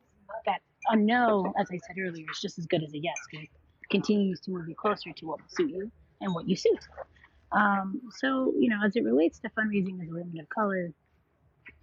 that 0.47 0.61
a 0.89 0.97
no, 0.97 1.53
as 1.59 1.69
I 1.71 1.79
said 1.87 1.97
earlier, 1.99 2.27
is 2.31 2.41
just 2.41 2.59
as 2.59 2.67
good 2.67 2.83
as 2.83 2.93
a 2.95 2.99
yes 2.99 3.17
because 3.31 3.45
it 3.45 3.91
continues 3.91 4.41
to 4.41 4.51
move 4.51 4.69
you 4.69 4.75
closer 4.75 5.13
to 5.13 5.27
what 5.27 5.41
will 5.41 5.49
suit 5.49 5.71
you 5.71 5.91
and 6.21 6.35
what 6.35 6.49
you 6.49 6.57
suit. 6.57 6.81
Um, 7.53 8.01
so, 8.11 8.53
you 8.59 8.69
know, 8.69 8.79
as 8.85 8.97
it 8.97 9.05
relates 9.05 9.39
to 9.41 9.51
fundraising 9.51 10.01
as 10.03 10.09
a 10.09 10.13
woman 10.13 10.39
of 10.41 10.49
color, 10.49 10.91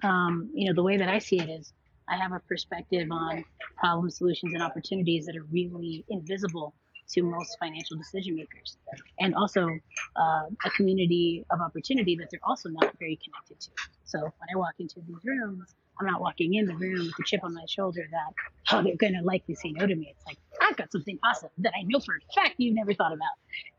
um, 0.04 0.50
you 0.54 0.68
know, 0.68 0.74
the 0.74 0.84
way 0.84 0.97
that 0.97 1.10
I 1.10 1.20
see 1.20 1.39
it 1.39 1.50
is 1.50 1.74
I 2.08 2.18
have 2.18 2.32
a 2.32 2.39
perspective 2.39 3.08
on 3.12 3.45
problem 3.78 4.10
solutions 4.10 4.54
and 4.54 4.64
opportunities 4.64 5.26
that 5.28 5.36
are 5.38 5.45
really 5.52 6.04
invisible 6.10 6.74
to 7.12 7.24
most 7.24 7.57
financial 7.60 7.97
decision 7.97 8.36
makers, 8.36 8.78
and 9.20 9.36
also 9.36 9.68
uh, 10.16 10.43
a 10.66 10.70
community 10.76 11.45
of 11.51 11.62
opportunity 11.62 12.16
that 12.16 12.28
they're 12.32 12.39
also 12.43 12.70
not 12.70 12.97
very 12.99 13.20
connected 13.24 13.60
to. 13.60 13.72
So 14.05 14.20
when 14.20 14.47
I 14.53 14.57
walk 14.57 14.74
into 14.80 15.01
these 15.07 15.24
rooms, 15.24 15.76
I'm 15.99 16.07
not 16.07 16.22
walking 16.22 16.53
in 16.53 16.66
the 16.66 16.76
room 16.76 17.07
with 17.07 17.20
a 17.20 17.24
chip 17.26 17.43
on 17.43 17.53
my 17.53 17.66
shoulder 17.68 18.07
that, 18.12 18.34
oh, 18.72 18.84
they're 18.84 18.95
going 18.95 19.14
to 19.14 19.22
likely 19.22 19.55
say 19.55 19.72
no 19.72 19.86
to 19.86 19.95
me. 19.95 20.14
It's 20.16 20.26
like, 20.26 20.38
I've 20.62 20.78
got 20.78 20.91
something 20.91 21.20
awesome 21.24 21.49
that 21.60 21.74
I 21.78 21.84
know 21.84 21.99
for 21.99 22.16
a 22.16 22.34
fact 22.34 22.55
you 22.57 22.74
never 22.74 22.93
thought 22.93 23.14
about. 23.14 23.36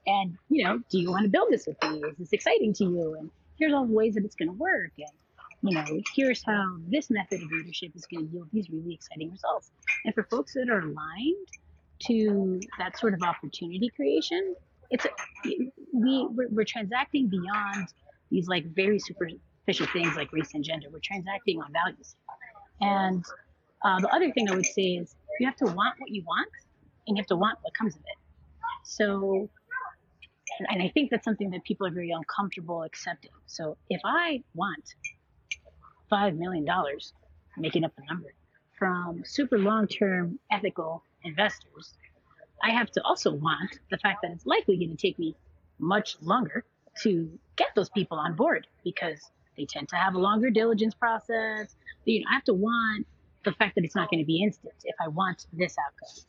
And, 0.06 0.36
you 0.48 0.64
know, 0.64 0.80
do 0.90 0.98
you 0.98 1.10
want 1.10 1.24
to 1.24 1.30
build 1.30 1.48
this 1.50 1.66
with 1.66 1.76
me? 1.90 2.02
Is 2.08 2.16
this 2.18 2.32
exciting 2.32 2.74
to 2.74 2.84
you? 2.84 3.16
And 3.18 3.30
here's 3.58 3.72
all 3.72 3.86
the 3.86 3.92
ways 3.92 4.14
that 4.14 4.24
it's 4.24 4.36
going 4.36 4.48
to 4.48 4.54
work. 4.54 4.92
And, 4.98 5.08
you 5.62 5.74
know, 5.74 6.02
here's 6.14 6.42
how 6.44 6.76
this 6.88 7.10
method 7.10 7.42
of 7.42 7.50
leadership 7.50 7.92
is 7.94 8.06
going 8.06 8.26
to 8.26 8.32
yield 8.32 8.48
these 8.52 8.68
really 8.70 8.94
exciting 8.94 9.30
results. 9.30 9.70
And 10.04 10.14
for 10.14 10.24
folks 10.24 10.54
that 10.54 10.68
are 10.70 10.80
aligned 10.80 11.48
to 12.06 12.60
that 12.78 12.98
sort 12.98 13.14
of 13.14 13.22
opportunity 13.22 13.90
creation, 13.94 14.54
it's 14.90 15.06
we 15.44 16.26
we're, 16.30 16.48
we're 16.50 16.64
transacting 16.64 17.28
beyond 17.28 17.88
these 18.30 18.48
like 18.48 18.64
very 18.74 18.98
superficial 18.98 19.86
things 19.92 20.16
like 20.16 20.32
race 20.32 20.50
and 20.54 20.64
gender. 20.64 20.88
We're 20.90 21.00
transacting 21.00 21.60
on 21.60 21.72
values. 21.72 22.16
And 22.80 23.24
uh, 23.84 24.00
the 24.00 24.08
other 24.08 24.30
thing 24.32 24.50
I 24.50 24.54
would 24.54 24.66
say 24.66 24.96
is 24.96 25.14
you 25.38 25.46
have 25.46 25.56
to 25.56 25.66
want 25.66 25.94
what 25.98 26.10
you 26.10 26.22
want 26.26 26.48
and 27.06 27.16
you 27.16 27.20
have 27.20 27.28
to 27.28 27.36
want 27.36 27.58
what 27.62 27.74
comes 27.74 27.94
of 27.94 28.02
it. 28.02 28.18
So, 28.84 29.48
and, 30.58 30.68
and 30.70 30.82
I 30.82 30.88
think 30.88 31.10
that's 31.10 31.24
something 31.24 31.50
that 31.50 31.64
people 31.64 31.86
are 31.86 31.90
very 31.90 32.10
uncomfortable 32.10 32.82
accepting. 32.82 33.30
So 33.46 33.76
if 33.88 34.00
I 34.04 34.42
want 34.54 34.94
$5 36.10 36.36
million, 36.36 36.66
making 37.56 37.84
up 37.84 37.92
a 37.98 38.12
number, 38.12 38.32
from 38.78 39.22
super 39.24 39.58
long 39.58 39.86
term 39.86 40.38
ethical 40.50 41.04
investors, 41.24 41.94
I 42.62 42.70
have 42.70 42.90
to 42.92 43.02
also 43.04 43.32
want 43.32 43.78
the 43.90 43.98
fact 43.98 44.18
that 44.22 44.32
it's 44.32 44.46
likely 44.46 44.76
going 44.76 44.90
to 44.90 44.96
take 44.96 45.18
me 45.18 45.34
much 45.78 46.16
longer 46.20 46.64
to 47.02 47.30
get 47.56 47.68
those 47.74 47.88
people 47.90 48.18
on 48.18 48.34
board 48.34 48.66
because 48.84 49.30
they 49.56 49.64
tend 49.64 49.88
to 49.90 49.96
have 49.96 50.14
a 50.14 50.18
longer 50.18 50.50
diligence 50.50 50.94
process. 50.94 51.74
You 52.04 52.20
know, 52.20 52.26
I 52.30 52.34
have 52.34 52.44
to 52.44 52.54
want 52.54 53.06
the 53.44 53.52
fact 53.52 53.74
that 53.76 53.84
it's 53.84 53.94
not 53.94 54.10
going 54.10 54.20
to 54.20 54.26
be 54.26 54.42
instant 54.42 54.74
if 54.84 54.94
I 55.00 55.08
want 55.08 55.46
this 55.52 55.76
outcome. 55.78 56.24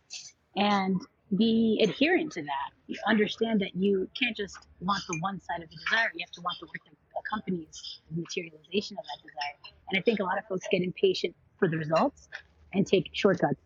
And 0.56 1.02
be 1.38 1.80
adherent 1.82 2.34
to 2.34 2.42
that. 2.42 2.72
You 2.88 2.98
understand 3.08 3.62
that 3.62 3.76
you 3.76 4.10
can't 4.20 4.36
just 4.36 4.58
want 4.82 5.02
the 5.10 5.18
one 5.20 5.40
side 5.40 5.64
of 5.64 5.70
the 5.70 5.76
desire. 5.76 6.12
You 6.14 6.26
have 6.26 6.32
to 6.32 6.42
want 6.42 6.58
the 6.60 6.66
work 6.66 6.82
that 6.86 6.96
accompanies 7.26 8.02
the 8.10 8.22
materialization 8.22 8.98
of 8.98 9.06
that 9.06 9.24
desire. 9.24 9.74
And 9.90 10.00
I 10.00 10.02
think 10.02 10.20
a 10.20 10.24
lot 10.24 10.38
of 10.38 10.46
folks 10.48 10.68
get 10.70 10.82
impatient 10.82 11.36
for 11.58 11.70
the 11.70 11.78
results 11.78 12.28
and 12.74 12.86
take 12.86 13.10
shortcuts 13.14 13.62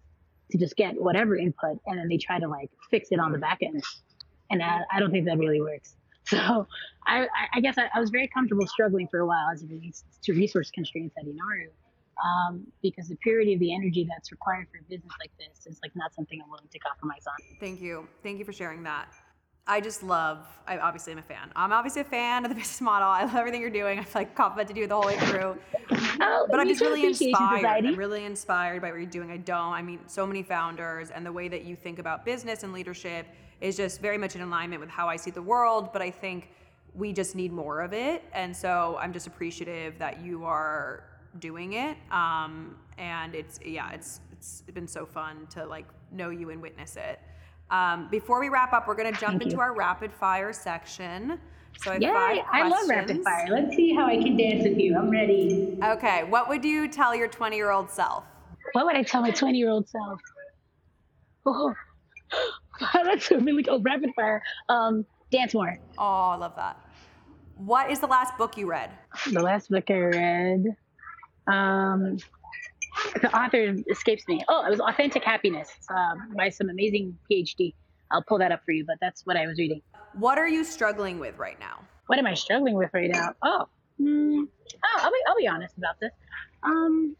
to 0.52 0.58
just 0.58 0.76
get 0.76 1.00
whatever 1.02 1.36
input, 1.36 1.80
and 1.86 2.00
then 2.00 2.08
they 2.08 2.18
try 2.18 2.40
to 2.40 2.48
like 2.48 2.70
fix 2.90 3.10
it 3.12 3.20
on 3.20 3.32
the 3.32 3.38
back 3.38 3.60
end. 3.62 3.84
And 4.52 4.62
I, 4.62 4.82
I 4.92 5.00
don't 5.00 5.12
think 5.12 5.26
that 5.26 5.38
really 5.38 5.62
works. 5.62 5.96
So 6.28 6.68
I, 7.06 7.28
I 7.54 7.60
guess 7.60 7.78
I, 7.78 7.88
I, 7.94 8.00
was 8.00 8.10
very 8.10 8.28
comfortable 8.28 8.66
struggling 8.66 9.08
for 9.08 9.20
a 9.20 9.28
while 9.28 9.48
as 9.54 9.62
it 9.62 9.70
relates 9.70 10.04
to 10.24 10.34
resource 10.34 10.72
constraints 10.72 11.16
at 11.20 11.26
Inaru. 11.26 11.70
Um, 12.26 12.66
because 12.82 13.10
the 13.10 13.16
purity 13.18 13.54
of 13.54 13.60
the 13.60 13.76
energy 13.76 14.08
that's 14.10 14.32
required 14.32 14.66
for 14.72 14.80
a 14.80 14.84
business 14.90 15.14
like 15.20 15.30
this 15.38 15.68
is 15.68 15.80
like 15.84 15.92
not 15.96 16.16
something 16.16 16.42
I'm 16.42 16.50
willing 16.50 16.68
to 16.72 16.80
compromise 16.80 17.26
on. 17.28 17.36
Thank 17.60 17.80
you. 17.80 18.08
Thank 18.24 18.40
you 18.40 18.46
for 18.46 18.54
sharing 18.54 18.82
that. 18.84 19.08
I 19.68 19.82
just 19.82 20.04
love, 20.04 20.46
I 20.68 20.78
obviously 20.78 21.14
am 21.14 21.18
a 21.18 21.24
fan. 21.24 21.52
I'm 21.56 21.74
obviously 21.74 22.02
a 22.02 22.06
fan 22.06 22.46
of 22.46 22.50
the 22.50 22.56
business 22.60 22.82
model. 22.82 23.08
I 23.08 23.24
love 23.24 23.36
everything 23.36 23.62
you're 23.62 23.72
doing. 23.72 23.98
I 23.98 24.04
feel 24.04 24.22
like 24.22 24.68
to 24.68 24.74
do 24.74 24.86
the 24.86 24.94
whole 24.94 25.06
way 25.06 25.18
through. 25.18 25.58
Oh, 26.22 26.48
but 26.50 26.60
I'm 26.60 26.68
just 26.68 26.82
really 26.82 27.06
inspired. 27.06 27.62
Society. 27.62 27.88
I'm 27.90 27.96
really 27.96 28.26
inspired 28.26 28.82
by 28.82 28.92
what 28.92 28.98
you're 28.98 29.06
doing. 29.08 29.32
I 29.32 29.38
don't. 29.38 29.74
I 29.74 29.82
mean, 29.82 30.00
so 30.08 30.28
many 30.28 30.44
founders 30.44 31.10
and 31.10 31.26
the 31.26 31.32
way 31.32 31.48
that 31.48 31.66
you 31.66 31.76
think 31.76 31.98
about 31.98 32.26
business 32.26 32.64
and 32.64 32.74
leadership 32.74 33.26
is 33.60 33.76
just 33.76 34.02
very 34.02 34.18
much 34.18 34.36
in 34.36 34.42
alignment 34.42 34.82
with 34.82 34.90
how 34.90 35.10
I 35.10 35.16
see 35.16 35.32
the 35.32 35.42
world. 35.42 35.92
But 35.92 36.02
I 36.02 36.12
think 36.12 36.50
we 36.94 37.12
just 37.12 37.36
need 37.36 37.52
more 37.52 37.82
of 37.82 37.92
it. 37.92 38.24
And 38.34 38.56
so 38.56 38.98
I'm 39.00 39.14
just 39.14 39.26
appreciative 39.26 39.98
that 39.98 40.24
you 40.24 40.46
are 40.46 41.04
doing 41.40 41.74
it. 41.74 41.98
Um, 42.12 42.78
and 42.98 43.34
it's, 43.34 43.60
yeah, 43.66 43.92
it's, 43.92 44.22
it's 44.32 44.62
been 44.74 44.88
so 44.88 45.06
fun 45.06 45.48
to 45.52 45.66
like 45.66 45.86
know 46.12 46.30
you 46.30 46.52
and 46.52 46.62
witness 46.62 46.98
it. 46.98 47.20
Um, 47.70 48.08
before 48.10 48.40
we 48.40 48.50
wrap 48.50 48.74
up, 48.74 48.88
we're 48.88 48.96
going 48.96 49.14
to 49.14 49.20
jump 49.20 49.34
Thank 49.34 49.44
into 49.44 49.56
you. 49.56 49.62
our 49.62 49.74
rapid 49.74 50.12
fire 50.14 50.54
section. 50.54 51.40
So 51.82 51.92
I, 51.92 51.98
Yay, 51.98 52.44
I 52.52 52.68
love 52.68 52.88
rapid 52.88 53.24
fire. 53.24 53.48
Let's 53.50 53.76
see 53.76 53.94
how 53.94 54.06
I 54.06 54.18
can 54.18 54.38
dance 54.38 54.64
with 54.64 54.78
you. 54.78 54.98
I'm 54.98 55.10
ready. 55.10 55.78
Okay. 55.84 56.24
What 56.24 56.48
would 56.48 56.64
you 56.64 56.88
tell 56.88 57.16
your 57.16 57.28
20 57.28 57.56
year 57.56 57.72
old 57.72 57.90
self? 57.90 58.24
What 58.74 58.86
would 58.86 58.96
I 58.96 59.04
tell 59.04 59.22
my 59.22 59.32
20 59.32 59.58
year 59.58 59.70
old 59.70 59.88
self? 59.90 60.20
Oh, 61.46 61.74
that's 62.94 63.30
a 63.32 63.40
really 63.40 63.64
cool 63.64 63.80
rapid 63.80 64.12
fire. 64.16 64.42
Um, 64.70 65.06
dance 65.32 65.54
more. 65.54 65.80
Oh, 65.98 66.04
I 66.04 66.36
love 66.36 66.56
that. 66.56 66.80
What 67.58 67.92
is 67.92 68.00
the 68.00 68.08
last 68.08 68.38
book 68.38 68.58
you 68.58 68.70
read? 68.70 68.92
The 69.32 69.42
last 69.42 69.70
book 69.70 69.86
I 69.90 70.00
read, 70.00 70.66
um, 71.48 72.18
the 73.22 73.36
author 73.36 73.76
escapes 73.90 74.24
me. 74.28 74.44
Oh, 74.48 74.66
it 74.66 74.70
was 74.70 74.80
Authentic 74.80 75.24
Happiness 75.24 75.70
um, 75.90 76.34
by 76.36 76.50
some 76.50 76.70
amazing 76.70 77.18
PhD. 77.30 77.74
I'll 78.12 78.24
pull 78.24 78.38
that 78.40 78.52
up 78.52 78.62
for 78.66 78.72
you, 78.72 78.86
but 78.86 78.98
that's 79.02 79.26
what 79.26 79.38
I 79.38 79.48
was 79.48 79.58
reading. 79.58 79.82
What 80.14 80.38
are 80.38 80.48
you 80.48 80.64
struggling 80.64 81.20
with 81.20 81.38
right 81.38 81.60
now? 81.60 81.80
What 82.08 82.20
am 82.20 82.28
I 82.28 82.36
struggling 82.36 82.76
with 82.76 82.92
right 82.94 83.10
now? 83.12 83.34
Oh, 83.42 83.66
mm, 84.00 84.44
oh 84.44 85.00
I'll 85.00 85.12
be 85.12 85.18
I'll 85.28 85.36
be 85.38 85.48
honest 85.48 85.78
about 85.78 86.00
this. 86.00 86.12
Um, 86.64 87.16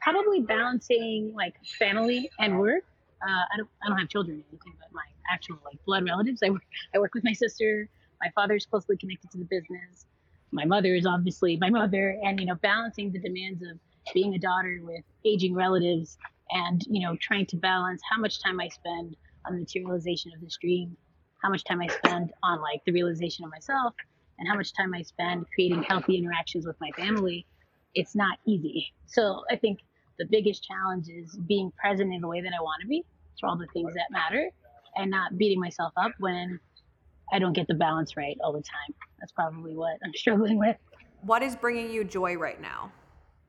probably 0.00 0.40
balancing 0.40 1.32
like 1.34 1.54
family 1.78 2.30
and 2.40 2.58
work 2.58 2.84
uh, 3.22 3.44
I 3.52 3.56
don't 3.56 3.68
I 3.82 3.88
don't 3.88 3.98
have 3.98 4.08
children 4.08 4.38
or 4.38 4.44
anything, 4.50 4.74
but 4.78 4.92
my 4.92 5.04
actual 5.30 5.58
like 5.64 5.84
blood 5.84 6.04
relatives. 6.04 6.42
I 6.42 6.50
work 6.50 6.62
I 6.94 6.98
work 6.98 7.14
with 7.14 7.24
my 7.24 7.32
sister. 7.32 7.88
My 8.20 8.30
father 8.34 8.54
is 8.54 8.66
closely 8.66 8.96
connected 8.96 9.30
to 9.32 9.38
the 9.38 9.44
business. 9.44 10.06
My 10.50 10.64
mother 10.64 10.94
is 10.94 11.06
obviously 11.06 11.56
my 11.56 11.70
mother, 11.70 12.18
and 12.22 12.40
you 12.40 12.46
know 12.46 12.54
balancing 12.56 13.12
the 13.12 13.18
demands 13.18 13.62
of 13.62 13.78
being 14.14 14.34
a 14.34 14.38
daughter 14.38 14.80
with 14.82 15.04
aging 15.24 15.54
relatives, 15.54 16.16
and 16.50 16.82
you 16.88 17.06
know 17.06 17.16
trying 17.20 17.46
to 17.46 17.56
balance 17.56 18.00
how 18.10 18.20
much 18.20 18.42
time 18.42 18.60
I 18.60 18.68
spend 18.68 19.16
on 19.46 19.54
the 19.54 19.60
materialization 19.60 20.32
of 20.34 20.40
this 20.40 20.56
dream, 20.60 20.96
how 21.42 21.50
much 21.50 21.64
time 21.64 21.80
I 21.80 21.88
spend 21.88 22.32
on 22.42 22.60
like 22.60 22.82
the 22.84 22.92
realization 22.92 23.44
of 23.44 23.50
myself, 23.50 23.94
and 24.38 24.48
how 24.48 24.56
much 24.56 24.72
time 24.74 24.94
I 24.94 25.02
spend 25.02 25.46
creating 25.54 25.82
healthy 25.82 26.16
interactions 26.16 26.66
with 26.66 26.76
my 26.80 26.90
family. 26.96 27.46
It's 27.94 28.14
not 28.14 28.38
easy. 28.46 28.92
So 29.06 29.42
I 29.50 29.56
think 29.56 29.80
the 30.18 30.26
biggest 30.26 30.64
challenge 30.64 31.08
is 31.08 31.36
being 31.46 31.72
present 31.80 32.12
in 32.12 32.20
the 32.20 32.28
way 32.28 32.40
that 32.40 32.52
I 32.56 32.62
want 32.62 32.82
to 32.82 32.88
be 32.88 33.04
for 33.40 33.48
all 33.48 33.56
the 33.56 33.66
things 33.72 33.94
that 33.94 34.06
matter 34.10 34.50
and 34.96 35.10
not 35.10 35.38
beating 35.38 35.60
myself 35.60 35.92
up 35.96 36.12
when 36.18 36.58
I 37.32 37.38
don't 37.38 37.52
get 37.52 37.66
the 37.68 37.74
balance 37.74 38.16
right 38.16 38.36
all 38.42 38.52
the 38.52 38.62
time. 38.62 38.94
That's 39.20 39.32
probably 39.32 39.74
what 39.74 39.98
I'm 40.04 40.12
struggling 40.14 40.58
with. 40.58 40.76
What 41.22 41.42
is 41.42 41.56
bringing 41.56 41.90
you 41.90 42.04
joy 42.04 42.36
right 42.36 42.60
now? 42.60 42.92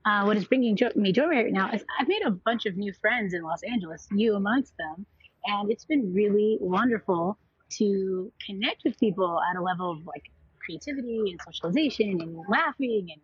Uh, 0.09 0.23
what 0.23 0.35
is 0.35 0.45
bringing 0.45 0.75
jo- 0.75 0.91
me 0.95 1.11
joy 1.11 1.27
right 1.27 1.53
now 1.53 1.69
is 1.71 1.85
I've 1.99 2.07
made 2.07 2.23
a 2.25 2.31
bunch 2.31 2.65
of 2.65 2.75
new 2.75 2.91
friends 2.93 3.35
in 3.35 3.43
Los 3.43 3.61
Angeles, 3.61 4.07
you 4.11 4.33
amongst 4.33 4.73
them, 4.77 5.05
and 5.45 5.69
it's 5.71 5.85
been 5.85 6.11
really 6.15 6.57
wonderful 6.59 7.37
to 7.77 8.31
connect 8.43 8.81
with 8.83 8.99
people 8.99 9.39
at 9.51 9.59
a 9.59 9.61
level 9.61 9.91
of 9.91 9.99
like 10.07 10.31
creativity 10.65 11.25
and 11.29 11.39
socialization 11.45 12.21
and 12.21 12.35
laughing 12.49 13.09
and 13.11 13.21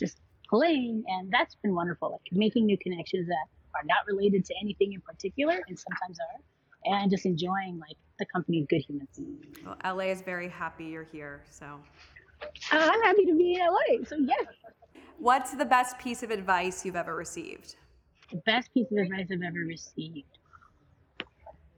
just 0.00 0.22
playing, 0.48 1.04
and 1.06 1.30
that's 1.30 1.54
been 1.56 1.74
wonderful. 1.74 2.12
Like 2.12 2.32
making 2.32 2.64
new 2.64 2.78
connections 2.78 3.28
that 3.28 3.46
are 3.74 3.84
not 3.84 4.06
related 4.06 4.46
to 4.46 4.54
anything 4.58 4.94
in 4.94 5.02
particular, 5.02 5.60
and 5.68 5.78
sometimes 5.78 6.18
are, 6.18 6.94
and 6.94 7.10
just 7.10 7.26
enjoying 7.26 7.78
like 7.78 7.98
the 8.18 8.24
company 8.24 8.62
of 8.62 8.68
good 8.68 8.80
humans. 8.88 9.20
Well, 9.66 9.76
LA 9.84 10.04
is 10.04 10.22
very 10.22 10.48
happy 10.48 10.84
you're 10.84 11.08
here, 11.12 11.42
so. 11.50 11.78
Uh, 12.72 12.90
I'm 12.90 13.02
happy 13.02 13.26
to 13.26 13.34
be 13.34 13.54
in 13.54 13.60
LA, 13.60 14.04
so 14.06 14.16
yes. 14.16 14.46
What's 15.18 15.52
the 15.52 15.64
best 15.64 15.98
piece 15.98 16.22
of 16.22 16.30
advice 16.30 16.84
you've 16.84 16.96
ever 16.96 17.14
received? 17.14 17.76
The 18.30 18.42
best 18.44 18.72
piece 18.74 18.90
of 18.90 18.98
advice 18.98 19.26
I've 19.30 19.42
ever 19.42 19.60
received. 19.60 20.38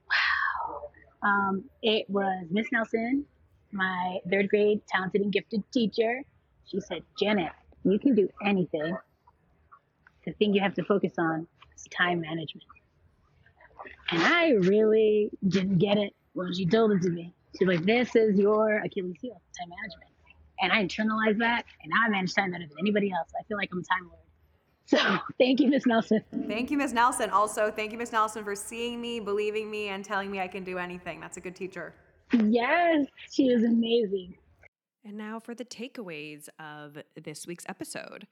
Wow. 0.08 0.90
Um, 1.22 1.64
it 1.82 2.08
was 2.08 2.46
Miss 2.50 2.66
Nelson, 2.72 3.26
my 3.72 4.18
third 4.30 4.48
grade 4.48 4.80
talented 4.86 5.20
and 5.20 5.32
gifted 5.32 5.62
teacher. 5.72 6.22
She 6.66 6.80
said, 6.80 7.02
Janet, 7.20 7.52
you 7.84 7.98
can 7.98 8.14
do 8.14 8.28
anything. 8.42 8.96
The 10.24 10.32
thing 10.32 10.54
you 10.54 10.62
have 10.62 10.74
to 10.74 10.84
focus 10.84 11.12
on 11.18 11.46
is 11.76 11.84
time 11.94 12.20
management. 12.20 12.64
And 14.10 14.22
I 14.22 14.52
really 14.52 15.30
didn't 15.48 15.78
get 15.78 15.98
it 15.98 16.14
when 16.32 16.54
she 16.54 16.64
told 16.64 16.92
it 16.92 17.02
to 17.02 17.10
me. 17.10 17.34
She's 17.58 17.68
like, 17.68 17.84
this 17.84 18.16
is 18.16 18.38
your 18.38 18.78
Achilles 18.78 19.16
heel, 19.20 19.40
time 19.58 19.68
management. 19.68 20.13
And 20.60 20.72
I 20.72 20.84
internalized 20.84 21.38
that, 21.38 21.64
and 21.82 21.90
now 21.90 21.96
I 22.06 22.08
manage 22.08 22.34
time 22.34 22.52
better 22.52 22.66
than 22.66 22.78
anybody 22.78 23.10
else. 23.10 23.28
I 23.38 23.42
feel 23.44 23.56
like 23.56 23.70
I'm 23.72 23.80
a 23.80 23.82
time 23.82 24.08
lord. 24.08 24.20
So 24.86 25.18
thank 25.38 25.60
you, 25.60 25.68
Miss 25.68 25.86
Nelson. 25.86 26.22
Thank 26.46 26.70
you, 26.70 26.78
Miss 26.78 26.92
Nelson. 26.92 27.30
Also, 27.30 27.70
thank 27.70 27.92
you, 27.92 27.98
Miss 27.98 28.12
Nelson, 28.12 28.44
for 28.44 28.54
seeing 28.54 29.00
me, 29.00 29.20
believing 29.20 29.70
me, 29.70 29.88
and 29.88 30.04
telling 30.04 30.30
me 30.30 30.40
I 30.40 30.48
can 30.48 30.64
do 30.64 30.78
anything. 30.78 31.20
That's 31.20 31.36
a 31.36 31.40
good 31.40 31.56
teacher. 31.56 31.94
Yes, 32.32 33.06
she 33.30 33.48
is 33.48 33.64
amazing. 33.64 34.34
And 35.04 35.16
now 35.16 35.38
for 35.38 35.54
the 35.54 35.64
takeaways 35.64 36.48
of 36.58 36.98
this 37.22 37.46
week's 37.46 37.64
episode. 37.68 38.26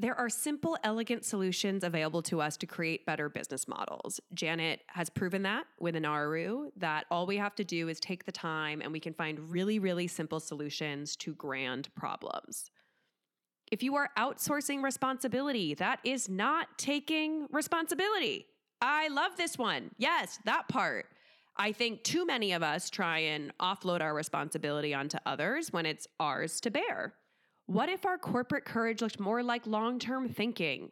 There 0.00 0.14
are 0.14 0.28
simple, 0.28 0.78
elegant 0.84 1.24
solutions 1.24 1.82
available 1.82 2.22
to 2.22 2.40
us 2.40 2.56
to 2.58 2.66
create 2.66 3.04
better 3.04 3.28
business 3.28 3.66
models. 3.66 4.20
Janet 4.32 4.82
has 4.86 5.10
proven 5.10 5.42
that 5.42 5.66
with 5.80 5.96
Inaru, 5.96 6.70
that 6.76 7.06
all 7.10 7.26
we 7.26 7.36
have 7.38 7.56
to 7.56 7.64
do 7.64 7.88
is 7.88 7.98
take 7.98 8.24
the 8.24 8.30
time 8.30 8.80
and 8.80 8.92
we 8.92 9.00
can 9.00 9.12
find 9.12 9.50
really, 9.50 9.80
really 9.80 10.06
simple 10.06 10.38
solutions 10.38 11.16
to 11.16 11.34
grand 11.34 11.92
problems. 11.96 12.70
If 13.72 13.82
you 13.82 13.96
are 13.96 14.10
outsourcing 14.16 14.84
responsibility, 14.84 15.74
that 15.74 15.98
is 16.04 16.28
not 16.28 16.78
taking 16.78 17.48
responsibility. 17.50 18.46
I 18.80 19.08
love 19.08 19.32
this 19.36 19.58
one. 19.58 19.90
Yes, 19.98 20.38
that 20.44 20.68
part. 20.68 21.06
I 21.56 21.72
think 21.72 22.04
too 22.04 22.24
many 22.24 22.52
of 22.52 22.62
us 22.62 22.88
try 22.88 23.18
and 23.18 23.52
offload 23.58 24.00
our 24.00 24.14
responsibility 24.14 24.94
onto 24.94 25.18
others 25.26 25.72
when 25.72 25.86
it's 25.86 26.06
ours 26.20 26.60
to 26.60 26.70
bear. 26.70 27.14
What 27.68 27.90
if 27.90 28.06
our 28.06 28.16
corporate 28.16 28.64
courage 28.64 29.02
looked 29.02 29.20
more 29.20 29.42
like 29.42 29.66
long 29.66 29.98
term 29.98 30.30
thinking? 30.30 30.88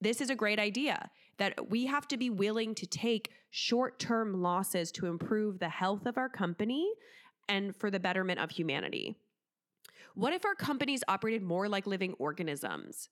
This 0.00 0.22
is 0.22 0.30
a 0.30 0.34
great 0.34 0.58
idea 0.58 1.10
that 1.36 1.68
we 1.68 1.84
have 1.84 2.08
to 2.08 2.16
be 2.16 2.30
willing 2.30 2.74
to 2.76 2.86
take 2.86 3.32
short 3.50 3.98
term 3.98 4.40
losses 4.40 4.90
to 4.92 5.08
improve 5.08 5.58
the 5.58 5.68
health 5.68 6.06
of 6.06 6.16
our 6.16 6.30
company 6.30 6.90
and 7.50 7.76
for 7.76 7.90
the 7.90 8.00
betterment 8.00 8.40
of 8.40 8.50
humanity. 8.50 9.14
What 10.14 10.32
if 10.32 10.46
our 10.46 10.54
companies 10.54 11.04
operated 11.06 11.42
more 11.42 11.68
like 11.68 11.86
living 11.86 12.14
organisms? 12.18 13.10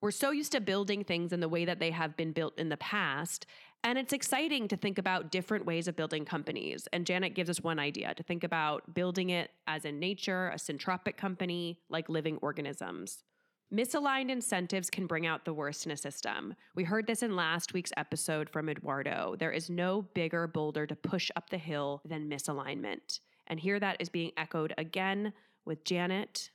We're 0.00 0.12
so 0.12 0.30
used 0.30 0.52
to 0.52 0.60
building 0.60 1.02
things 1.02 1.32
in 1.32 1.40
the 1.40 1.48
way 1.48 1.64
that 1.64 1.80
they 1.80 1.90
have 1.90 2.16
been 2.16 2.30
built 2.30 2.56
in 2.56 2.68
the 2.68 2.76
past. 2.76 3.46
And 3.86 3.98
it's 3.98 4.14
exciting 4.14 4.66
to 4.68 4.78
think 4.78 4.96
about 4.96 5.30
different 5.30 5.66
ways 5.66 5.88
of 5.88 5.94
building 5.94 6.24
companies. 6.24 6.88
And 6.94 7.04
Janet 7.04 7.34
gives 7.34 7.50
us 7.50 7.60
one 7.60 7.78
idea 7.78 8.14
to 8.14 8.22
think 8.22 8.42
about 8.42 8.94
building 8.94 9.28
it 9.28 9.50
as 9.66 9.84
in 9.84 10.00
nature, 10.00 10.48
a 10.48 10.56
syntropic 10.56 11.18
company, 11.18 11.78
like 11.90 12.08
living 12.08 12.38
organisms. 12.40 13.24
Misaligned 13.70 14.30
incentives 14.30 14.88
can 14.88 15.06
bring 15.06 15.26
out 15.26 15.44
the 15.44 15.52
worst 15.52 15.84
in 15.84 15.92
a 15.92 15.98
system. 15.98 16.54
We 16.74 16.84
heard 16.84 17.06
this 17.06 17.22
in 17.22 17.36
last 17.36 17.74
week's 17.74 17.92
episode 17.98 18.48
from 18.48 18.70
Eduardo. 18.70 19.36
There 19.38 19.52
is 19.52 19.68
no 19.68 20.02
bigger 20.14 20.46
boulder 20.46 20.86
to 20.86 20.96
push 20.96 21.30
up 21.36 21.50
the 21.50 21.58
hill 21.58 22.00
than 22.06 22.30
misalignment. 22.30 23.20
And 23.48 23.60
here 23.60 23.78
that 23.80 23.98
is 24.00 24.08
being 24.08 24.32
echoed 24.38 24.72
again 24.78 25.34
with 25.66 25.84
Janet. 25.84 26.50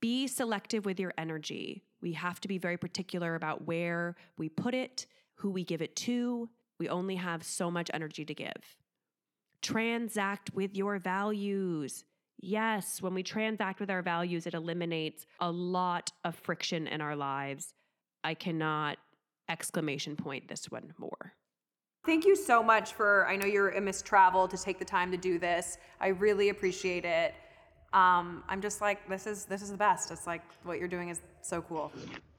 Be 0.00 0.28
selective 0.28 0.84
with 0.84 1.00
your 1.00 1.14
energy. 1.18 1.82
We 2.00 2.12
have 2.12 2.40
to 2.40 2.48
be 2.48 2.58
very 2.58 2.76
particular 2.76 3.34
about 3.34 3.66
where 3.66 4.14
we 4.36 4.48
put 4.48 4.74
it, 4.74 5.06
who 5.42 5.50
we 5.50 5.64
give 5.64 5.82
it 5.82 5.96
to. 5.96 6.48
We 6.78 6.88
only 6.88 7.16
have 7.16 7.42
so 7.42 7.68
much 7.68 7.90
energy 7.92 8.24
to 8.24 8.32
give. 8.32 8.76
Transact 9.60 10.54
with 10.54 10.76
your 10.76 10.98
values. 10.98 12.04
Yes, 12.38 13.02
when 13.02 13.12
we 13.12 13.24
transact 13.24 13.80
with 13.80 13.90
our 13.90 14.02
values, 14.02 14.46
it 14.46 14.54
eliminates 14.54 15.26
a 15.40 15.50
lot 15.50 16.12
of 16.24 16.36
friction 16.36 16.86
in 16.86 17.00
our 17.00 17.16
lives. 17.16 17.74
I 18.22 18.34
cannot 18.34 18.98
exclamation 19.48 20.14
point 20.16 20.46
this 20.46 20.70
one 20.70 20.94
more. 20.96 21.34
Thank 22.06 22.24
you 22.24 22.36
so 22.36 22.62
much 22.62 22.92
for, 22.92 23.26
I 23.26 23.34
know 23.34 23.46
you're 23.46 23.70
a 23.70 23.80
Miss 23.80 24.00
Travel 24.00 24.46
to 24.46 24.56
take 24.56 24.78
the 24.78 24.84
time 24.84 25.10
to 25.10 25.16
do 25.16 25.40
this. 25.40 25.78
I 26.00 26.08
really 26.08 26.50
appreciate 26.50 27.04
it. 27.04 27.34
Um, 27.92 28.44
I'm 28.48 28.60
just 28.60 28.80
like, 28.80 29.08
this 29.08 29.26
is 29.26 29.44
this 29.44 29.60
is 29.60 29.70
the 29.70 29.76
best. 29.76 30.10
It's 30.10 30.26
like 30.26 30.42
what 30.62 30.78
you're 30.78 30.88
doing 30.88 31.10
is 31.10 31.20
so 31.42 31.60
cool. 31.62 31.92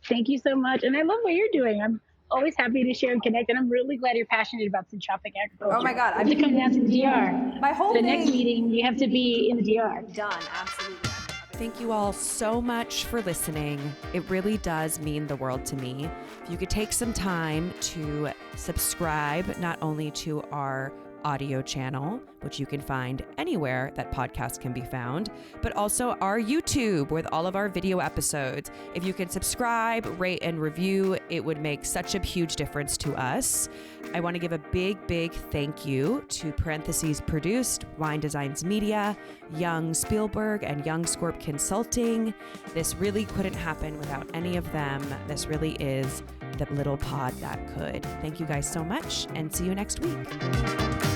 Thank 0.10 0.28
you 0.28 0.40
so 0.40 0.56
much. 0.56 0.84
And 0.84 0.98
I 0.98 1.04
love 1.04 1.20
what 1.22 1.34
you're 1.34 1.54
doing. 1.54 1.82
I'm 1.82 2.02
always 2.34 2.56
happy 2.58 2.84
to 2.84 2.94
share 2.94 3.12
and 3.14 3.22
connect. 3.22 3.50
And 3.50 3.58
I'm 3.58 3.70
really 3.70 3.98
glad 3.98 4.16
you're 4.18 4.26
passionate 4.26 4.68
about 4.68 4.88
syntropic 4.90 5.34
agriculture. 5.44 5.78
Oh 5.78 5.82
my 5.82 5.94
God, 5.94 6.14
I 6.14 6.18
I'm- 6.20 6.28
have 6.28 6.36
to 6.38 6.44
come 6.44 6.56
down 6.56 6.72
to 6.72 6.80
the 6.82 7.02
DR. 7.02 7.60
My 7.62 7.72
whole 7.72 7.94
the 7.94 8.00
thing 8.02 8.06
next 8.20 8.32
meeting, 8.32 8.70
you 8.70 8.84
have 8.86 8.98
to 8.98 9.08
be 9.08 9.50
in 9.50 9.58
the 9.58 9.64
DR. 9.64 10.02
done. 10.14 10.34
Absolutely. 10.60 11.10
Thank 11.54 11.80
you 11.80 11.92
all 11.92 12.12
so 12.14 12.60
much 12.62 13.06
for 13.06 13.22
listening. 13.22 13.80
It 14.12 14.28
really 14.28 14.58
does 14.58 15.00
mean 15.00 15.28
the 15.28 15.36
world 15.36 15.66
to 15.68 15.76
me. 15.76 16.10
If 16.44 16.50
you 16.52 16.58
could 16.58 16.70
take 16.72 16.92
some 16.92 17.14
time 17.14 17.72
to 17.82 18.32
subscribe 18.56 19.56
not 19.60 19.78
only 19.82 20.10
to 20.12 20.42
our 20.52 20.92
audio 21.24 21.62
channel, 21.62 22.22
which 22.42 22.60
you 22.60 22.66
can 22.66 22.82
find 22.82 23.24
anywhere 23.38 23.92
that 23.96 24.12
podcasts 24.12 24.60
can 24.60 24.74
be 24.74 24.82
found, 24.82 25.30
but 25.62 25.76
also 25.76 26.12
our 26.22 26.40
YouTube 26.40 27.10
with 27.10 27.28
all 27.32 27.48
of 27.48 27.56
our 27.56 27.70
video 27.70 28.00
episodes. 28.00 28.72
If 28.94 29.04
you 29.04 29.14
can 29.14 29.30
subscribe, 29.30 30.06
rate, 30.20 30.40
and 30.42 30.60
review, 30.60 31.18
it 31.30 31.44
would 31.44 31.60
make 31.60 31.86
such 31.86 32.16
a 32.16 32.20
huge 32.20 32.56
difference 32.56 32.98
to 32.98 33.14
us. 33.16 33.70
I 34.14 34.20
want 34.20 34.36
to 34.36 34.40
give 34.40 34.52
a 34.52 34.60
big, 34.60 35.06
big 35.08 35.34
thank 35.34 35.86
you 35.86 36.24
to 36.28 36.52
Parentheses 36.52 37.22
Produced, 37.22 37.86
Wine 37.98 38.20
Designs 38.20 38.64
Media, 38.64 39.16
Young 39.56 39.94
Spielberg, 39.94 40.64
and 40.64 40.86
Young 40.86 41.06
Scorp 41.06 41.40
Consulting. 41.40 42.34
This 42.74 42.96
really 42.96 43.26
couldn't 43.26 43.56
happen 43.56 43.98
without 43.98 44.28
any 44.34 44.58
of 44.58 44.70
them. 44.72 45.04
This 45.28 45.48
really 45.48 45.74
is 45.74 46.24
the 46.58 46.68
little 46.74 46.98
pod 46.98 47.34
that 47.40 47.60
could. 47.76 48.04
Thank 48.22 48.40
you 48.40 48.46
guys 48.46 48.72
so 48.72 48.84
much, 48.84 49.28
and 49.34 49.54
see 49.54 49.66
you 49.66 49.74
next 49.74 50.02
week. 50.02 51.13